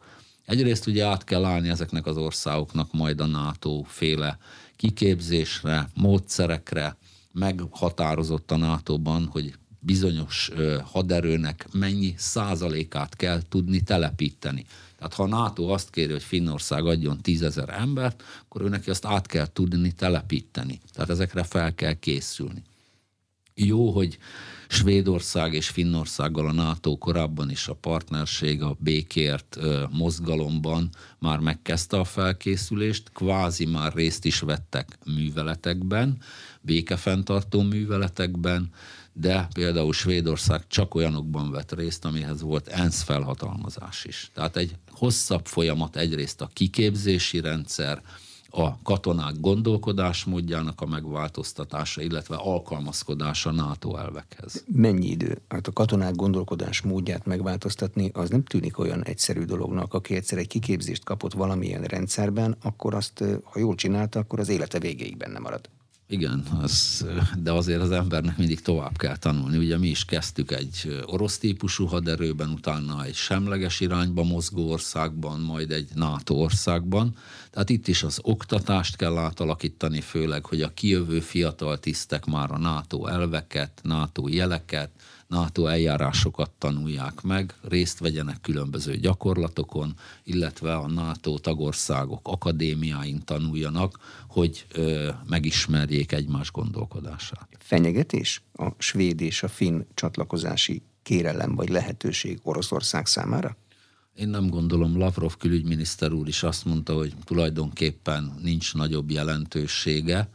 Egyrészt 0.46 0.88
ugye 0.88 1.06
át 1.06 1.24
kell 1.24 1.46
állni 1.46 1.70
ezeknek 1.70 2.06
az 2.06 2.18
országoknak 2.18 2.94
majd 2.94 3.22
a 3.22 3.26
NATO 3.26 3.82
féle 3.88 4.38
kiképzésre, 4.80 5.90
módszerekre, 5.96 6.98
meghatározott 7.34 8.52
a 8.52 8.58
NATO-ban, 8.58 9.26
hogy 9.26 9.54
bizonyos 9.80 10.52
haderőnek 10.84 11.68
mennyi 11.72 12.14
százalékát 12.18 13.16
kell 13.16 13.42
tudni 13.50 13.82
telepíteni. 13.82 14.66
Tehát 14.98 15.14
ha 15.14 15.24
a 15.24 15.28
NATO 15.28 15.68
azt 15.68 15.90
kéri, 15.90 16.12
hogy 16.12 16.24
Finnország 16.24 16.86
adjon 16.86 17.22
tízezer 17.22 17.70
embert, 17.70 18.24
akkor 18.42 18.62
ő 18.62 18.70
neki 18.70 18.90
azt 18.90 19.06
át 19.06 19.28
kell 19.28 19.48
tudni 19.54 19.92
telepíteni. 19.92 20.80
Tehát 20.94 21.10
ezekre 21.10 21.44
fel 21.44 21.76
kell 21.76 21.94
készülni. 21.94 22.64
Jó, 23.54 23.92
hogy 23.92 24.18
Svédország 24.72 25.54
és 25.54 25.70
Finnországgal 25.70 26.48
a 26.48 26.52
NATO 26.52 26.98
korábban 26.98 27.50
is 27.50 27.68
a 27.68 27.74
partnerség, 27.74 28.62
a 28.62 28.78
békért 28.80 29.58
mozgalomban 29.92 30.90
már 31.20 31.40
megkezdte 31.40 32.00
a 32.00 32.04
felkészülést, 32.04 33.12
kvázi 33.14 33.66
már 33.66 33.94
részt 33.94 34.26
is 34.26 34.40
vettek 34.40 34.98
műveletekben, 35.06 36.18
békefenntartó 36.62 37.62
műveletekben, 37.62 38.70
de 39.14 39.48
például 39.54 39.94
Svédország 39.94 40.68
csak 40.68 40.96
olyanokban 40.96 41.52
vett 41.52 41.72
részt, 41.72 42.06
amihez 42.06 42.42
volt 42.42 42.68
ENSZ 42.68 43.02
felhatalmazás 43.02 44.06
is. 44.06 44.32
Tehát 44.34 44.58
egy 44.58 44.76
hosszabb 44.92 45.46
folyamat 45.46 45.96
egyrészt 45.96 46.42
a 46.42 46.50
kiképzési 46.54 47.40
rendszer, 47.40 48.02
a 48.50 48.82
katonák 48.82 49.40
gondolkodásmódjának 49.40 50.82
a 50.82 50.86
megváltoztatása, 50.86 52.02
illetve 52.02 52.36
alkalmazkodása 52.36 53.52
NATO 53.52 53.96
elvekhez. 53.96 54.64
Mennyi 54.68 55.08
idő? 55.08 55.42
Hát 55.48 55.68
a 55.68 55.72
katonák 55.72 56.16
gondolkodásmódját 56.16 57.26
megváltoztatni, 57.26 58.10
az 58.14 58.30
nem 58.30 58.44
tűnik 58.44 58.80
olyan 58.80 59.04
egyszerű 59.04 59.44
dolognak. 59.44 59.94
Aki 59.94 60.16
egyszer 60.16 60.38
egy 60.38 60.48
kiképzést 60.48 61.04
kapott 61.04 61.34
valamilyen 61.34 61.84
rendszerben, 61.84 62.56
akkor 62.62 62.94
azt, 62.94 63.24
ha 63.44 63.60
jól 63.60 63.76
csinálta, 63.76 64.20
akkor 64.20 64.40
az 64.40 64.50
élete 64.50 64.80
végéig 64.80 65.18
benne 65.18 65.40
marad. 65.40 65.70
Igen, 66.12 66.44
az, 66.62 67.06
de 67.38 67.52
azért 67.52 67.82
az 67.82 67.92
embernek 67.92 68.38
mindig 68.38 68.62
tovább 68.62 68.98
kell 68.98 69.18
tanulni. 69.18 69.58
Ugye 69.58 69.78
mi 69.78 69.88
is 69.88 70.06
kezdtük 70.06 70.52
egy 70.52 71.02
orosz 71.06 71.38
típusú 71.38 71.86
haderőben, 71.86 72.50
utána 72.50 73.04
egy 73.04 73.16
semleges 73.16 73.80
irányba 73.80 74.24
mozgó 74.24 74.70
országban, 74.70 75.40
majd 75.40 75.72
egy 75.72 75.90
NATO 75.96 76.34
országban. 76.34 77.16
Tehát 77.52 77.70
itt 77.70 77.88
is 77.88 78.04
az 78.04 78.20
oktatást 78.22 78.96
kell 78.96 79.18
átalakítani, 79.18 80.02
főleg, 80.02 80.46
hogy 80.46 80.62
a 80.62 80.74
kijövő 80.74 81.20
fiatal 81.20 81.80
tisztek 81.80 82.26
már 82.26 82.52
a 82.52 82.58
NATO 82.58 83.06
elveket, 83.06 83.80
NATO 83.84 84.28
jeleket, 84.28 84.90
NATO 85.30 85.66
eljárásokat 85.66 86.52
tanulják 86.58 87.22
meg, 87.22 87.54
részt 87.62 88.00
vegyenek 88.00 88.42
különböző 88.42 88.98
gyakorlatokon, 88.98 89.94
illetve 90.24 90.76
a 90.76 90.88
NATO 90.88 91.38
tagországok 91.38 92.28
akadémiáin 92.28 93.22
tanuljanak, 93.26 94.00
hogy 94.28 94.66
ö, 94.74 95.10
megismerjék 95.28 96.12
egymás 96.12 96.52
gondolkodását. 96.52 97.48
Fenyegetés 97.60 98.42
a 98.54 98.70
svéd 98.78 99.22
és 99.22 99.44
a 99.44 99.48
finn 99.48 99.82
csatlakozási 99.94 100.82
kérelem 101.04 101.56
vagy 101.56 101.70
lehetőség 101.70 102.40
Oroszország 102.44 103.06
számára? 103.06 103.58
Én 104.16 104.30
nem 104.30 104.48
gondolom, 104.48 104.98
Lavrov 104.98 105.38
külügyminiszter 105.38 106.12
úr 106.12 106.28
is 106.28 106.44
azt 106.44 106.66
mondta, 106.66 106.94
hogy 106.94 107.14
tulajdonképpen 107.24 108.34
nincs 108.42 108.74
nagyobb 108.74 109.10
jelentősége. 109.12 110.30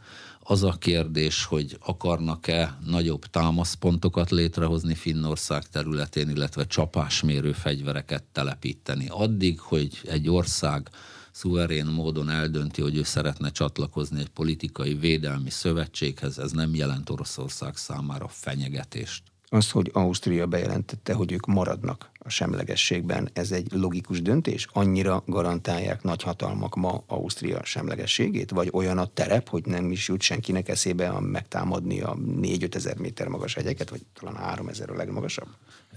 Az 0.47 0.63
a 0.63 0.71
kérdés, 0.71 1.45
hogy 1.45 1.77
akarnak-e 1.79 2.77
nagyobb 2.85 3.25
támaszpontokat 3.25 4.31
létrehozni 4.31 4.95
Finnország 4.95 5.67
területén, 5.67 6.29
illetve 6.29 6.67
csapásmérő 6.67 7.51
fegyvereket 7.51 8.23
telepíteni. 8.23 9.07
Addig, 9.09 9.59
hogy 9.59 10.01
egy 10.03 10.29
ország 10.29 10.89
szuverén 11.31 11.85
módon 11.85 12.29
eldönti, 12.29 12.81
hogy 12.81 12.95
ő 12.95 13.03
szeretne 13.03 13.49
csatlakozni 13.49 14.19
egy 14.19 14.29
politikai 14.29 14.93
védelmi 14.93 15.49
szövetséghez, 15.49 16.37
ez 16.37 16.51
nem 16.51 16.75
jelent 16.75 17.09
Oroszország 17.09 17.75
számára 17.75 18.27
fenyegetést. 18.27 19.23
Az, 19.55 19.71
hogy 19.71 19.89
Ausztria 19.93 20.45
bejelentette, 20.45 21.13
hogy 21.13 21.31
ők 21.31 21.45
maradnak 21.45 22.09
a 22.19 22.29
semlegességben, 22.29 23.29
ez 23.33 23.51
egy 23.51 23.67
logikus 23.71 24.21
döntés? 24.21 24.67
Annyira 24.73 25.23
garantálják 25.25 26.03
nagyhatalmak 26.03 26.75
ma 26.75 27.03
Ausztria 27.07 27.63
semlegességét? 27.63 28.51
Vagy 28.51 28.69
olyan 28.73 28.97
a 28.97 29.05
terep, 29.05 29.49
hogy 29.49 29.65
nem 29.65 29.91
is 29.91 30.07
jut 30.07 30.21
senkinek 30.21 30.69
eszébe 30.69 31.09
a 31.09 31.19
megtámadni 31.19 32.01
a 32.01 32.15
4-5 32.41 32.75
ezer 32.75 32.97
méter 32.97 33.27
magas 33.27 33.53
hegyeket, 33.53 33.89
vagy 33.89 34.01
talán 34.19 34.35
3 34.35 34.67
ezer 34.67 34.89
a 34.89 34.95
legmagasabb? 34.95 35.47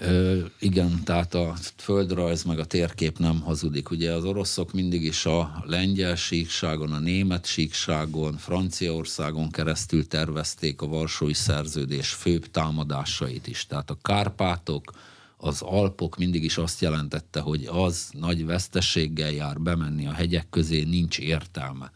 Ö, 0.00 0.40
igen, 0.58 1.04
tehát 1.04 1.34
a 1.34 1.54
földrajz 1.76 2.42
meg 2.42 2.58
a 2.58 2.64
térkép 2.64 3.18
nem 3.18 3.40
hazudik. 3.40 3.90
Ugye 3.90 4.12
az 4.12 4.24
oroszok 4.24 4.72
mindig 4.72 5.02
is 5.02 5.26
a 5.26 5.64
lengyel 5.66 6.14
síkságon, 6.14 6.92
a 6.92 6.98
német 6.98 7.46
síkságon, 7.46 8.36
Franciaországon 8.36 9.50
keresztül 9.50 10.06
tervezték 10.06 10.82
a 10.82 10.86
Varsói 10.86 11.34
Szerződés 11.34 12.08
főbb 12.08 12.50
támadásait 12.50 13.46
is. 13.46 13.66
Tehát 13.66 13.90
a 13.90 13.98
Kárpátok, 14.02 14.92
az 15.36 15.62
Alpok 15.62 16.16
mindig 16.16 16.44
is 16.44 16.58
azt 16.58 16.80
jelentette, 16.80 17.40
hogy 17.40 17.68
az 17.72 18.10
nagy 18.12 18.46
vesztességgel 18.46 19.30
jár 19.30 19.60
bemenni 19.60 20.06
a 20.06 20.12
hegyek 20.12 20.46
közé, 20.50 20.82
nincs 20.82 21.18
értelme. 21.18 21.92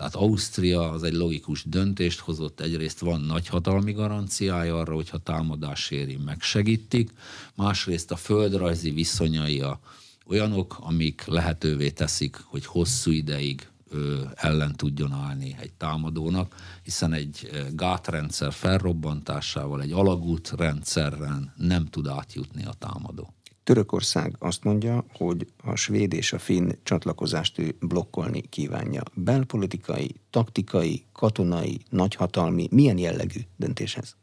Tehát 0.00 0.14
Ausztria 0.14 0.90
az 0.90 1.02
egy 1.02 1.12
logikus 1.12 1.64
döntést 1.64 2.20
hozott, 2.20 2.60
egyrészt 2.60 2.98
van 2.98 3.20
nagyhatalmi 3.20 3.92
garanciája 3.92 4.78
arra, 4.78 4.94
hogyha 4.94 5.18
támadás 5.18 5.90
éri, 5.90 6.16
megsegítik, 6.24 7.10
másrészt 7.54 8.10
a 8.10 8.16
földrajzi 8.16 8.90
viszonyai 8.90 9.60
a 9.60 9.80
olyanok, 10.26 10.76
amik 10.80 11.24
lehetővé 11.26 11.90
teszik, 11.90 12.36
hogy 12.44 12.66
hosszú 12.66 13.10
ideig 13.10 13.68
ö, 13.90 14.22
ellen 14.34 14.76
tudjon 14.76 15.12
állni 15.12 15.56
egy 15.60 15.72
támadónak, 15.72 16.54
hiszen 16.82 17.12
egy 17.12 17.50
gátrendszer 17.72 18.52
felrobbantásával, 18.52 19.82
egy 19.82 19.92
alagútrendszerren 19.92 21.52
nem 21.56 21.86
tud 21.86 22.06
átjutni 22.06 22.64
a 22.64 22.72
támadó. 22.78 23.34
Törökország 23.64 24.36
azt 24.38 24.64
mondja, 24.64 25.04
hogy 25.12 25.46
a 25.64 25.76
svéd 25.76 26.12
és 26.12 26.32
a 26.32 26.38
finn 26.38 26.70
csatlakozást 26.82 27.58
ő 27.58 27.76
blokkolni 27.80 28.40
kívánja. 28.40 29.02
Belpolitikai, 29.14 30.14
taktikai, 30.30 31.04
katonai, 31.12 31.80
nagyhatalmi, 31.90 32.68
milyen 32.70 32.98
jellegű 32.98 33.40
döntéshez? 33.56 34.16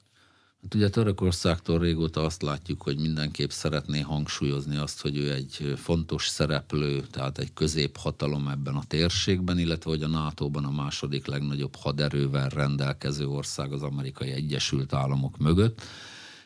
Hát 0.62 0.76
ugye 0.76 0.90
Törökországtól 0.90 1.80
régóta 1.80 2.22
azt 2.22 2.42
látjuk, 2.42 2.82
hogy 2.82 3.00
mindenképp 3.00 3.50
szeretné 3.50 4.00
hangsúlyozni 4.00 4.78
azt, 4.78 5.02
hogy 5.02 5.18
ő 5.18 5.34
egy 5.34 5.74
fontos 5.76 6.28
szereplő, 6.28 7.02
tehát 7.12 7.38
egy 7.38 7.54
középhatalom 7.54 8.48
ebben 8.48 8.76
a 8.76 8.84
térségben, 8.88 9.60
illetve 9.60 9.90
hogy 9.90 10.04
a 10.04 10.08
NATO-ban 10.08 10.66
a 10.66 10.72
második 10.72 11.26
legnagyobb 11.26 11.76
haderővel 11.76 12.50
rendelkező 12.50 13.28
ország 13.28 13.72
az 13.74 13.82
amerikai 13.82 14.32
Egyesült 14.32 14.94
Államok 14.94 15.38
mögött 15.38 15.82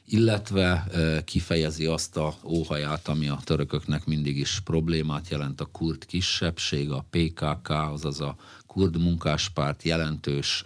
illetve 0.06 0.88
kifejezi 1.26 1.86
azt 1.86 2.18
a 2.18 2.36
óhaját, 2.44 3.08
ami 3.08 3.28
a 3.28 3.40
törököknek 3.44 4.06
mindig 4.06 4.38
is 4.38 4.60
problémát 4.60 5.30
jelent, 5.30 5.62
a 5.62 5.66
kurd 5.66 6.06
kisebbség, 6.06 6.92
a 6.92 7.06
PKK, 7.10 7.70
azaz 7.70 8.22
a 8.22 8.36
kurd 8.68 9.02
munkáspárt 9.02 9.84
jelentős 9.84 10.64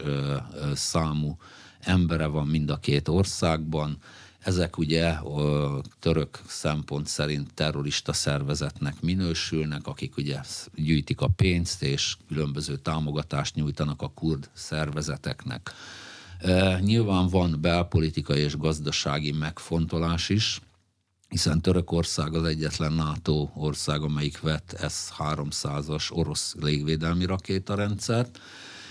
számú 0.73 1.38
embere 1.79 2.25
van 2.25 2.47
mind 2.47 2.69
a 2.69 2.77
két 2.77 3.07
országban. 3.07 3.97
Ezek 4.39 4.77
ugye 4.77 5.09
a 5.09 5.81
török 5.99 6.41
szempont 6.47 7.07
szerint 7.07 7.53
terrorista 7.53 8.13
szervezetnek 8.13 9.01
minősülnek, 9.01 9.88
akik 9.88 10.17
ugye 10.17 10.39
gyűjtik 10.75 11.21
a 11.21 11.27
pénzt 11.27 11.83
és 11.83 12.17
különböző 12.27 12.77
támogatást 12.77 13.55
nyújtanak 13.55 14.01
a 14.01 14.11
kurd 14.15 14.49
szervezeteknek. 14.53 15.71
Nyilván 16.80 17.28
van 17.28 17.58
belpolitikai 17.62 18.39
és 18.39 18.58
gazdasági 18.58 19.32
megfontolás 19.32 20.30
is, 20.30 20.62
hiszen 21.30 21.62
Törökország 21.62 22.34
az 22.34 22.43
egyetlen 22.43 22.93
NATO 22.93 23.50
ország, 23.56 24.02
amelyik 24.02 24.39
vett 24.39 24.76
S-300-as 24.89 26.12
orosz 26.12 26.56
légvédelmi 26.60 27.26
rakétarendszert, 27.26 28.39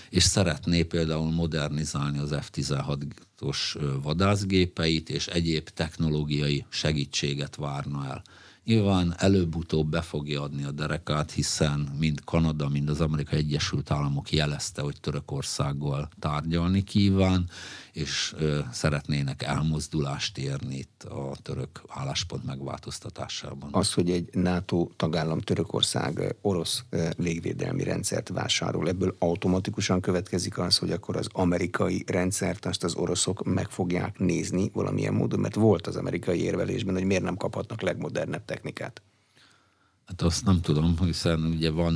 és 0.09 0.23
szeretné 0.23 0.83
például 0.83 1.31
modernizálni 1.31 2.17
az 2.17 2.35
F-16-os 2.41 3.57
vadászgépeit, 4.01 5.09
és 5.09 5.27
egyéb 5.27 5.69
technológiai 5.69 6.65
segítséget 6.69 7.55
várna 7.55 8.05
el. 8.05 8.23
Nyilván 8.65 9.15
előbb-utóbb 9.17 9.89
be 9.89 10.01
fogja 10.01 10.41
adni 10.41 10.63
a 10.63 10.71
derekát, 10.71 11.31
hiszen 11.31 11.87
mind 11.99 12.23
Kanada, 12.23 12.69
mind 12.69 12.89
az 12.89 13.01
Amerikai 13.01 13.39
Egyesült 13.39 13.91
Államok 13.91 14.31
jelezte, 14.31 14.81
hogy 14.81 14.99
Törökországgal 14.99 16.09
tárgyalni 16.19 16.83
kíván, 16.83 17.49
és 17.95 18.35
szeretnének 18.71 19.43
elmozdulást 19.43 20.37
érni 20.37 20.75
itt 20.75 21.03
a 21.03 21.31
török 21.41 21.81
álláspont 21.87 22.45
megváltoztatásában. 22.45 23.69
Az, 23.71 23.93
hogy 23.93 24.11
egy 24.11 24.29
NATO 24.31 24.89
tagállam 24.95 25.39
Törökország 25.39 26.35
orosz 26.41 26.83
légvédelmi 27.17 27.83
rendszert 27.83 28.29
vásárol, 28.29 28.87
ebből 28.87 29.15
automatikusan 29.19 30.01
következik 30.01 30.57
az, 30.57 30.77
hogy 30.77 30.91
akkor 30.91 31.15
az 31.15 31.27
amerikai 31.31 32.03
rendszert 32.07 32.65
azt 32.65 32.83
az 32.83 32.95
oroszok 32.95 33.43
meg 33.43 33.69
fogják 33.69 34.19
nézni 34.19 34.69
valamilyen 34.73 35.13
módon, 35.13 35.39
mert 35.39 35.55
volt 35.55 35.87
az 35.87 35.95
amerikai 35.95 36.43
érvelésben, 36.43 36.93
hogy 36.93 37.05
miért 37.05 37.23
nem 37.23 37.37
kaphatnak 37.37 37.81
legmodernebb 37.81 38.45
technikát. 38.45 39.01
Hát 40.05 40.21
azt 40.21 40.45
nem 40.45 40.61
tudom, 40.61 40.97
hiszen 40.99 41.43
ugye 41.43 41.69
van 41.69 41.93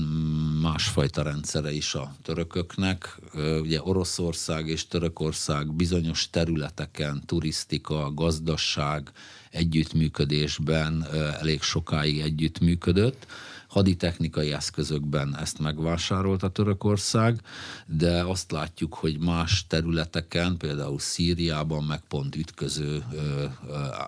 másfajta 0.62 1.22
rendszere 1.22 1.72
is 1.72 1.96
a 1.96 2.16
törököknek. 2.24 3.20
Ugye 3.62 3.82
Oroszország 3.84 4.68
és 4.68 4.88
Törökország 4.88 5.74
bizonyos 5.74 6.30
területeken 6.30 7.24
turisztika, 7.26 8.12
gazdaság 8.14 9.12
együttműködésben 9.52 11.06
elég 11.40 11.62
sokáig 11.62 12.20
együttműködött 12.20 13.28
haditechnikai 13.70 14.54
eszközökben 14.54 15.38
ezt 15.38 15.60
megvásárolta 15.60 16.50
Törökország, 16.50 17.42
de 17.86 18.24
azt 18.24 18.52
látjuk, 18.52 18.94
hogy 18.94 19.20
más 19.20 19.68
területeken, 19.68 20.58
például 20.58 21.00
Szíriában 21.00 21.84
meg 21.84 22.00
pont 22.08 22.36
ütköző 22.36 23.04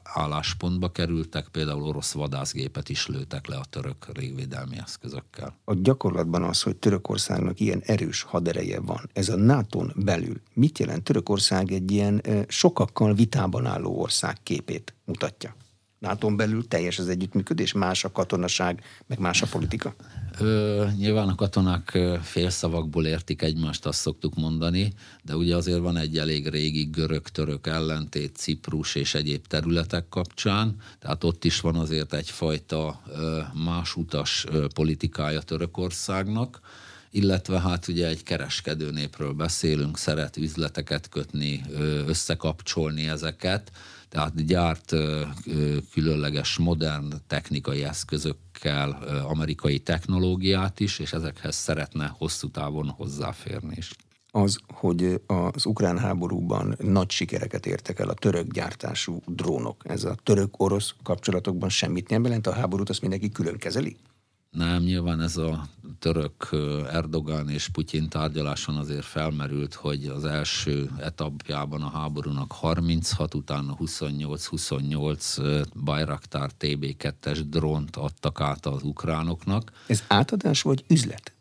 álláspontba 0.03 0.91
kerültek, 0.91 1.47
például 1.47 1.83
orosz 1.83 2.11
vadászgépet 2.11 2.89
is 2.89 3.07
lőtek 3.07 3.47
le 3.47 3.55
a 3.55 3.65
török 3.69 4.07
régvédelmi 4.13 4.77
eszközökkel. 4.77 5.55
A 5.65 5.73
gyakorlatban 5.73 6.43
az, 6.43 6.61
hogy 6.61 6.75
Törökországnak 6.75 7.59
ilyen 7.59 7.81
erős 7.85 8.21
hadereje 8.21 8.79
van, 8.79 9.09
ez 9.13 9.29
a 9.29 9.35
nato 9.35 9.85
belül 9.95 10.41
mit 10.53 10.79
jelent 10.79 11.03
Törökország 11.03 11.71
egy 11.71 11.91
ilyen 11.91 12.21
sokakkal 12.47 13.13
vitában 13.13 13.65
álló 13.65 14.01
ország 14.01 14.37
képét 14.43 14.93
mutatja? 15.05 15.55
Nato 16.01 16.35
belül 16.35 16.67
teljes 16.67 16.99
az 16.99 17.07
együttműködés, 17.07 17.71
más 17.71 18.03
a 18.03 18.11
katonaság, 18.11 18.83
meg 19.07 19.19
más 19.19 19.41
a 19.41 19.45
politika? 19.45 19.95
Ö, 20.39 20.85
nyilván 20.97 21.27
a 21.27 21.35
katonák 21.35 21.97
félszavakból 22.21 23.05
értik 23.05 23.41
egymást, 23.41 23.85
azt 23.85 23.99
szoktuk 23.99 24.35
mondani, 24.35 24.93
de 25.23 25.35
ugye 25.35 25.55
azért 25.55 25.79
van 25.79 25.97
egy 25.97 26.17
elég 26.17 26.47
régi 26.47 26.83
görög-török 26.83 27.67
ellentét 27.67 28.35
Ciprus 28.35 28.95
és 28.95 29.13
egyéb 29.13 29.47
területek 29.47 30.09
kapcsán, 30.09 30.75
tehát 30.99 31.23
ott 31.23 31.43
is 31.43 31.59
van 31.59 31.75
azért 31.75 32.13
egyfajta 32.13 33.01
másutas 33.53 34.45
politikája 34.73 35.41
Törökországnak, 35.41 36.59
illetve 37.11 37.59
hát 37.59 37.87
ugye 37.87 38.07
egy 38.07 38.23
kereskedő 38.23 38.91
népről 38.91 39.33
beszélünk, 39.33 39.97
szeret 39.97 40.37
üzleteket 40.37 41.09
kötni, 41.09 41.61
összekapcsolni 42.07 43.07
ezeket, 43.07 43.71
tehát 44.11 44.45
gyárt 44.45 44.93
különleges 45.91 46.57
modern 46.57 47.13
technikai 47.27 47.83
eszközökkel 47.83 48.89
amerikai 49.27 49.79
technológiát 49.79 50.79
is, 50.79 50.99
és 50.99 51.13
ezekhez 51.13 51.55
szeretne 51.55 52.13
hosszú 52.17 52.49
távon 52.49 52.89
hozzáférni 52.89 53.73
is. 53.77 53.91
Az, 54.31 54.59
hogy 54.67 55.21
az 55.27 55.65
ukrán 55.65 55.97
háborúban 55.97 56.75
nagy 56.79 57.09
sikereket 57.11 57.65
értek 57.65 57.99
el 57.99 58.09
a 58.09 58.13
török 58.13 58.51
gyártású 58.51 59.21
drónok. 59.25 59.83
Ez 59.87 60.03
a 60.03 60.15
török-orosz 60.23 60.93
kapcsolatokban 61.03 61.69
semmit 61.69 62.09
nem 62.09 62.23
jelent, 62.23 62.47
a 62.47 62.53
háborút 62.53 62.89
azt 62.89 63.01
mindenki 63.01 63.29
külön 63.29 63.57
kezeli? 63.57 63.97
Nem, 64.51 64.83
nyilván 64.83 65.21
ez 65.21 65.37
a 65.37 65.67
török 65.99 66.49
Erdogan 66.91 67.49
és 67.49 67.67
Putyin 67.67 68.09
tárgyaláson 68.09 68.75
azért 68.75 69.05
felmerült, 69.05 69.73
hogy 69.73 70.05
az 70.05 70.25
első 70.25 70.89
etapjában 70.99 71.81
a 71.81 71.89
háborúnak 71.89 72.51
36, 72.51 73.33
utána 73.33 73.77
28-28 73.79 75.65
Bayraktar 75.83 76.51
TB2-es 76.59 77.41
drónt 77.49 77.95
adtak 77.95 78.41
át 78.41 78.65
az 78.65 78.83
ukránoknak. 78.83 79.71
Ez 79.87 80.03
átadás 80.07 80.61
vagy 80.61 80.83
üzlet? 80.87 81.33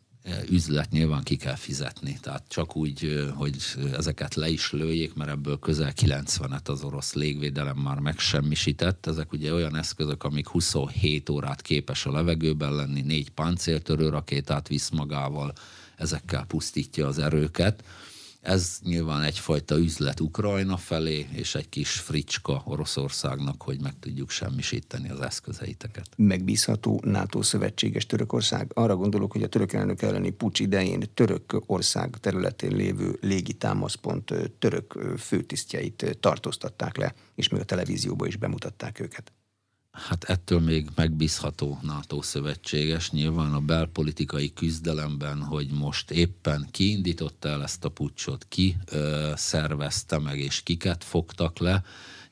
Üzlet 0.49 0.91
nyilván 0.91 1.23
ki 1.23 1.35
kell 1.35 1.55
fizetni. 1.55 2.17
Tehát 2.21 2.43
csak 2.47 2.75
úgy, 2.75 3.29
hogy 3.35 3.55
ezeket 3.93 4.35
le 4.35 4.49
is 4.49 4.71
lőjék, 4.71 5.13
mert 5.13 5.29
ebből 5.29 5.59
közel 5.59 5.93
90-et 5.95 6.65
az 6.65 6.83
orosz 6.83 7.13
légvédelem 7.13 7.77
már 7.77 7.99
megsemmisített. 7.99 9.05
Ezek 9.05 9.31
ugye 9.31 9.53
olyan 9.53 9.75
eszközök, 9.75 10.23
amik 10.23 10.47
27 10.47 11.29
órát 11.29 11.61
képes 11.61 12.05
a 12.05 12.11
levegőben 12.11 12.75
lenni, 12.75 13.01
négy 13.01 13.29
páncéltörő 13.29 14.09
rakétát 14.09 14.67
visz 14.67 14.89
magával, 14.89 15.53
ezekkel 15.95 16.45
pusztítja 16.45 17.07
az 17.07 17.19
erőket 17.19 17.83
ez 18.41 18.79
nyilván 18.83 19.21
egyfajta 19.21 19.77
üzlet 19.77 20.19
Ukrajna 20.19 20.77
felé, 20.77 21.27
és 21.33 21.55
egy 21.55 21.69
kis 21.69 21.91
fricska 21.91 22.61
Oroszországnak, 22.65 23.61
hogy 23.61 23.81
meg 23.81 23.93
tudjuk 23.99 24.29
semmisíteni 24.29 25.09
az 25.09 25.19
eszközeiteket. 25.19 26.07
Megbízható 26.17 27.01
NATO 27.05 27.41
szövetséges 27.41 28.05
Törökország. 28.05 28.71
Arra 28.73 28.95
gondolok, 28.95 29.31
hogy 29.31 29.43
a 29.43 29.47
török 29.47 29.73
elnök 29.73 30.01
elleni 30.01 30.29
pucs 30.29 30.59
idején 30.59 31.03
török 31.13 31.61
ország 31.65 32.17
területén 32.19 32.75
lévő 32.75 33.17
légi 33.21 33.53
támaszpont 33.53 34.33
török 34.59 34.99
főtisztjeit 35.17 36.17
tartóztatták 36.19 36.97
le, 36.97 37.13
és 37.35 37.49
még 37.49 37.61
a 37.61 37.65
televízióban 37.65 38.27
is 38.27 38.35
bemutatták 38.35 38.99
őket. 38.99 39.31
Hát 39.91 40.23
ettől 40.23 40.59
még 40.59 40.89
megbízható 40.95 41.79
NATO 41.81 42.21
szövetséges. 42.21 43.11
Nyilván 43.11 43.53
a 43.53 43.59
belpolitikai 43.59 44.53
küzdelemben, 44.53 45.43
hogy 45.43 45.71
most 45.71 46.11
éppen 46.11 46.67
ki 46.71 46.91
indította 46.91 47.49
el 47.49 47.63
ezt 47.63 47.85
a 47.85 47.89
pucsot, 47.89 48.45
ki 48.49 48.77
ö, 48.85 49.31
szervezte 49.35 50.19
meg, 50.19 50.39
és 50.39 50.63
kiket 50.63 51.03
fogtak 51.03 51.59
le, 51.59 51.83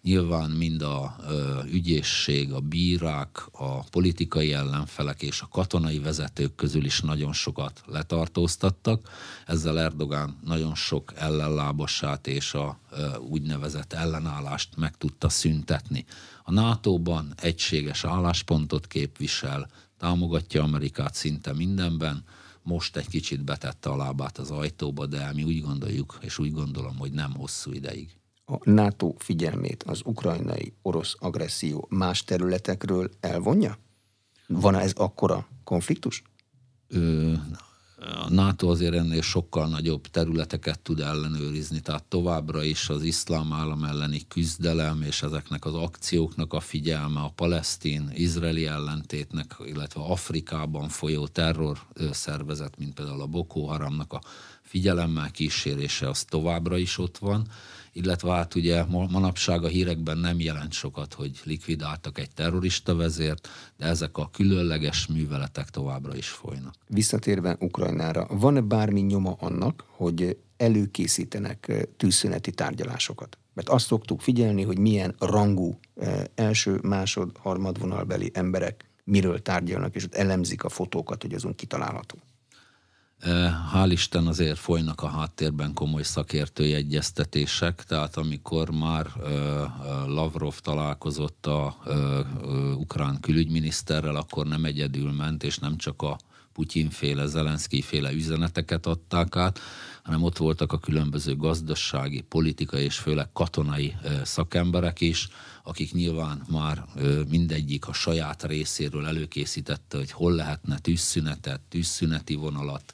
Nyilván 0.01 0.49
mind 0.49 0.81
a 0.81 1.15
ö, 1.27 1.63
ügyészség, 1.63 2.53
a 2.53 2.59
bírák, 2.59 3.47
a 3.51 3.83
politikai 3.83 4.53
ellenfelek 4.53 5.21
és 5.21 5.41
a 5.41 5.47
katonai 5.47 5.99
vezetők 5.99 6.55
közül 6.55 6.85
is 6.85 7.01
nagyon 7.01 7.33
sokat 7.33 7.81
letartóztattak. 7.85 9.09
Ezzel 9.45 9.79
Erdogán 9.79 10.39
nagyon 10.45 10.75
sok 10.75 11.13
ellenlábasát 11.15 12.27
és 12.27 12.53
a 12.53 12.79
ö, 12.91 13.17
úgynevezett 13.17 13.93
ellenállást 13.93 14.77
meg 14.77 14.97
tudta 14.97 15.29
szüntetni. 15.29 16.05
A 16.43 16.51
NATO-ban 16.51 17.33
egységes 17.37 18.03
álláspontot 18.03 18.87
képvisel, 18.87 19.69
támogatja 19.97 20.63
Amerikát 20.63 21.13
szinte 21.13 21.53
mindenben, 21.53 22.23
most 22.61 22.95
egy 22.95 23.07
kicsit 23.07 23.43
betette 23.43 23.89
a 23.89 23.95
lábát 23.95 24.37
az 24.37 24.51
ajtóba, 24.51 25.05
de 25.05 25.31
mi 25.33 25.43
úgy 25.43 25.61
gondoljuk, 25.61 26.17
és 26.21 26.39
úgy 26.39 26.51
gondolom, 26.51 26.97
hogy 26.97 27.11
nem 27.11 27.33
hosszú 27.33 27.71
ideig 27.71 28.18
a 28.49 28.59
NATO 28.63 29.13
figyelmét 29.17 29.83
az 29.83 30.01
ukrajnai 30.05 30.73
orosz 30.81 31.15
agresszió 31.19 31.87
más 31.89 32.23
területekről 32.23 33.09
elvonja? 33.19 33.77
Van 34.47 34.75
ez 34.75 34.93
akkora 34.95 35.47
konfliktus? 35.63 36.23
Ö, 36.87 37.33
a 37.99 38.29
NATO 38.29 38.69
azért 38.69 38.93
ennél 38.93 39.21
sokkal 39.21 39.67
nagyobb 39.67 40.07
területeket 40.07 40.79
tud 40.79 40.99
ellenőrizni, 40.99 41.79
tehát 41.79 42.03
továbbra 42.03 42.63
is 42.63 42.89
az 42.89 43.03
iszlám 43.03 43.53
állam 43.53 43.83
elleni 43.83 44.21
küzdelem 44.27 45.01
és 45.01 45.21
ezeknek 45.21 45.65
az 45.65 45.73
akcióknak 45.73 46.53
a 46.53 46.59
figyelme, 46.59 47.19
a 47.19 47.31
palesztin-izraeli 47.35 48.65
ellentétnek, 48.65 49.55
illetve 49.65 50.01
Afrikában 50.01 50.89
folyó 50.89 51.27
terror 51.27 51.79
szervezet, 52.11 52.77
mint 52.77 52.93
például 52.93 53.21
a 53.21 53.27
Boko 53.27 53.61
Haramnak 53.61 54.13
a 54.13 54.21
figyelemmel 54.61 55.31
kísérése, 55.31 56.09
az 56.09 56.23
továbbra 56.23 56.77
is 56.77 56.97
ott 56.97 57.17
van 57.17 57.47
illetve 57.93 58.31
hát 58.31 58.55
ugye 58.55 58.83
manapság 58.85 59.63
a 59.63 59.67
hírekben 59.67 60.17
nem 60.17 60.39
jelent 60.39 60.71
sokat, 60.71 61.13
hogy 61.13 61.39
likvidáltak 61.43 62.19
egy 62.19 62.29
terrorista 62.31 62.95
vezért, 62.95 63.47
de 63.77 63.85
ezek 63.85 64.17
a 64.17 64.29
különleges 64.33 65.07
műveletek 65.07 65.69
továbbra 65.69 66.15
is 66.15 66.27
folynak. 66.27 66.73
Visszatérve 66.87 67.55
Ukrajnára, 67.59 68.27
van-e 68.29 68.61
bármi 68.61 69.01
nyoma 69.01 69.35
annak, 69.39 69.83
hogy 69.87 70.37
előkészítenek 70.57 71.87
tűzszüneti 71.97 72.51
tárgyalásokat? 72.51 73.37
Mert 73.53 73.69
azt 73.69 73.85
szoktuk 73.85 74.21
figyelni, 74.21 74.63
hogy 74.63 74.79
milyen 74.79 75.15
rangú 75.19 75.79
első, 76.35 76.79
másod, 76.81 77.37
harmadvonalbeli 77.37 78.31
emberek 78.33 78.89
miről 79.03 79.41
tárgyalnak, 79.41 79.95
és 79.95 80.03
ott 80.03 80.15
elemzik 80.15 80.63
a 80.63 80.69
fotókat, 80.69 81.21
hogy 81.21 81.33
azon 81.33 81.55
kitalálható. 81.55 82.17
Hál' 83.73 83.91
Isten 83.91 84.27
azért 84.27 84.57
folynak 84.57 85.01
a 85.01 85.07
háttérben 85.07 85.73
komoly 85.73 86.03
szakértői 86.03 86.73
egyeztetések, 86.73 87.83
tehát 87.83 88.17
amikor 88.17 88.69
már 88.69 89.07
Lavrov 90.05 90.59
találkozott 90.59 91.45
a 91.45 91.77
ukrán 92.75 93.19
külügyminiszterrel, 93.19 94.15
akkor 94.15 94.47
nem 94.47 94.65
egyedül 94.65 95.11
ment, 95.11 95.43
és 95.43 95.57
nem 95.57 95.77
csak 95.77 96.01
a 96.01 96.17
Putyinféle, 96.53 97.25
Zelenszky-féle 97.25 98.11
üzeneteket 98.11 98.85
adták 98.85 99.35
át, 99.35 99.59
hanem 100.03 100.23
ott 100.23 100.37
voltak 100.37 100.73
a 100.73 100.79
különböző 100.79 101.35
gazdasági, 101.35 102.21
politikai 102.21 102.83
és 102.83 102.97
főleg 102.97 103.31
katonai 103.33 103.95
szakemberek 104.23 105.01
is, 105.01 105.27
akik 105.63 105.93
nyilván 105.93 106.41
már 106.49 106.85
mindegyik 107.29 107.87
a 107.87 107.93
saját 107.93 108.43
részéről 108.43 109.05
előkészítette, 109.05 109.97
hogy 109.97 110.11
hol 110.11 110.33
lehetne 110.33 110.77
tűzszünetet, 110.77 111.61
tűzszüneti 111.69 112.35
vonalat 112.35 112.93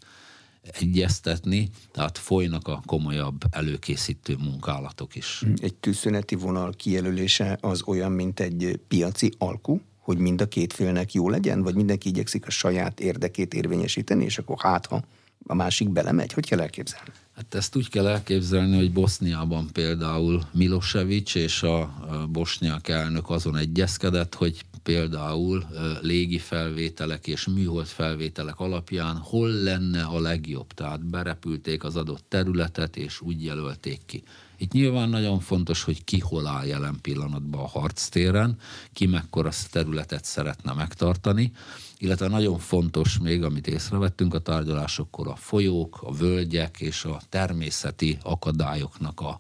egyeztetni, 0.72 1.70
tehát 1.91 2.18
folynak 2.18 2.68
a 2.68 2.82
komolyabb 2.86 3.41
előkészítő 3.51 4.36
munkálatok 4.39 5.16
is. 5.16 5.43
Egy 5.55 5.76
tűzszüneti 5.76 6.36
vonal 6.36 6.74
kijelölése 6.78 7.57
az 7.61 7.82
olyan, 7.86 8.11
mint 8.11 8.39
egy 8.39 8.80
piaci 8.88 9.32
alku? 9.38 9.80
hogy 10.05 10.18
mind 10.18 10.41
a 10.41 10.47
két 10.47 10.74
félnek 10.74 11.13
jó 11.13 11.30
legyen, 11.30 11.61
vagy 11.61 11.76
mindenki 11.76 12.09
igyekszik 12.09 12.47
a 12.47 12.49
saját 12.49 12.99
érdekét 12.99 13.53
érvényesíteni, 13.53 14.24
és 14.24 14.38
akkor 14.38 14.57
hát, 14.59 14.86
ha 14.86 15.03
a 15.47 15.53
másik 15.53 15.89
belemegy? 15.89 16.34
Hogy 16.34 16.47
kell 16.47 16.59
elképzelni? 16.59 17.09
Hát 17.36 17.55
ezt 17.55 17.76
úgy 17.76 17.89
kell 17.89 18.07
elképzelni, 18.07 18.76
hogy 18.76 18.93
Boszniában 18.93 19.70
például 19.74 20.43
Milosevic 20.51 21.36
és 21.36 21.63
a 21.63 21.93
bosnyák 22.32 22.88
elnök 22.88 23.30
azon 23.30 23.57
egyezkedett, 23.57 24.34
hogy 24.34 24.66
például 24.86 25.66
légi 26.02 26.38
felvételek 26.38 27.28
és 27.28 27.48
műhold 27.48 27.86
felvételek 27.86 28.60
alapján 28.60 29.18
hol 29.18 29.50
lenne 29.50 30.04
a 30.04 30.20
legjobb. 30.20 30.74
Tehát 30.74 31.06
berepülték 31.06 31.84
az 31.84 31.96
adott 31.96 32.26
területet, 32.28 32.98
és 32.98 33.22
úgy 33.22 33.44
jelölték 33.44 34.00
ki. 34.06 34.24
Itt 34.58 34.72
nyilván 34.72 35.10
nagyon 35.10 35.40
fontos, 35.40 35.84
hogy 35.84 36.04
ki 36.04 36.20
hol 36.20 36.48
áll 36.48 36.66
jelen 36.66 36.98
pillanatban 37.02 37.62
a 37.62 37.68
harctéren, 37.68 38.58
ki 38.94 39.06
mekkora 39.06 39.50
területet 39.72 40.26
szeretne 40.26 40.74
megtartani, 40.74 41.52
illetve 41.98 42.28
nagyon 42.28 42.60
fontos 42.60 43.18
még, 43.18 43.44
amit 43.44 43.68
észrevettünk 43.68 44.34
a 44.34 44.40
tárgyalásokkor, 44.40 45.28
a 45.28 45.36
folyók, 45.36 46.00
a 46.02 46.14
völgyek 46.14 46.80
és 46.80 47.04
a 47.04 47.22
természeti 47.30 48.18
akadályoknak 48.22 49.20
a 49.20 49.40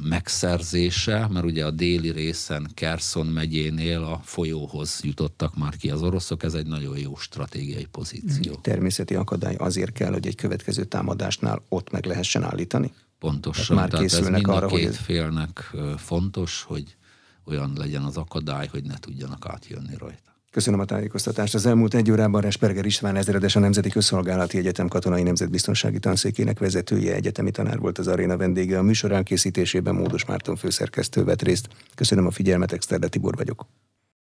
megszerzése, 0.00 1.26
mert 1.30 1.44
ugye 1.44 1.64
a 1.64 1.70
déli 1.70 2.10
részen 2.10 2.70
Kerson 2.74 3.26
megyénél 3.26 4.02
a 4.02 4.20
folyóhoz 4.24 5.00
jutottak 5.02 5.56
már 5.56 5.76
ki 5.76 5.90
az 5.90 6.02
oroszok, 6.02 6.42
ez 6.42 6.54
egy 6.54 6.66
nagyon 6.66 6.98
jó 6.98 7.16
stratégiai 7.16 7.84
pozíció. 7.84 8.54
Természeti 8.54 9.14
akadály 9.14 9.54
azért 9.54 9.92
kell, 9.92 10.12
hogy 10.12 10.26
egy 10.26 10.34
következő 10.36 10.84
támadásnál 10.84 11.64
ott 11.68 11.90
meg 11.90 12.04
lehessen 12.04 12.42
állítani? 12.42 12.92
Pontosan. 13.18 13.76
Már 13.76 13.88
Tehát 13.88 14.12
ez 14.12 14.28
mind 14.28 14.48
arra, 14.48 14.66
a 14.66 14.68
két 14.68 14.86
hogy... 14.86 14.96
félnek 14.96 15.70
fontos, 15.96 16.62
hogy 16.62 16.96
olyan 17.44 17.72
legyen 17.76 18.02
az 18.02 18.16
akadály, 18.16 18.66
hogy 18.66 18.84
ne 18.84 18.98
tudjanak 18.98 19.46
átjönni 19.46 19.96
rajta. 19.96 20.31
Köszönöm 20.52 20.80
a 20.80 20.84
tájékoztatást. 20.84 21.54
Az 21.54 21.66
elmúlt 21.66 21.94
egy 21.94 22.10
órában 22.10 22.40
Resperger 22.40 22.86
István 22.86 23.16
ezredes 23.16 23.56
a 23.56 23.60
Nemzeti 23.60 23.88
Közszolgálati 23.88 24.58
Egyetem 24.58 24.88
Katonai 24.88 25.22
Nemzetbiztonsági 25.22 25.98
Tanszékének 25.98 26.58
vezetője, 26.58 27.14
egyetemi 27.14 27.50
tanár 27.50 27.78
volt 27.78 27.98
az 27.98 28.08
aréna 28.08 28.36
vendége. 28.36 28.78
A 28.78 28.82
műsor 28.82 29.12
elkészítésében 29.12 29.94
Módos 29.94 30.24
Márton 30.24 30.56
főszerkesztő 30.56 31.24
vett 31.24 31.42
részt. 31.42 31.68
Köszönöm 31.94 32.26
a 32.26 32.30
figyelmet, 32.30 32.72
Exterde 32.72 33.08
Tibor 33.08 33.36
vagyok. 33.36 33.66